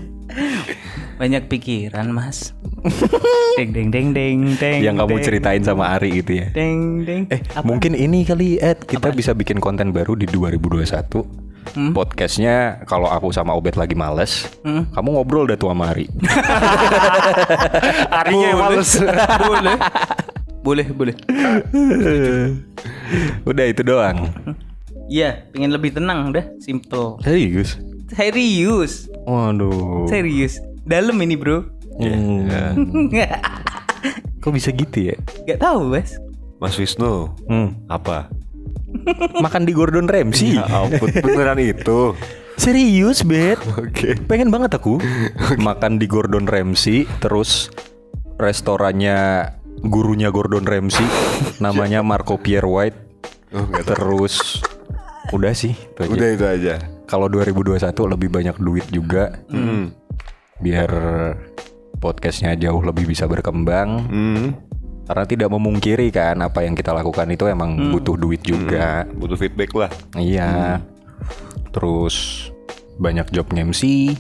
Banyak 1.19 1.47
pikiran, 1.47 2.11
Mas. 2.11 2.57
deng 3.59 3.71
deng 3.71 3.95
deng 3.95 4.11
deng 4.11 4.39
deng. 4.59 4.81
yang 4.83 4.99
kamu 4.99 5.23
deng, 5.23 5.27
ceritain 5.29 5.63
sama 5.63 5.95
Ari 5.95 6.19
gitu 6.19 6.43
ya. 6.43 6.51
Deng 6.51 7.07
deng. 7.07 7.31
Eh, 7.31 7.39
mungkin 7.63 7.95
ini 7.95 8.27
kali 8.27 8.59
Ed 8.59 8.91
kita 8.91 9.15
bisa 9.15 9.31
bikin 9.37 9.63
konten 9.63 9.95
baru 9.95 10.19
di 10.19 10.27
2021. 10.27 11.23
Podcastnya 11.95 12.83
kalau 12.91 13.07
aku 13.07 13.31
sama 13.31 13.55
Obet 13.55 13.79
lagi 13.79 13.95
males, 13.95 14.51
kamu 14.67 15.09
ngobrol 15.15 15.47
dah 15.47 15.55
tuh 15.55 15.71
sama 15.71 15.95
Ari. 15.95 16.11
Arinya 18.19 18.47
yang 18.51 18.61
males. 18.61 18.91
boleh. 19.47 19.77
boleh, 20.67 20.87
boleh. 20.91 21.15
Udah 23.51 23.65
itu 23.71 23.83
doang. 23.87 24.27
Iya, 25.13 25.45
pengen 25.53 25.77
lebih 25.77 25.93
tenang 25.93 26.33
udah, 26.33 26.57
simple. 26.57 27.21
Serius? 27.21 27.77
Serius. 28.09 29.13
Waduh. 29.29 30.09
Serius. 30.09 30.57
Dalam 30.89 31.21
ini, 31.21 31.37
Bro. 31.37 31.69
Hmm. 32.01 32.49
Kok 34.41 34.53
bisa 34.57 34.73
gitu 34.73 35.13
ya? 35.13 35.17
Gak 35.45 35.61
tahu, 35.61 35.93
Mas. 35.93 36.17
Mas 36.57 36.81
Wisnu, 36.81 37.29
Hmm. 37.45 37.77
apa? 37.93 38.33
Makan 39.45 39.69
di 39.69 39.77
Gordon 39.77 40.09
Ramsay. 40.09 40.57
Ya 40.57 40.65
ampun, 40.65 41.13
beneran 41.13 41.61
itu. 41.61 42.17
Serius, 42.57 43.21
Bet? 43.21 43.61
Oke. 43.77 44.17
Pengen 44.25 44.49
banget 44.49 44.81
aku 44.81 44.97
makan 45.61 46.01
di 46.01 46.09
Gordon 46.09 46.49
Ramsay 46.49 47.09
terus 47.19 47.69
restorannya 48.37 49.49
gurunya 49.83 50.29
Gordon 50.29 50.65
Ramsay 50.65 51.05
namanya 51.59 52.01
Marco 52.01 52.37
Pierre 52.39 52.69
White. 52.69 52.99
Oh. 53.53 53.67
Terus 53.83 54.61
udah 55.31 55.53
sih 55.55 55.73
itu 55.77 56.01
aja. 56.03 56.11
Udah 56.11 56.29
itu 56.35 56.45
aja. 56.45 56.75
Kalau 57.07 57.31
2021 57.31 57.79
lebih 58.09 58.29
banyak 58.33 58.57
duit 58.59 58.87
juga 58.89 59.39
Hmm. 59.53 59.93
biar 60.59 60.91
podcastnya 61.99 62.59
jauh 62.59 62.83
lebih 62.83 63.07
bisa 63.07 63.31
berkembang. 63.31 63.89
Hmm. 64.11 64.47
Karena 65.03 65.25
tidak 65.27 65.49
memungkiri 65.51 66.11
kan 66.11 66.39
apa 66.41 66.63
yang 66.63 66.75
kita 66.75 66.95
lakukan 66.95 67.27
itu 67.31 67.47
emang 67.47 67.95
butuh 67.95 68.15
duit 68.19 68.43
juga. 68.43 69.05
Butuh 69.15 69.39
feedback 69.39 69.71
lah. 69.75 69.91
Iya. 70.15 70.79
Terus 71.75 72.49
banyak 73.03 73.31
job 73.35 73.51
MC, 73.51 74.15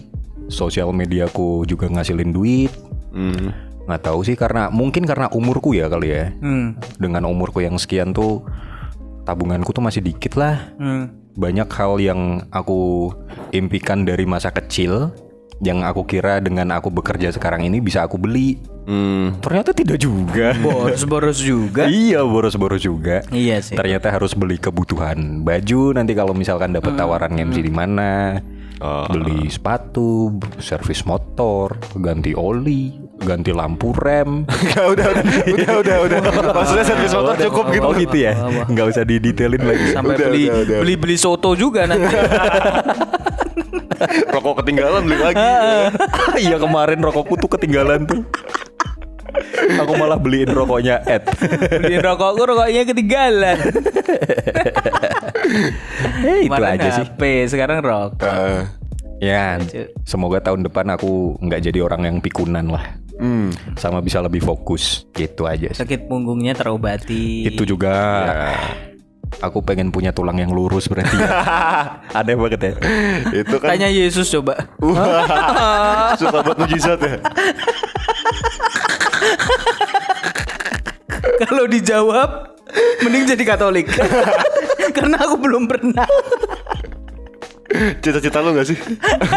sosial 0.51 0.91
mediaku 0.91 1.65
juga 1.71 1.87
ngasilin 1.87 2.35
duit. 2.35 2.73
Hmm. 3.15 3.55
Nggak 3.87 4.03
tahu 4.11 4.21
sih 4.27 4.35
karena 4.39 4.71
mungkin 4.71 5.07
karena 5.07 5.31
umurku 5.31 5.75
ya 5.75 5.87
kali 5.87 6.13
ya. 6.13 6.35
Hmm. 6.43 6.79
Dengan 6.99 7.31
umurku 7.31 7.63
yang 7.63 7.79
sekian 7.79 8.11
tuh 8.11 8.43
tabunganku 9.25 9.71
tuh 9.75 9.85
masih 9.85 10.03
dikit 10.05 10.39
lah. 10.39 10.73
Hmm. 10.79 11.11
Banyak 11.33 11.69
hal 11.73 11.97
yang 11.97 12.45
aku 12.53 13.13
impikan 13.57 14.05
dari 14.05 14.29
masa 14.29 14.53
kecil 14.53 15.11
yang 15.63 15.87
aku 15.87 16.03
kira 16.03 16.43
dengan 16.43 16.75
aku 16.75 16.91
bekerja 16.91 17.31
sekarang 17.31 17.63
ini 17.63 17.79
bisa 17.79 18.03
aku 18.03 18.19
beli. 18.19 18.59
Hmm. 18.83 19.39
Ternyata 19.39 19.71
tidak 19.71 20.03
juga. 20.03 20.53
Boros-boros 20.67 21.39
juga. 21.39 21.87
iya, 21.87 22.27
boros-boros 22.27 22.83
juga. 22.83 23.23
Iya 23.31 23.63
sih. 23.63 23.79
Ternyata 23.79 24.11
harus 24.11 24.35
beli 24.35 24.59
kebutuhan 24.59 25.47
baju 25.47 25.95
nanti 25.95 26.13
kalau 26.19 26.35
misalkan 26.35 26.75
dapat 26.75 26.99
tawaran 26.99 27.39
MC 27.39 27.63
di 27.63 27.73
mana. 27.73 28.43
Oh. 28.83 29.07
Beli 29.07 29.47
sepatu, 29.47 30.43
servis 30.59 31.07
motor, 31.07 31.79
ganti 32.03 32.35
oli, 32.35 32.91
ganti 33.23 33.51
lampu 33.55 33.95
rem. 33.95 34.45
Enggak 34.67 34.87
udah 34.93 35.07
udah 35.09 35.25
udah 35.49 35.77
udah 35.81 35.97
udah. 36.21 36.53
Maksudnya 36.53 36.85
servis 36.85 37.13
motor 37.15 37.35
cukup 37.39 37.65
gitu. 37.73 37.87
Oh 37.87 37.95
gitu 37.95 38.17
ya, 38.19 38.33
nggak 38.69 38.87
usah 38.93 39.03
didetailin 39.07 39.63
lagi. 39.63 39.87
Sampai 39.95 40.15
Udah, 40.19 40.29
beli 40.29 40.45
udah, 40.47 40.59
udah. 40.63 40.79
beli 40.83 40.95
beli 40.99 41.17
soto 41.17 41.51
juga 41.55 41.87
nanti. 41.87 42.05
Rokok 44.35 44.65
ketinggalan 44.65 45.01
beli 45.07 45.19
lagi. 45.19 45.39
Iya 46.43 46.59
kemarin 46.59 46.99
rokokku 46.99 47.39
tuh 47.39 47.51
ketinggalan 47.55 48.03
tuh. 48.03 48.27
Aku 49.79 49.95
malah 49.95 50.19
beliin 50.19 50.51
rokoknya 50.51 51.07
Ed. 51.07 51.23
Beli 51.81 52.03
rokokku 52.03 52.43
rokoknya 52.43 52.83
ketinggalan. 52.83 53.59
Eh, 56.27 56.51
itu 56.51 56.63
aja 56.63 56.89
sih. 56.99 57.07
HP, 57.07 57.47
sekarang 57.47 57.79
rokok. 57.81 58.27
Eh, 58.27 58.63
Ya, 59.23 59.55
semoga 60.03 60.43
tahun 60.43 60.67
depan 60.67 60.83
aku 60.99 61.39
nggak 61.39 61.71
jadi 61.71 61.87
orang 61.87 62.11
yang 62.11 62.17
pikunan 62.19 62.67
lah. 62.67 62.83
Hmm. 63.19 63.51
Sama 63.77 64.01
bisa 64.01 64.23
lebih 64.23 64.41
fokus. 64.41 65.05
Gitu 65.13 65.45
aja 65.45 65.69
sih. 65.73 65.81
Sakit 65.83 66.09
punggungnya 66.09 66.57
terobati. 66.57 67.49
Itu 67.49 67.69
juga. 67.69 67.93
Aku 69.41 69.65
pengen 69.65 69.89
punya 69.89 70.13
tulang 70.13 70.37
yang 70.37 70.53
lurus 70.53 70.93
berarti. 70.93 71.17
ya. 71.17 71.29
Aneh 72.21 72.37
banget 72.37 72.61
ya. 72.61 72.73
Itu 73.33 73.57
kan 73.57 73.73
Tanya 73.73 73.89
Yesus 73.89 74.29
coba. 74.29 74.69
Wah, 74.77 76.13
suka 76.21 76.45
buat 76.45 76.59
mujizat 76.61 77.01
ya. 77.01 77.17
Kalau 81.43 81.65
dijawab 81.67 82.31
mending 83.03 83.25
jadi 83.33 83.45
Katolik. 83.45 83.89
Karena 84.93 85.17
aku 85.25 85.41
belum 85.41 85.65
pernah 85.65 86.05
Cita-cita 88.05 88.39
lu 88.45 88.53
gak 88.53 88.69
sih? 88.69 88.79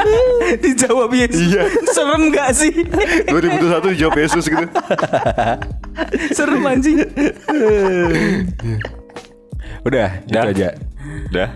dijawab 0.64 1.10
Yesus. 1.12 1.40
Iya. 1.56 1.64
Serem 1.92 2.24
gak 2.32 2.52
sih? 2.52 2.74
2021 3.32 3.96
dijawab 3.96 4.16
Yesus 4.20 4.46
gitu. 4.46 4.66
Serem 6.38 6.64
anjing. 6.68 7.00
Udah, 9.88 10.10
itu 10.26 10.34
Dah. 10.34 10.44
aja. 10.50 10.70
Udah. 11.32 11.50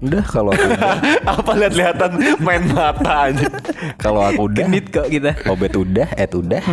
Udah 0.00 0.24
kalau 0.24 0.56
aku 0.56 0.64
udah, 0.64 0.96
Apa 1.28 1.52
lihat-lihatan 1.60 2.10
main 2.40 2.64
mata 2.72 3.28
aja. 3.28 3.44
kalau 4.00 4.24
aku 4.24 4.48
udah, 4.48 4.64
Genit 4.64 4.88
kok 4.88 5.12
kita. 5.12 5.36
Obet 5.44 5.76
udah, 5.76 6.08
Ed 6.16 6.32
udah. 6.32 6.64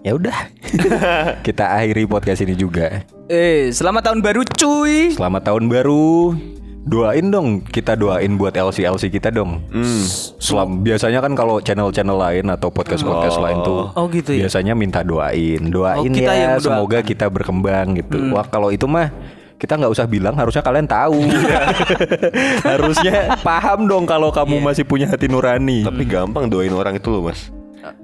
Ya 0.00 0.16
udah. 0.16 0.48
Kita 1.44 1.76
akhiri 1.76 2.08
podcast 2.08 2.40
ini 2.40 2.56
juga. 2.56 3.04
Eh, 3.28 3.68
selamat 3.68 4.08
tahun 4.08 4.20
baru 4.24 4.40
cuy. 4.48 5.12
Selamat 5.12 5.52
tahun 5.52 5.68
baru. 5.68 6.32
Doain 6.86 7.26
dong, 7.28 7.60
kita 7.60 7.98
doain 7.98 8.38
buat 8.38 8.54
LC 8.54 8.86
LC 8.86 9.10
kita 9.10 9.34
dong. 9.34 9.60
Selam 10.38 10.80
biasanya 10.80 11.18
kan 11.18 11.34
kalau 11.34 11.58
channel-channel 11.58 12.14
lain 12.14 12.46
atau 12.48 12.70
podcast-podcast 12.70 13.40
lain 13.40 13.58
tuh 13.60 13.90
Oh, 13.92 14.06
gitu 14.08 14.32
ya? 14.32 14.46
biasanya 14.46 14.72
minta 14.72 15.02
doain, 15.02 15.58
doain 15.68 15.98
Oh, 16.00 16.14
kita 16.14 16.32
ya 16.32 16.56
semoga 16.56 17.02
kita 17.02 17.26
berkembang 17.28 17.98
gitu. 17.98 18.30
Wah, 18.30 18.46
kalau 18.46 18.70
itu 18.70 18.86
mah 18.86 19.10
kita 19.58 19.74
nggak 19.74 19.90
usah 19.90 20.06
bilang, 20.06 20.38
harusnya 20.38 20.62
kalian 20.62 20.86
tahu. 20.86 21.18
harusnya 22.70 23.34
paham 23.42 23.90
dong 23.90 24.06
kalau 24.06 24.30
kamu 24.30 24.62
masih 24.62 24.86
punya 24.86 25.10
hati 25.10 25.26
nurani. 25.26 25.82
Tapi 25.82 26.06
gampang 26.06 26.46
doain 26.46 26.70
orang 26.70 26.94
itu 26.94 27.10
loh 27.10 27.26
mas. 27.26 27.50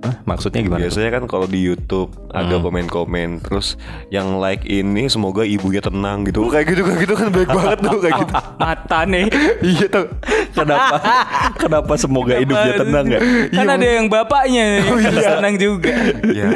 Hah, 0.03 0.15
maksudnya 0.25 0.61
gimana? 0.61 0.81
tuh? 0.81 0.85
Biasanya 0.89 1.11
kan 1.15 1.25
kalau 1.25 1.47
di 1.47 1.61
YouTube 1.61 2.11
ada 2.31 2.59
komen-komen 2.59 3.41
terus 3.41 3.79
yang 4.09 4.37
like 4.39 4.63
ini 4.65 5.07
semoga 5.07 5.43
ibunya 5.43 5.81
tenang 5.81 6.27
gitu. 6.27 6.45
Kayak 6.47 6.75
gitu 6.75 6.83
kayak 6.85 7.01
gitu 7.03 7.15
kan 7.15 7.29
baik 7.31 7.49
banget 7.49 7.79
tuh 7.81 7.99
kayak 8.03 8.15
gitu. 8.21 8.33
Mata 8.63 8.99
nih. 9.07 9.27
iya 9.75 9.87
tuh. 9.89 10.07
Kenapa? 10.55 10.97
Kenapa 11.63 11.93
semoga 11.97 12.35
hidupnya 12.37 12.73
tenang 12.77 13.07
ya? 13.09 13.21
Kan 13.51 13.67
ada 13.67 13.87
yang 13.87 14.07
bapaknya 14.07 14.65
yang 14.83 14.97
harus 15.01 15.25
tenang 15.25 15.55
juga. 15.57 15.93
ya, 16.29 16.51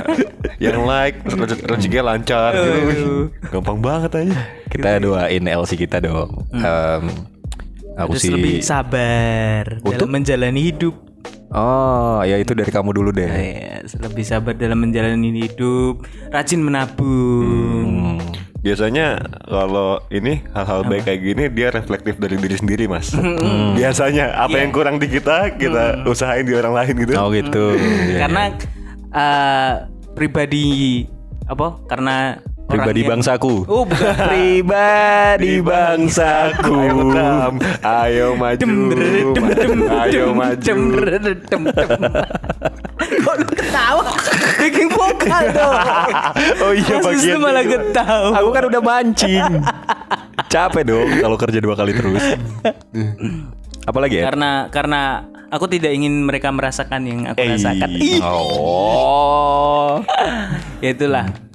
yang 0.58 0.84
like 0.84 1.16
rezek- 1.24 1.64
rezekinya 1.66 2.04
lancar 2.14 2.52
gitu. 2.54 3.32
Gampang 3.50 3.78
banget 3.80 4.10
aja. 4.14 4.36
Kita 4.68 5.00
doain 5.00 5.44
LC 5.48 5.80
kita 5.80 5.98
dong. 5.98 6.44
Em, 6.52 7.02
aku 7.96 8.14
Harus 8.14 8.22
sih 8.22 8.30
lebih 8.30 8.60
sabar 8.60 9.80
Untuk? 9.80 9.96
dalam 9.96 10.10
menjalani 10.12 10.60
hidup. 10.60 11.07
Oh, 11.48 12.20
ya 12.28 12.36
itu 12.36 12.52
dari 12.52 12.68
kamu 12.68 12.92
dulu 12.92 13.08
deh. 13.08 13.24
Ya, 13.24 13.80
lebih 14.04 14.20
sabar 14.20 14.52
dalam 14.52 14.84
menjalani 14.84 15.48
hidup, 15.48 16.04
rajin 16.28 16.60
menabung. 16.60 18.20
Hmm. 18.20 18.48
Biasanya 18.58 19.22
kalau 19.46 20.02
ini 20.10 20.44
hal-hal 20.50 20.82
baik 20.82 21.06
kayak 21.06 21.20
gini 21.22 21.44
dia 21.48 21.70
reflektif 21.70 22.18
dari 22.18 22.36
diri 22.36 22.58
sendiri 22.58 22.84
mas. 22.90 23.14
Biasanya 23.78 24.34
apa 24.34 24.60
yang 24.60 24.74
kurang 24.74 24.98
di 24.98 25.06
kita 25.08 25.56
kita 25.56 26.04
usahain 26.04 26.44
di 26.44 26.52
orang 26.58 26.74
lain 26.74 26.94
gitu. 27.06 27.12
Oh 27.16 27.30
gitu. 27.30 27.78
Iya, 27.78 28.26
Karena 28.26 28.42
eh, 29.14 29.72
pribadi 30.18 31.06
apa? 31.46 31.80
Karena 31.86 32.42
Pribadi 32.68 33.00
yang- 33.00 33.10
bangsaku. 33.16 33.54
Oh, 33.64 33.82
bukan. 33.82 34.12
Pribadi 34.28 35.52
bangsaku. 35.58 36.76
Ayo 37.80 38.36
maju, 38.36 38.66
ayo 40.04 40.24
maju. 40.30 40.74
Kok 43.18 43.34
lu 43.34 43.46
ketawa? 43.48 44.04
Bikin 44.58 44.86
vokal 44.90 45.44
dong. 45.48 45.74
Oh 46.60 46.72
iya 46.74 46.94
Mas 46.94 47.04
bagian 47.04 47.34
Wisnu 47.34 47.38
malah 47.40 47.64
ketawa. 47.64 48.28
Aku 48.36 48.48
kan 48.50 48.62
udah 48.66 48.82
mancing. 48.82 49.44
Capek 50.48 50.82
dong 50.84 51.08
kalau 51.18 51.36
kerja 51.36 51.58
dua 51.58 51.74
kali 51.74 51.92
terus. 51.92 52.24
Apalagi 53.84 54.20
ya? 54.20 54.28
Karena 54.28 54.68
karena 54.68 55.00
aku 55.48 55.64
tidak 55.66 55.88
ingin 55.88 56.20
mereka 56.20 56.52
merasakan 56.52 57.00
yang 57.04 57.20
aku 57.26 57.40
Eh. 57.40 57.48
rasakan. 57.56 57.88
Oh. 58.28 60.04
ya 60.78 60.92
itulah. 60.92 61.47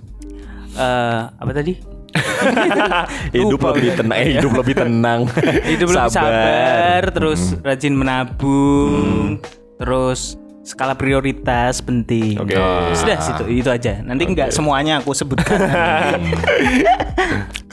Eh, 0.73 1.21
apa 1.29 1.51
tadi? 1.53 1.73
hidup 3.33 3.57
Lupa 3.57 3.73
lebih 3.73 3.97
tenang, 3.97 4.17
eh, 4.21 4.37
hidup 4.37 4.53
lebih 4.53 4.75
tenang. 4.77 5.21
hidup 5.73 5.89
lebih 5.89 6.13
sabar, 6.13 7.01
terus 7.09 7.57
rajin 7.65 7.97
menabung, 7.97 9.41
terus 9.81 10.37
skala 10.63 10.95
prioritas 10.95 11.83
penting. 11.83 12.39
Oke. 12.39 12.55
Sudah 12.95 13.17
situ 13.19 13.43
itu 13.49 13.69
aja. 13.69 13.99
Nanti 14.01 14.29
nggak 14.29 14.53
semuanya 14.53 15.03
aku 15.03 15.11
sebutkan. 15.11 15.59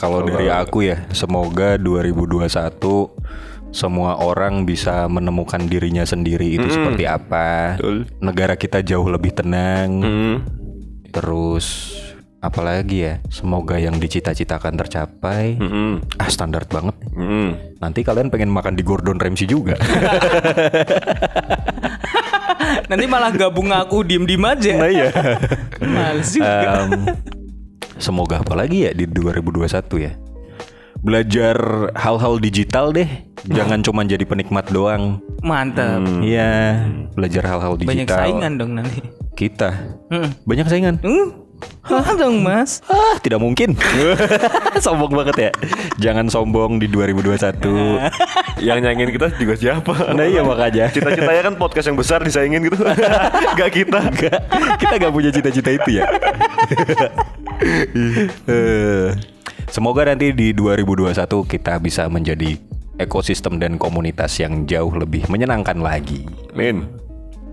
Kalau 0.01 0.25
dari 0.25 0.49
aku 0.49 0.89
ya, 0.89 1.05
semoga 1.13 1.77
2021 1.77 2.49
semua 3.71 4.19
orang 4.19 4.67
bisa 4.67 5.07
menemukan 5.07 5.63
dirinya 5.71 6.03
sendiri 6.03 6.59
itu 6.59 6.67
seperti 6.67 7.07
apa. 7.07 7.79
Betul. 7.79 8.11
Negara 8.19 8.59
kita 8.59 8.83
jauh 8.83 9.07
lebih 9.07 9.39
tenang. 9.39 9.91
Hmm. 10.03 10.37
Terus 11.15 11.95
apalagi 12.41 13.05
ya, 13.05 13.15
semoga 13.29 13.77
yang 13.77 14.01
dicita-citakan 14.01 14.81
tercapai. 14.81 15.61
Hmm. 15.61 16.01
Ah 16.17 16.29
standar 16.33 16.65
banget. 16.67 16.97
Hmm. 17.13 17.57
Nanti 17.81 18.01
kalian 18.01 18.33
pengen 18.33 18.49
makan 18.49 18.75
di 18.75 18.83
Gordon 18.83 19.21
Ramsay 19.21 19.47
juga. 19.47 19.77
Nanti 22.91 23.05
malah 23.07 23.31
gabung 23.31 23.71
aku 23.71 24.03
diem-diem 24.03 24.43
aja. 24.43 24.73
nah 24.81 24.91
iya. 24.91 25.09
Males 25.79 26.31
juga. 26.35 26.87
Em, 26.87 27.07
semoga 28.01 28.43
apa 28.43 28.57
lagi 28.57 28.89
ya 28.89 28.91
di 28.97 29.07
2021 29.07 29.71
ya. 30.01 30.13
Belajar 31.01 31.57
hal-hal 31.97 32.37
digital 32.43 32.93
deh. 32.93 33.09
Jangan 33.49 33.81
cuma 33.81 34.05
jadi 34.05 34.21
penikmat 34.29 34.69
doang. 34.69 35.25
Mantap. 35.41 36.05
Iya, 36.21 36.85
belajar 37.17 37.43
hal-hal 37.49 37.81
digital. 37.81 38.05
Banyak 38.05 38.09
saingan 38.13 38.53
dong 38.61 38.73
nanti. 38.77 39.01
Kita. 39.33 39.73
Hmm. 40.13 40.29
Banyak 40.45 40.67
saingan. 40.69 41.01
Hmm. 41.01 41.50
Hah 41.91 42.15
dong 42.15 42.47
mas. 42.47 42.79
Ah, 42.87 43.19
tidak 43.19 43.43
mungkin. 43.43 43.75
sombong 44.85 45.11
banget 45.11 45.37
ya. 45.37 45.51
Jangan 45.99 46.31
sombong 46.31 46.79
di 46.79 46.87
2021. 46.87 47.59
Yang 48.69 48.79
nyanyiin 48.85 49.11
kita 49.11 49.27
juga 49.35 49.55
siapa? 49.59 50.15
Nah 50.15 50.23
iya 50.23 50.47
makanya. 50.47 50.87
Cita-citanya 50.95 51.43
kan 51.51 51.55
podcast 51.59 51.91
yang 51.91 51.99
besar 51.99 52.23
disaingin 52.23 52.63
gitu. 52.63 52.79
Gak 53.59 53.71
kita. 53.75 54.01
Enggak, 54.07 54.41
kita 54.79 54.95
gak 55.01 55.13
punya 55.13 55.31
cita-cita 55.33 55.71
itu 55.73 55.99
ya. 55.99 56.05
Semoga 59.73 60.07
nanti 60.07 60.31
di 60.31 60.53
2021 60.55 61.17
kita 61.49 61.81
bisa 61.81 62.07
menjadi 62.07 62.61
ekosistem 63.01 63.57
dan 63.57 63.81
komunitas 63.81 64.37
yang 64.37 64.69
jauh 64.69 64.93
lebih 64.93 65.25
menyenangkan 65.33 65.81
lagi. 65.81 66.29
Min. 66.53 66.85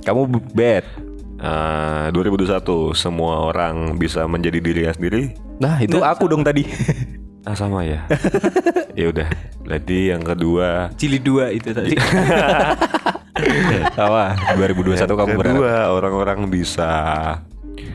Kamu 0.03 0.27
bet. 0.51 1.06
Eh, 1.39 2.07
2021 2.13 2.93
semua 2.97 3.45
orang 3.47 3.97
bisa 3.97 4.25
menjadi 4.25 4.59
dirinya 4.61 4.93
sendiri. 4.93 5.33
Nah, 5.57 5.81
itu 5.81 5.97
aku 6.01 6.29
dong 6.29 6.45
tadi. 6.45 6.65
Ah 7.47 7.55
sama 7.55 7.79
ya. 7.87 8.03
ya 8.99 9.07
udah. 9.07 9.23
Berarti 9.63 10.11
yang 10.11 10.19
kedua 10.19 10.91
Cili 10.99 11.15
dua 11.15 11.47
itu 11.55 11.71
tadi. 11.71 11.95
Sama, 13.95 14.35
2021 14.59 14.99
yang 14.99 15.07
kamu 15.15 15.33
berharap 15.39 15.55
kedua 15.55 15.73
orang-orang 15.95 16.39
bisa 16.51 16.89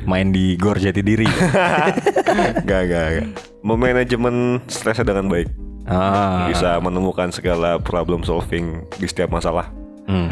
main 0.09 0.33
di 0.33 0.57
Gor 0.57 0.81
Jati 0.81 1.05
Diri. 1.05 1.29
gak 2.65 2.65
gak 2.65 2.83
gak 2.89 3.29
memanajemen 3.61 4.65
stresnya 4.73 5.05
dengan 5.05 5.29
baik. 5.29 5.53
ah. 5.85 6.49
Bisa 6.49 6.81
menemukan 6.81 7.29
segala 7.29 7.77
problem 7.77 8.25
solving 8.25 8.89
di 8.97 9.05
setiap 9.05 9.35
masalah. 9.35 9.69
Hmm. 10.09 10.31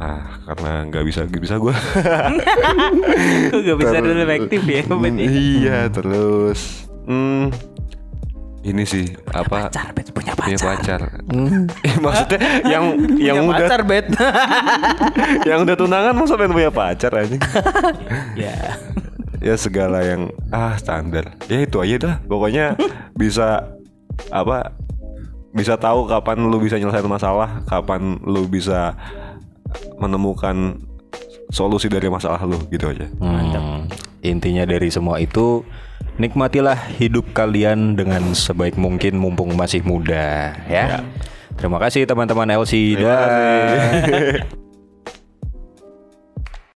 Hmm. 0.00 0.08
Ah, 0.16 0.24
karena 0.48 0.72
nggak 0.88 1.04
bisa 1.04 1.20
nggak 1.28 1.42
bisa 1.44 1.54
gue. 1.60 1.74
Gak 3.60 3.76
bisa 3.76 3.96
dulu 4.00 4.16
efektif 4.18 4.60
ya 4.64 4.80
berarti? 4.88 5.24
iya 5.28 5.78
terus. 5.92 6.88
Hmm, 7.04 7.52
ini 8.60 8.84
sih 8.84 9.12
apa? 9.28 9.68
Pacar, 9.68 9.92
bet 9.92 10.08
punya 10.12 10.32
Punya 10.32 10.56
pacar. 10.56 11.00
pacar. 11.00 11.00
Eh, 11.86 11.96
maksudnya 12.00 12.40
yang 12.64 12.84
yang 13.16 13.36
Punya 13.44 13.52
udah 13.52 13.66
pacar, 13.68 13.80
bet. 13.84 14.06
yang 15.48 15.58
udah 15.64 15.76
tunangan 15.76 16.12
masa 16.16 16.34
pengen 16.36 16.56
punya 16.56 16.70
pacar 16.72 17.12
aja. 17.12 17.36
ya. 18.32 18.56
ya 19.36 19.54
segala 19.56 20.00
yang 20.00 20.28
ah 20.48 20.76
standar. 20.76 21.36
Ya 21.48 21.64
itu 21.64 21.76
aja 21.76 21.96
dah. 22.00 22.14
Pokoknya 22.24 22.76
bisa 23.12 23.68
apa? 24.28 24.72
Bisa 25.50 25.74
tahu 25.74 26.06
kapan 26.06 26.46
lu 26.46 26.62
bisa 26.62 26.78
nyelesain 26.78 27.04
masalah, 27.04 27.60
kapan 27.66 28.22
lu 28.22 28.46
bisa 28.46 28.94
menemukan 29.98 30.78
solusi 31.50 31.90
dari 31.90 32.06
masalah 32.06 32.40
lu 32.46 32.58
gitu 32.70 32.90
aja. 32.90 33.06
Hmm. 33.18 33.90
Intinya 34.22 34.68
dari 34.68 34.88
semua 34.92 35.18
itu 35.18 35.64
nikmatilah 36.20 36.76
hidup 37.00 37.32
kalian 37.32 37.96
dengan 37.96 38.36
sebaik 38.36 38.76
mungkin 38.76 39.16
mumpung 39.16 39.56
masih 39.56 39.82
muda 39.82 40.54
ya. 40.68 41.02
Terima 41.58 41.76
kasih 41.82 42.08
teman-teman 42.08 42.48
LC 42.56 42.96
dan. 42.96 44.48